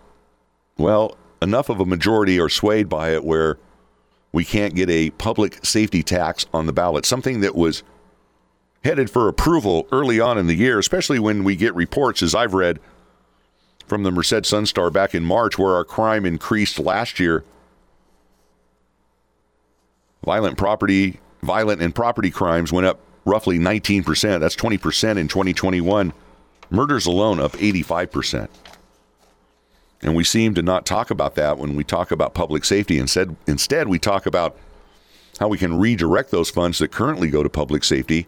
well, 0.78 1.18
enough 1.42 1.70
of 1.70 1.80
a 1.80 1.86
majority 1.86 2.40
are 2.40 2.50
swayed 2.50 2.88
by 2.88 3.10
it 3.14 3.24
where 3.26 3.58
we 4.32 4.46
can't 4.46 4.76
get 4.76 4.90
a 4.90 5.10
public 5.12 5.66
safety 5.66 6.04
tax 6.04 6.46
on 6.54 6.66
the 6.66 6.74
ballot, 6.74 7.06
something 7.06 7.42
that 7.42 7.56
was 7.56 7.84
headed 8.84 9.10
for 9.10 9.28
approval 9.28 9.88
early 9.92 10.20
on 10.20 10.38
in 10.38 10.48
the 10.48 10.56
year, 10.56 10.80
especially 10.80 11.20
when 11.20 11.44
we 11.44 11.56
get 11.56 11.74
reports, 11.76 12.22
as 12.22 12.36
I've 12.36 12.54
read 12.54 12.80
from 13.86 14.04
the 14.04 14.12
Merced 14.12 14.46
Sun 14.46 14.66
Star 14.66 14.90
back 14.90 15.16
in 15.16 15.24
March, 15.24 15.58
where 15.58 15.74
our 15.74 15.86
crime 15.86 16.26
increased 16.26 16.78
last 16.80 17.20
year. 17.20 17.44
Violent 20.26 20.58
property, 20.58 21.20
violent 21.42 21.82
and 21.82 21.96
property 21.96 22.30
crimes 22.30 22.72
went 22.72 22.86
up 22.86 23.00
roughly 23.26 23.58
19%. 23.58 24.40
That's 24.40 24.56
20% 24.56 25.18
in 25.18 25.28
2021. 25.28 26.14
Murders 26.70 27.06
alone 27.06 27.40
up 27.40 27.54
85%. 27.54 28.50
And 30.02 30.16
we 30.16 30.24
seem 30.24 30.54
to 30.56 30.62
not 30.62 30.86
talk 30.86 31.10
about 31.10 31.36
that 31.36 31.58
when 31.58 31.76
we 31.76 31.84
talk 31.84 32.12
about 32.12 32.34
public 32.34 32.66
safety. 32.66 33.00
Instead, 33.00 33.36
instead 33.48 33.88
we 33.88 34.00
talk 34.00 34.26
about 34.26 34.58
how 35.40 35.48
we 35.48 35.58
can 35.58 35.78
redirect 35.78 36.32
those 36.32 36.50
funds 36.50 36.80
that 36.80 36.92
currently 36.92 37.30
go 37.30 37.44
to 37.44 37.50
public 37.50 37.84
safety, 37.84 38.28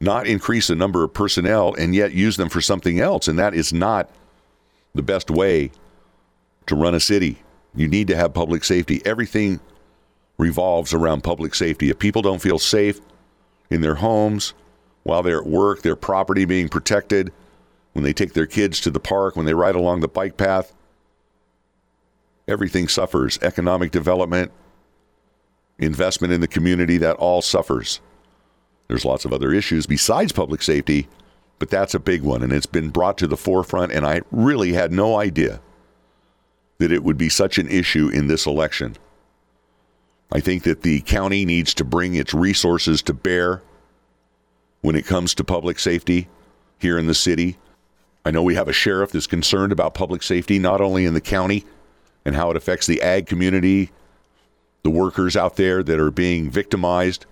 not 0.00 0.26
increase 0.26 0.68
the 0.68 0.74
number 0.74 1.04
of 1.04 1.12
personnel, 1.12 1.74
and 1.74 1.94
yet 1.94 2.12
use 2.12 2.36
them 2.36 2.48
for 2.48 2.60
something 2.60 3.00
else. 3.00 3.28
And 3.28 3.38
that 3.38 3.54
is 3.54 3.72
not 3.72 4.10
the 4.94 5.02
best 5.02 5.30
way 5.30 5.70
to 6.66 6.74
run 6.74 6.94
a 6.94 7.00
city. 7.00 7.42
You 7.74 7.88
need 7.88 8.08
to 8.08 8.16
have 8.16 8.34
public 8.34 8.64
safety. 8.64 9.02
Everything 9.04 9.60
revolves 10.38 10.94
around 10.94 11.22
public 11.22 11.54
safety. 11.54 11.90
If 11.90 11.98
people 11.98 12.22
don't 12.22 12.40
feel 12.40 12.58
safe 12.58 13.00
in 13.70 13.80
their 13.82 13.94
homes, 13.96 14.54
while 15.02 15.22
they're 15.22 15.40
at 15.40 15.46
work, 15.46 15.82
their 15.82 15.96
property 15.96 16.44
being 16.44 16.68
protected, 16.68 17.32
when 17.92 18.04
they 18.04 18.12
take 18.12 18.32
their 18.32 18.46
kids 18.46 18.80
to 18.80 18.90
the 18.90 19.00
park, 19.00 19.36
when 19.36 19.46
they 19.46 19.54
ride 19.54 19.74
along 19.74 20.00
the 20.00 20.08
bike 20.08 20.36
path, 20.36 20.72
everything 22.46 22.88
suffers. 22.88 23.38
Economic 23.42 23.90
development, 23.90 24.52
investment 25.78 26.32
in 26.32 26.40
the 26.40 26.48
community, 26.48 26.98
that 26.98 27.16
all 27.16 27.42
suffers. 27.42 28.00
There's 28.88 29.04
lots 29.04 29.24
of 29.24 29.32
other 29.32 29.52
issues 29.52 29.86
besides 29.86 30.32
public 30.32 30.62
safety, 30.62 31.08
but 31.58 31.70
that's 31.70 31.94
a 31.94 32.00
big 32.00 32.22
one, 32.22 32.42
and 32.42 32.52
it's 32.52 32.66
been 32.66 32.90
brought 32.90 33.18
to 33.18 33.26
the 33.26 33.36
forefront, 33.36 33.92
and 33.92 34.06
I 34.06 34.22
really 34.30 34.72
had 34.72 34.92
no 34.92 35.16
idea 35.16 35.60
that 36.78 36.90
it 36.90 37.04
would 37.04 37.18
be 37.18 37.28
such 37.28 37.58
an 37.58 37.68
issue 37.68 38.08
in 38.08 38.26
this 38.26 38.46
election. 38.46 38.96
I 40.32 40.40
think 40.40 40.62
that 40.62 40.82
the 40.82 41.00
county 41.02 41.44
needs 41.44 41.74
to 41.74 41.84
bring 41.84 42.14
its 42.14 42.32
resources 42.32 43.02
to 43.02 43.14
bear 43.14 43.62
when 44.80 44.96
it 44.96 45.04
comes 45.04 45.34
to 45.34 45.44
public 45.44 45.78
safety 45.78 46.28
here 46.78 46.98
in 46.98 47.06
the 47.06 47.14
city. 47.14 47.58
I 48.24 48.30
know 48.30 48.42
we 48.42 48.54
have 48.54 48.68
a 48.68 48.72
sheriff 48.72 49.12
that's 49.12 49.26
concerned 49.26 49.72
about 49.72 49.94
public 49.94 50.22
safety, 50.22 50.58
not 50.58 50.80
only 50.80 51.04
in 51.04 51.14
the 51.14 51.20
county 51.20 51.64
and 52.24 52.36
how 52.36 52.50
it 52.50 52.56
affects 52.56 52.86
the 52.86 53.00
ag 53.00 53.26
community, 53.26 53.90
the 54.82 54.90
workers 54.90 55.36
out 55.36 55.56
there 55.56 55.82
that 55.82 55.98
are 55.98 56.10
being 56.10 56.50
victimized, 56.50 57.26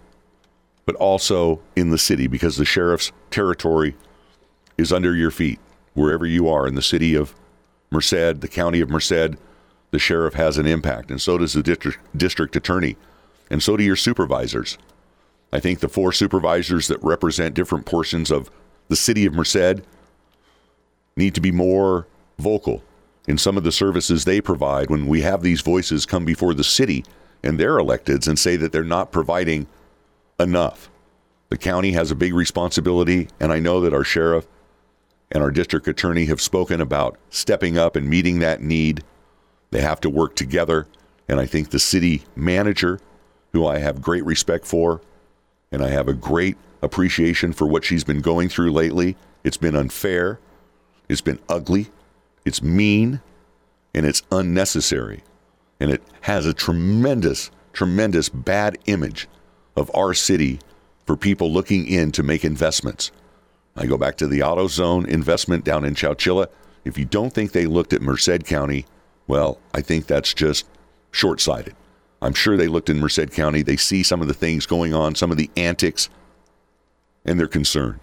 but 0.86 0.97
also 0.97 1.61
in 1.76 1.91
the 1.91 1.99
city 1.99 2.26
because 2.26 2.57
the 2.57 2.64
sheriff's 2.64 3.12
territory 3.30 3.95
is 4.78 4.93
under 4.93 5.14
your 5.14 5.30
feet 5.30 5.59
wherever 5.95 6.24
you 6.24 6.49
are 6.49 6.66
in 6.66 6.74
the 6.74 6.82
city 6.82 7.14
of 7.14 7.34
Merced, 7.91 8.41
the 8.41 8.49
county 8.49 8.80
of 8.80 8.89
Merced. 8.89 9.36
The 9.91 9.99
sheriff 9.99 10.34
has 10.34 10.59
an 10.59 10.66
impact, 10.66 11.11
and 11.11 11.20
so 11.20 11.39
does 11.39 11.55
the 11.55 11.62
district, 11.62 11.99
district 12.16 12.57
attorney, 12.57 12.97
and 13.51 13.62
so 13.62 13.76
do 13.76 13.82
your 13.82 13.97
supervisors. 13.97 14.76
I 15.51 15.61
think 15.61 15.80
the 15.80 15.89
four 15.89 16.12
supervisors 16.12 16.89
that 16.89 17.03
represent 17.03 17.55
different 17.55 17.86
portions 17.86 18.30
of 18.30 18.51
the 18.89 18.97
city 18.97 19.24
of 19.24 19.32
Merced 19.32 19.82
need 21.19 21.35
to 21.35 21.41
be 21.41 21.53
more 21.53 22.07
vocal 22.39 22.83
in 23.27 23.37
some 23.37 23.59
of 23.59 23.64
the 23.64 23.73
services 23.73 24.25
they 24.25 24.41
provide 24.41 24.89
when 24.89 25.07
we 25.07 25.21
have 25.21 25.43
these 25.43 25.61
voices 25.61 26.07
come 26.07 26.25
before 26.25 26.55
the 26.55 26.64
city 26.64 27.05
and 27.43 27.61
their 27.61 27.77
electeds 27.77 28.27
and 28.27 28.39
say 28.39 28.57
that 28.57 28.73
they're 28.73 28.83
not 28.83 29.12
providing 29.12 29.66
enough. 30.41 30.89
The 31.51 31.59
county 31.59 31.93
has 31.93 32.11
a 32.11 32.16
big 32.16 32.35
responsibility, 32.35 33.29
and 33.39 33.53
I 33.53 33.59
know 33.59 33.81
that 33.81 33.93
our 33.93 34.05
sheriff 34.05 34.47
and 35.31 35.43
our 35.43 35.51
district 35.51 35.87
attorney 35.89 36.27
have 36.27 36.41
spoken 36.41 36.81
about 36.81 37.19
stepping 37.31 37.77
up 37.77 37.97
and 37.97 38.09
meeting 38.09 38.39
that 38.39 38.62
need. 38.62 39.05
They 39.71 39.83
have 39.83 40.01
to 40.01 40.11
work 40.11 40.37
together, 40.37 40.87
and 41.29 41.39
I 41.39 41.47
think 41.47 41.71
the 41.71 41.79
city 41.79 42.25
manager, 42.35 43.01
who 43.53 43.66
I 43.66 43.79
have 43.79 44.01
great 44.01 44.25
respect 44.25 44.66
for, 44.66 45.03
and 45.71 45.83
I 45.83 45.89
have 45.89 46.09
a 46.09 46.14
great 46.14 46.57
appreciation 46.81 47.53
for 47.53 47.66
what 47.66 47.85
she's 47.85 48.05
been 48.05 48.21
going 48.21 48.49
through 48.49 48.73
lately. 48.73 49.16
It's 49.45 49.59
been 49.59 49.77
unfair, 49.77 50.39
it's 51.09 51.20
been 51.20 51.38
ugly, 51.48 51.88
it's 52.44 52.62
mean, 52.62 53.20
and 53.94 54.06
it's 54.06 54.22
unnecessary. 54.30 55.22
And 55.80 55.90
it 55.90 56.02
has 56.22 56.46
a 56.46 56.52
tremendous, 56.52 57.50
tremendous 57.72 58.28
bad 58.28 58.78
image 58.86 59.28
of 59.76 59.90
our 59.94 60.14
city 60.14 60.61
for 61.06 61.16
people 61.16 61.50
looking 61.50 61.86
in 61.86 62.12
to 62.12 62.22
make 62.22 62.44
investments. 62.44 63.11
I 63.76 63.86
go 63.86 63.96
back 63.96 64.16
to 64.16 64.26
the 64.26 64.40
AutoZone 64.40 65.06
investment 65.06 65.64
down 65.64 65.84
in 65.84 65.94
Chowchilla. 65.94 66.48
If 66.84 66.98
you 66.98 67.04
don't 67.04 67.32
think 67.32 67.52
they 67.52 67.66
looked 67.66 67.92
at 67.92 68.02
Merced 68.02 68.44
County, 68.44 68.86
well, 69.26 69.59
I 69.72 69.80
think 69.80 70.06
that's 70.06 70.34
just 70.34 70.66
short 71.12 71.40
sighted. 71.40 71.74
I'm 72.20 72.34
sure 72.34 72.56
they 72.56 72.66
looked 72.66 72.90
in 72.90 72.98
Merced 72.98 73.30
County. 73.30 73.62
They 73.62 73.76
see 73.76 74.02
some 74.02 74.20
of 74.20 74.26
the 74.28 74.34
things 74.34 74.66
going 74.66 74.92
on, 74.92 75.14
some 75.14 75.30
of 75.30 75.36
the 75.36 75.50
antics, 75.56 76.09
and 77.24 77.38
they're 77.38 77.46
concerned. 77.46 78.00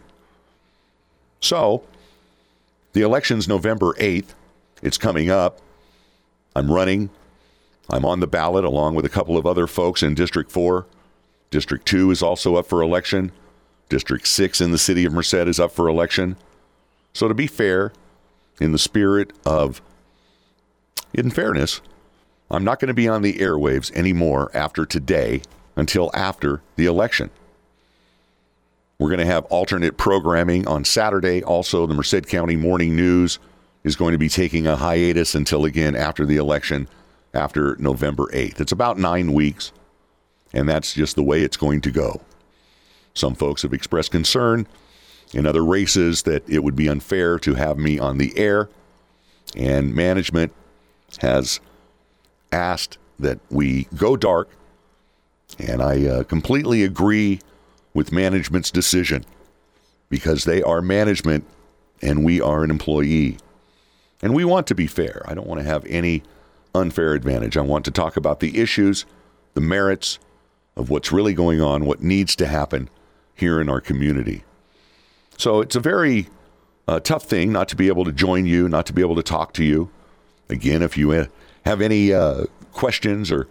So, 1.41 1.83
the 2.95 3.01
election's 3.01 3.45
November 3.45 3.93
8th. 3.95 4.33
It's 4.81 4.97
coming 4.97 5.29
up. 5.29 5.59
I'm 6.55 6.71
running. 6.71 7.09
I'm 7.89 8.05
on 8.05 8.21
the 8.21 8.27
ballot 8.27 8.63
along 8.63 8.95
with 8.95 9.03
a 9.03 9.09
couple 9.09 9.37
of 9.37 9.45
other 9.45 9.67
folks 9.67 10.01
in 10.01 10.15
District 10.15 10.49
4. 10.49 10.87
District 11.51 11.85
2 11.85 12.09
is 12.11 12.23
also 12.23 12.55
up 12.55 12.67
for 12.67 12.81
election. 12.81 13.33
District 13.89 14.25
6 14.25 14.61
in 14.61 14.71
the 14.71 14.77
city 14.77 15.03
of 15.03 15.11
Merced 15.11 15.33
is 15.33 15.59
up 15.59 15.73
for 15.73 15.89
election. 15.89 16.37
So, 17.13 17.27
to 17.27 17.33
be 17.33 17.47
fair, 17.47 17.91
in 18.61 18.71
the 18.71 18.79
spirit 18.79 19.33
of, 19.45 19.81
in 21.13 21.31
fairness, 21.31 21.81
I'm 22.49 22.63
not 22.63 22.79
going 22.79 22.87
to 22.87 22.93
be 22.93 23.09
on 23.09 23.23
the 23.23 23.39
airwaves 23.39 23.91
anymore 23.91 24.49
after 24.53 24.85
today 24.85 25.41
until 25.75 26.11
after 26.13 26.61
the 26.77 26.85
election. 26.85 27.29
We're 28.97 29.09
going 29.09 29.19
to 29.19 29.25
have 29.25 29.45
alternate 29.45 29.97
programming 29.97 30.67
on 30.67 30.85
Saturday. 30.85 31.43
Also, 31.43 31.85
the 31.85 31.93
Merced 31.93 32.27
County 32.27 32.55
Morning 32.55 32.95
News 32.95 33.39
is 33.83 33.95
going 33.95 34.13
to 34.13 34.17
be 34.17 34.29
taking 34.29 34.67
a 34.67 34.77
hiatus 34.77 35.35
until 35.35 35.65
again 35.65 35.95
after 35.95 36.25
the 36.25 36.37
election, 36.37 36.87
after 37.33 37.75
November 37.77 38.27
8th. 38.27 38.61
It's 38.61 38.71
about 38.71 38.97
nine 38.97 39.33
weeks, 39.33 39.73
and 40.53 40.67
that's 40.67 40.93
just 40.93 41.17
the 41.17 41.23
way 41.23 41.41
it's 41.41 41.57
going 41.57 41.81
to 41.81 41.91
go. 41.91 42.21
Some 43.13 43.35
folks 43.35 43.63
have 43.63 43.73
expressed 43.73 44.11
concern 44.11 44.65
in 45.33 45.45
other 45.45 45.63
races 45.63 46.23
that 46.23 46.47
it 46.49 46.63
would 46.63 46.75
be 46.75 46.87
unfair 46.87 47.37
to 47.39 47.55
have 47.55 47.77
me 47.77 47.99
on 47.99 48.17
the 48.17 48.37
air, 48.37 48.69
and 49.57 49.93
management 49.93 50.53
has 51.19 51.59
asked 52.51 52.97
that 53.19 53.39
we 53.49 53.87
go 53.95 54.15
dark, 54.15 54.49
and 55.59 55.81
I 55.81 56.05
uh, 56.05 56.23
completely 56.23 56.83
agree 56.83 57.41
with 57.95 58.11
management's 58.11 58.69
decision 58.69 59.25
because 60.09 60.43
they 60.43 60.61
are 60.61 60.81
management 60.81 61.45
and 62.01 62.23
we 62.23 62.39
are 62.39 62.63
an 62.63 62.69
employee. 62.69 63.37
And 64.21 64.35
we 64.35 64.45
want 64.45 64.67
to 64.67 64.75
be 64.75 64.85
fair. 64.85 65.23
I 65.25 65.33
don't 65.33 65.47
want 65.47 65.61
to 65.61 65.65
have 65.65 65.85
any 65.85 66.21
unfair 66.75 67.13
advantage. 67.13 67.57
I 67.57 67.61
want 67.61 67.85
to 67.85 67.91
talk 67.91 68.17
about 68.17 68.41
the 68.41 68.59
issues, 68.59 69.05
the 69.53 69.61
merits 69.61 70.19
of 70.75 70.89
what's 70.89 71.11
really 71.11 71.33
going 71.33 71.61
on, 71.61 71.85
what 71.85 72.03
needs 72.03 72.35
to 72.35 72.47
happen 72.47 72.89
here 73.33 73.61
in 73.61 73.69
our 73.69 73.79
community. 73.79 74.43
So 75.37 75.61
it's 75.61 75.75
a 75.75 75.79
very 75.79 76.27
uh, 76.89 76.99
tough 76.99 77.23
thing 77.23 77.53
not 77.53 77.69
to 77.69 77.77
be 77.77 77.87
able 77.87 78.03
to 78.03 78.11
join 78.11 78.45
you, 78.45 78.67
not 78.67 78.85
to 78.87 78.93
be 78.93 79.01
able 79.01 79.15
to 79.15 79.23
talk 79.23 79.53
to 79.53 79.63
you. 79.63 79.89
Again, 80.49 80.81
if 80.81 80.97
you 80.97 81.13
uh, 81.13 81.25
have 81.65 81.79
any 81.79 82.13
uh, 82.13 82.45
questions 82.73 83.31
or 83.31 83.47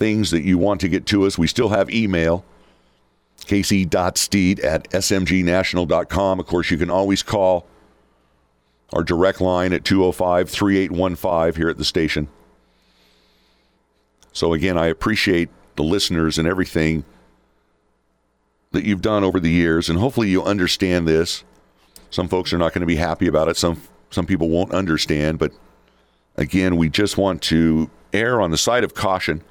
things 0.00 0.32
that 0.32 0.42
you 0.42 0.58
want 0.58 0.80
to 0.80 0.88
get 0.88 1.06
to 1.06 1.24
us, 1.24 1.38
we 1.38 1.46
still 1.46 1.68
have 1.68 1.88
email 1.88 2.44
casey.steed 3.46 4.60
at 4.60 4.90
smgnational.com. 4.90 6.40
Of 6.40 6.46
course, 6.46 6.70
you 6.70 6.76
can 6.76 6.90
always 6.90 7.22
call 7.22 7.66
our 8.92 9.02
direct 9.02 9.40
line 9.40 9.72
at 9.72 9.84
205 9.84 10.48
3815 10.48 11.60
here 11.60 11.68
at 11.68 11.78
the 11.78 11.84
station. 11.84 12.28
So, 14.32 14.52
again, 14.52 14.76
I 14.76 14.86
appreciate 14.86 15.48
the 15.76 15.82
listeners 15.82 16.38
and 16.38 16.46
everything 16.46 17.04
that 18.72 18.84
you've 18.84 19.00
done 19.00 19.24
over 19.24 19.40
the 19.40 19.50
years, 19.50 19.88
and 19.88 19.98
hopefully 19.98 20.28
you 20.28 20.42
understand 20.42 21.08
this. 21.08 21.44
Some 22.10 22.28
folks 22.28 22.52
are 22.52 22.58
not 22.58 22.72
going 22.72 22.80
to 22.80 22.86
be 22.86 22.96
happy 22.96 23.26
about 23.26 23.48
it. 23.48 23.56
Some 23.56 23.80
some 24.10 24.26
people 24.26 24.48
won't 24.48 24.72
understand, 24.72 25.38
but 25.38 25.52
again, 26.36 26.76
we 26.76 26.88
just 26.88 27.16
want 27.16 27.42
to 27.42 27.90
err 28.12 28.40
on 28.40 28.50
the 28.50 28.56
side 28.56 28.84
of 28.84 28.94
caution 28.94 29.42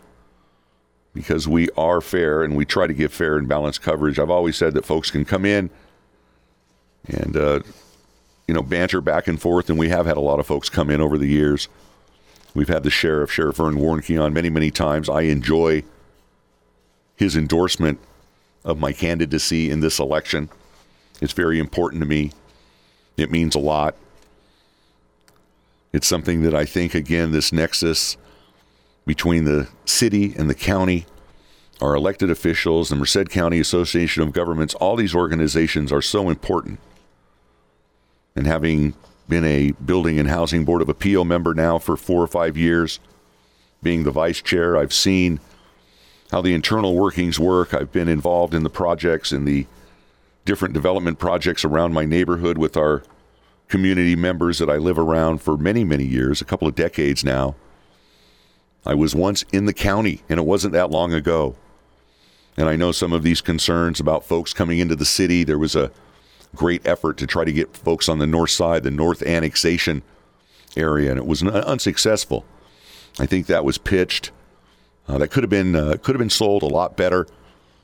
because 1.16 1.48
we 1.48 1.70
are 1.78 2.02
fair 2.02 2.44
and 2.44 2.56
we 2.56 2.66
try 2.66 2.86
to 2.86 2.94
give 2.94 3.12
fair 3.12 3.38
and 3.38 3.48
balanced 3.48 3.82
coverage. 3.82 4.20
I've 4.20 4.30
always 4.30 4.58
said 4.58 4.74
that 4.74 4.86
folks 4.86 5.10
can 5.10 5.24
come 5.26 5.46
in 5.46 5.72
and 7.08 7.38
uh, 7.38 7.62
you 8.48 8.54
know 8.54 8.62
banter 8.62 9.02
back 9.02 9.28
and 9.28 9.42
forth, 9.42 9.70
and 9.70 9.80
we 9.80 9.90
have 9.90 10.06
had 10.06 10.18
a 10.18 10.22
lot 10.22 10.40
of 10.40 10.46
folks 10.46 10.70
come 10.70 10.92
in 10.92 11.02
over 11.02 11.18
the 11.18 11.28
years. 11.28 11.68
We've 12.54 12.68
had 12.68 12.84
the 12.84 12.90
sheriff, 12.92 13.32
Sheriff 13.32 13.58
Vern 13.58 13.76
Warnke, 13.76 14.22
on 14.22 14.34
many, 14.34 14.50
many 14.50 14.72
times. 14.72 15.10
I 15.10 15.22
enjoy 15.22 15.84
his 17.16 17.36
endorsement 17.36 18.00
of 18.64 18.78
my 18.78 18.92
candidacy 18.92 19.70
in 19.70 19.80
this 19.80 20.00
election. 20.00 20.50
It's 21.22 21.34
very 21.34 21.60
important 21.60 22.02
to 22.02 22.08
me. 22.08 22.32
It 23.18 23.32
means 23.32 23.56
a 23.56 23.60
lot. 23.60 23.96
It's 25.94 26.08
something 26.08 26.42
that 26.42 26.54
I 26.54 26.66
think, 26.66 26.94
again, 26.94 27.32
this 27.32 27.54
nexus 27.54 28.18
between 29.06 29.44
the 29.44 29.68
city 29.86 30.34
and 30.38 30.50
the 30.50 30.56
county, 30.56 31.06
our 31.82 31.96
elected 31.96 32.30
officials, 32.30 32.90
the 32.90 32.96
Merced 32.96 33.30
County 33.30 33.60
Association 33.60 34.24
of 34.24 34.34
Governments, 34.34 34.74
all 34.76 34.96
these 34.96 35.14
organizations 35.14 35.92
are 35.92 36.02
so 36.02 36.30
important. 36.30 36.80
And 38.36 38.48
having 38.48 38.94
been 39.28 39.44
a 39.44 39.72
Building 39.72 40.20
and 40.20 40.30
Housing 40.30 40.66
Board 40.66 40.82
of 40.82 40.90
Appeal 40.90 41.26
member 41.26 41.54
now 41.54 41.78
for 41.78 41.98
four 41.98 42.22
or 42.22 42.28
five 42.28 42.58
years, 42.58 43.00
being 43.82 44.04
the 44.04 44.12
vice 44.12 44.42
chair, 44.42 44.78
I've 44.78 44.94
seen 44.94 45.40
how 46.32 46.42
the 46.42 46.54
internal 46.54 46.96
workings 46.96 47.40
work. 47.40 47.74
I've 47.74 47.92
been 47.92 48.08
involved 48.08 48.54
in 48.54 48.64
the 48.64 48.70
projects 48.70 49.32
and 49.32 49.48
the 49.48 49.68
different 50.44 50.74
development 50.74 51.20
projects 51.20 51.64
around 51.64 51.94
my 51.94 52.06
neighborhood 52.06 52.58
with 52.58 52.78
our 52.78 53.04
community 53.68 54.16
members 54.16 54.60
that 54.60 54.70
I 54.70 54.78
live 54.78 55.00
around 55.00 55.42
for 55.42 55.58
many, 55.58 55.84
many 55.84 56.04
years, 56.04 56.42
a 56.42 56.46
couple 56.46 56.68
of 56.68 56.76
decades 56.76 57.24
now. 57.24 57.56
I 58.86 58.94
was 58.94 59.16
once 59.16 59.44
in 59.52 59.66
the 59.66 59.74
county, 59.74 60.22
and 60.30 60.40
it 60.40 60.44
wasn't 60.44 60.74
that 60.74 60.92
long 60.92 61.14
ago. 61.14 61.56
And 62.58 62.70
I 62.70 62.76
know 62.76 62.92
some 62.92 63.14
of 63.14 63.24
these 63.24 63.42
concerns 63.42 64.00
about 64.00 64.24
folks 64.24 64.54
coming 64.54 64.80
into 64.80 64.96
the 64.96 65.06
city. 65.06 65.44
There 65.44 65.58
was 65.58 65.76
a 65.76 65.92
great 66.56 66.86
effort 66.88 67.18
to 67.18 67.28
try 67.28 67.44
to 67.44 67.52
get 67.52 67.76
folks 67.76 68.08
on 68.08 68.20
the 68.20 68.28
north 68.28 68.52
side, 68.52 68.84
the 68.84 68.92
north 68.92 69.22
annexation 69.24 70.04
area, 70.78 71.10
and 71.10 71.18
it 71.18 71.26
was 71.26 71.44
unsuccessful. 71.44 72.46
I 73.20 73.26
think 73.26 73.48
that 73.48 73.66
was 73.66 73.78
pitched. 73.78 74.32
Uh, 75.08 75.18
that 75.18 75.30
could 75.30 75.44
have 75.44 75.50
been 75.50 75.76
uh, 75.76 75.98
could 76.02 76.16
have 76.16 76.20
been 76.20 76.30
sold 76.30 76.64
a 76.64 76.68
lot 76.68 76.98
better. 76.98 77.28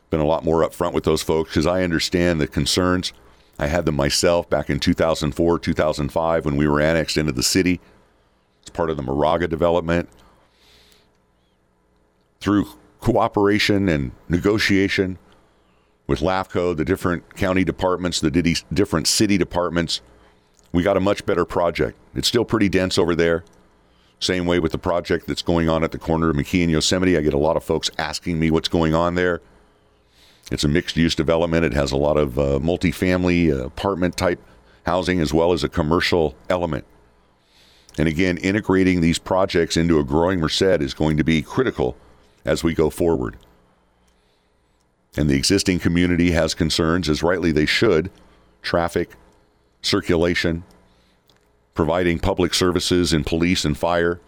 Been 0.09 0.19
a 0.19 0.25
lot 0.25 0.43
more 0.43 0.67
upfront 0.67 0.93
with 0.93 1.03
those 1.03 1.21
folks 1.21 1.51
because 1.51 1.67
I 1.67 1.83
understand 1.83 2.41
the 2.41 2.47
concerns. 2.47 3.13
I 3.59 3.67
had 3.67 3.85
them 3.85 3.95
myself 3.95 4.49
back 4.49 4.69
in 4.69 4.79
2004, 4.79 5.59
2005 5.59 6.45
when 6.45 6.57
we 6.57 6.67
were 6.67 6.81
annexed 6.81 7.15
into 7.15 7.31
the 7.31 7.43
city. 7.43 7.79
It's 8.61 8.71
part 8.71 8.89
of 8.89 8.97
the 8.97 9.03
Moraga 9.03 9.47
development. 9.47 10.09
Through 12.41 12.67
cooperation 12.99 13.87
and 13.87 14.11
negotiation 14.27 15.17
with 16.07 16.19
LAFCO, 16.19 16.75
the 16.75 16.83
different 16.83 17.35
county 17.35 17.63
departments, 17.63 18.19
the 18.19 18.31
different 18.73 19.07
city 19.07 19.37
departments, 19.37 20.01
we 20.71 20.83
got 20.83 20.97
a 20.97 20.99
much 20.99 21.25
better 21.25 21.45
project. 21.45 21.97
It's 22.15 22.27
still 22.27 22.45
pretty 22.45 22.67
dense 22.67 22.97
over 22.97 23.15
there. 23.15 23.43
Same 24.19 24.45
way 24.45 24.59
with 24.59 24.71
the 24.71 24.77
project 24.77 25.27
that's 25.27 25.41
going 25.41 25.69
on 25.69 25.83
at 25.83 25.91
the 25.91 25.97
corner 25.97 26.29
of 26.29 26.35
McKee 26.35 26.63
and 26.63 26.71
Yosemite. 26.71 27.17
I 27.17 27.21
get 27.21 27.33
a 27.33 27.39
lot 27.39 27.57
of 27.57 27.63
folks 27.63 27.89
asking 27.97 28.39
me 28.39 28.51
what's 28.51 28.69
going 28.69 28.93
on 28.93 29.15
there. 29.15 29.41
It's 30.51 30.63
a 30.63 30.67
mixed 30.67 30.97
use 30.97 31.15
development. 31.15 31.65
It 31.65 31.73
has 31.73 31.91
a 31.91 31.97
lot 31.97 32.17
of 32.17 32.37
uh, 32.37 32.59
multifamily 32.59 33.51
uh, 33.51 33.65
apartment 33.65 34.17
type 34.17 34.39
housing 34.85 35.19
as 35.19 35.33
well 35.33 35.53
as 35.53 35.63
a 35.63 35.69
commercial 35.69 36.35
element. 36.49 36.85
And 37.97 38.07
again, 38.07 38.37
integrating 38.37 39.01
these 39.01 39.19
projects 39.19 39.77
into 39.77 39.99
a 39.99 40.03
growing 40.03 40.39
Merced 40.39 40.81
is 40.81 40.93
going 40.93 41.17
to 41.17 41.23
be 41.23 41.41
critical 41.41 41.95
as 42.45 42.63
we 42.63 42.73
go 42.73 42.89
forward. 42.89 43.37
And 45.17 45.29
the 45.29 45.35
existing 45.35 45.79
community 45.79 46.31
has 46.31 46.53
concerns, 46.53 47.09
as 47.09 47.21
rightly 47.23 47.51
they 47.51 47.65
should 47.65 48.11
traffic, 48.61 49.11
circulation, 49.81 50.63
providing 51.73 52.19
public 52.19 52.53
services 52.53 53.11
in 53.13 53.23
police 53.23 53.65
and 53.65 53.77
fire. 53.77 54.19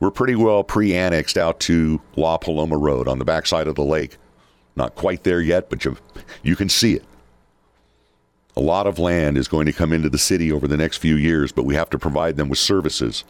We're 0.00 0.10
pretty 0.10 0.34
well 0.34 0.62
pre 0.62 0.94
annexed 0.94 1.36
out 1.36 1.58
to 1.60 2.00
La 2.16 2.36
Paloma 2.36 2.76
Road 2.76 3.08
on 3.08 3.18
the 3.18 3.24
backside 3.24 3.66
of 3.66 3.74
the 3.74 3.84
lake. 3.84 4.16
Not 4.76 4.94
quite 4.94 5.24
there 5.24 5.40
yet, 5.40 5.70
but 5.70 5.84
you, 5.84 5.96
you 6.42 6.54
can 6.54 6.68
see 6.68 6.94
it. 6.94 7.04
A 8.56 8.60
lot 8.60 8.86
of 8.86 8.98
land 8.98 9.38
is 9.38 9.48
going 9.48 9.66
to 9.66 9.72
come 9.72 9.92
into 9.92 10.08
the 10.08 10.18
city 10.18 10.52
over 10.52 10.68
the 10.68 10.76
next 10.76 10.98
few 10.98 11.16
years, 11.16 11.52
but 11.52 11.64
we 11.64 11.74
have 11.74 11.90
to 11.90 11.98
provide 11.98 12.36
them 12.36 12.48
with 12.48 12.58
services. 12.58 13.24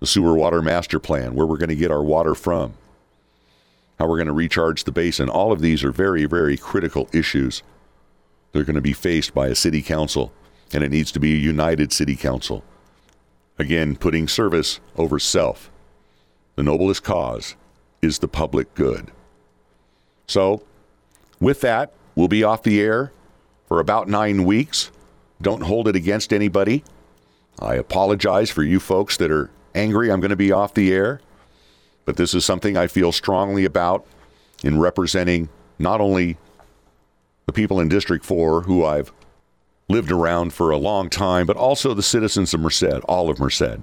The 0.00 0.06
sewer 0.06 0.34
water 0.34 0.62
master 0.62 0.98
plan, 0.98 1.34
where 1.34 1.46
we're 1.46 1.56
going 1.56 1.68
to 1.70 1.76
get 1.76 1.90
our 1.90 2.02
water 2.02 2.34
from, 2.34 2.74
how 3.98 4.06
we're 4.06 4.16
going 4.16 4.28
to 4.28 4.32
recharge 4.32 4.84
the 4.84 4.92
basin. 4.92 5.28
All 5.28 5.52
of 5.52 5.60
these 5.60 5.82
are 5.82 5.92
very, 5.92 6.24
very 6.24 6.56
critical 6.56 7.08
issues. 7.12 7.62
They're 8.52 8.64
going 8.64 8.76
to 8.76 8.80
be 8.80 8.92
faced 8.92 9.34
by 9.34 9.48
a 9.48 9.54
city 9.54 9.82
council, 9.82 10.32
and 10.72 10.84
it 10.84 10.90
needs 10.90 11.12
to 11.12 11.20
be 11.20 11.34
a 11.34 11.38
united 11.38 11.92
city 11.92 12.16
council. 12.16 12.64
Again, 13.58 13.96
putting 13.96 14.28
service 14.28 14.80
over 14.96 15.18
self. 15.18 15.70
The 16.54 16.62
noblest 16.62 17.02
cause 17.02 17.56
is 18.00 18.20
the 18.20 18.28
public 18.28 18.74
good. 18.74 19.10
So, 20.26 20.62
with 21.40 21.60
that, 21.62 21.92
we'll 22.14 22.28
be 22.28 22.44
off 22.44 22.62
the 22.62 22.80
air 22.80 23.12
for 23.66 23.80
about 23.80 24.08
nine 24.08 24.44
weeks. 24.44 24.90
Don't 25.42 25.62
hold 25.62 25.88
it 25.88 25.96
against 25.96 26.32
anybody. 26.32 26.84
I 27.58 27.74
apologize 27.74 28.50
for 28.50 28.62
you 28.62 28.78
folks 28.78 29.16
that 29.16 29.30
are 29.30 29.50
angry. 29.74 30.10
I'm 30.10 30.20
going 30.20 30.30
to 30.30 30.36
be 30.36 30.52
off 30.52 30.74
the 30.74 30.92
air. 30.92 31.20
But 32.08 32.16
this 32.16 32.32
is 32.32 32.42
something 32.42 32.74
I 32.74 32.86
feel 32.86 33.12
strongly 33.12 33.66
about 33.66 34.06
in 34.64 34.78
representing 34.78 35.50
not 35.78 36.00
only 36.00 36.38
the 37.44 37.52
people 37.52 37.80
in 37.80 37.90
District 37.90 38.24
4 38.24 38.62
who 38.62 38.82
I've 38.82 39.12
lived 39.90 40.10
around 40.10 40.54
for 40.54 40.70
a 40.70 40.78
long 40.78 41.10
time, 41.10 41.44
but 41.44 41.58
also 41.58 41.92
the 41.92 42.02
citizens 42.02 42.54
of 42.54 42.60
Merced, 42.60 43.04
all 43.06 43.28
of 43.28 43.38
Merced. 43.38 43.80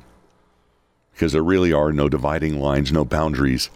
Because 1.11 1.33
there 1.33 1.43
really 1.43 1.71
are 1.71 1.93
no 1.93 2.09
dividing 2.09 2.59
lines, 2.59 2.91
no 2.91 3.05
boundaries. 3.05 3.69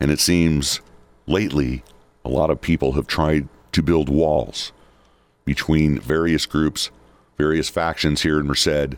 And 0.00 0.10
it 0.10 0.18
seems 0.18 0.80
lately 1.26 1.84
a 2.24 2.30
lot 2.30 2.48
of 2.48 2.62
people 2.62 2.92
have 2.92 3.06
tried 3.06 3.50
to 3.72 3.82
build 3.82 4.08
walls 4.08 4.72
between 5.44 6.00
various 6.00 6.46
groups, 6.46 6.90
various 7.36 7.68
factions 7.68 8.22
here 8.22 8.40
in 8.40 8.46
Merced, 8.46 8.96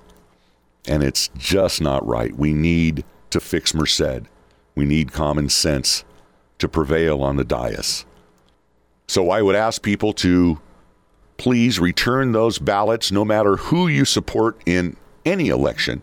and 0.86 1.03
it's 1.03 1.28
just 1.36 1.80
not 1.80 2.07
right. 2.07 2.36
We 2.36 2.55
need 2.55 3.03
to 3.30 3.40
fix 3.40 3.74
Merced. 3.74 4.28
We 4.74 4.84
need 4.84 5.12
common 5.12 5.48
sense 5.48 6.04
to 6.58 6.68
prevail 6.68 7.22
on 7.22 7.36
the 7.36 7.44
dais. 7.44 8.04
So 9.08 9.30
I 9.30 9.42
would 9.42 9.56
ask 9.56 9.82
people 9.82 10.12
to 10.14 10.60
please 11.36 11.80
return 11.80 12.32
those 12.32 12.58
ballots 12.58 13.10
no 13.10 13.24
matter 13.24 13.56
who 13.56 13.88
you 13.88 14.04
support 14.04 14.60
in 14.64 14.96
any 15.24 15.48
election. 15.48 16.02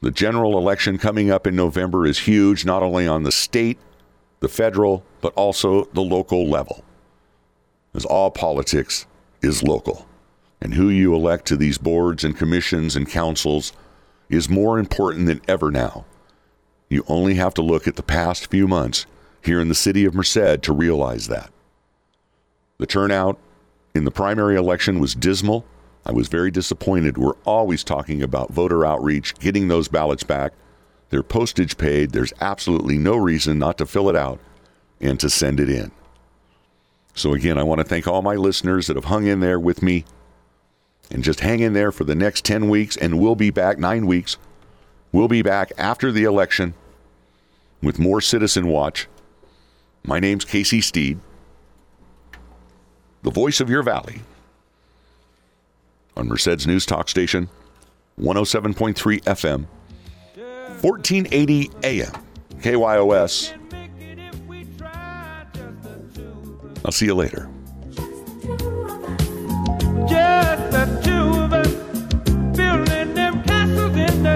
The 0.00 0.10
general 0.10 0.58
election 0.58 0.98
coming 0.98 1.30
up 1.30 1.46
in 1.46 1.56
November 1.56 2.06
is 2.06 2.20
huge, 2.20 2.64
not 2.64 2.82
only 2.82 3.06
on 3.06 3.22
the 3.22 3.32
state, 3.32 3.78
the 4.40 4.48
federal, 4.48 5.04
but 5.20 5.32
also 5.34 5.84
the 5.86 6.02
local 6.02 6.46
level. 6.48 6.84
As 7.94 8.04
all 8.04 8.30
politics 8.30 9.06
is 9.42 9.62
local. 9.62 10.06
And 10.60 10.74
who 10.74 10.88
you 10.88 11.14
elect 11.14 11.46
to 11.46 11.56
these 11.56 11.78
boards 11.78 12.24
and 12.24 12.36
commissions 12.36 12.96
and 12.96 13.08
councils 13.08 13.72
is 14.28 14.48
more 14.48 14.78
important 14.78 15.26
than 15.26 15.40
ever 15.48 15.70
now. 15.70 16.04
You 16.88 17.04
only 17.08 17.34
have 17.34 17.54
to 17.54 17.62
look 17.62 17.88
at 17.88 17.96
the 17.96 18.02
past 18.02 18.50
few 18.50 18.68
months 18.68 19.06
here 19.42 19.60
in 19.60 19.68
the 19.68 19.74
city 19.74 20.04
of 20.04 20.14
Merced 20.14 20.62
to 20.62 20.72
realize 20.72 21.28
that. 21.28 21.50
The 22.78 22.86
turnout 22.86 23.38
in 23.94 24.04
the 24.04 24.10
primary 24.10 24.56
election 24.56 25.00
was 25.00 25.14
dismal. 25.14 25.64
I 26.06 26.12
was 26.12 26.28
very 26.28 26.50
disappointed. 26.50 27.16
We're 27.16 27.36
always 27.44 27.84
talking 27.84 28.22
about 28.22 28.52
voter 28.52 28.84
outreach, 28.84 29.34
getting 29.38 29.68
those 29.68 29.88
ballots 29.88 30.22
back. 30.22 30.52
They're 31.10 31.22
postage 31.22 31.78
paid. 31.78 32.10
There's 32.10 32.32
absolutely 32.40 32.98
no 32.98 33.16
reason 33.16 33.58
not 33.58 33.78
to 33.78 33.86
fill 33.86 34.08
it 34.08 34.16
out 34.16 34.40
and 35.00 35.18
to 35.20 35.30
send 35.30 35.60
it 35.60 35.70
in. 35.70 35.92
So, 37.14 37.32
again, 37.32 37.58
I 37.58 37.62
want 37.62 37.78
to 37.78 37.84
thank 37.84 38.08
all 38.08 38.22
my 38.22 38.34
listeners 38.34 38.88
that 38.88 38.96
have 38.96 39.04
hung 39.04 39.26
in 39.26 39.40
there 39.40 39.60
with 39.60 39.82
me 39.82 40.04
and 41.10 41.22
just 41.22 41.40
hang 41.40 41.60
in 41.60 41.72
there 41.72 41.92
for 41.92 42.04
the 42.04 42.14
next 42.14 42.44
10 42.44 42.68
weeks, 42.68 42.96
and 42.96 43.20
we'll 43.20 43.36
be 43.36 43.50
back, 43.50 43.78
nine 43.78 44.06
weeks. 44.06 44.36
We'll 45.14 45.28
be 45.28 45.42
back 45.42 45.70
after 45.78 46.10
the 46.10 46.24
election 46.24 46.74
with 47.80 48.00
more 48.00 48.20
Citizen 48.20 48.66
Watch. 48.66 49.06
My 50.02 50.18
name's 50.18 50.44
Casey 50.44 50.80
Steed, 50.80 51.20
the 53.22 53.30
voice 53.30 53.60
of 53.60 53.70
your 53.70 53.84
valley 53.84 54.22
on 56.16 56.26
Merced's 56.26 56.66
News 56.66 56.84
Talk 56.84 57.08
Station, 57.08 57.48
107.3 58.18 59.22
FM, 59.22 59.66
1480 60.82 61.70
AM, 61.84 62.12
KYOS. 62.56 63.54
I'll 66.84 66.90
see 66.90 67.06
you 67.06 67.14
later. 67.14 67.48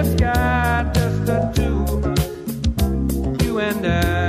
Sky. 0.03 0.89
Just 0.93 1.25
the 1.25 1.39
two 1.55 3.45
you 3.45 3.59
and 3.59 3.85
I. 3.85 4.28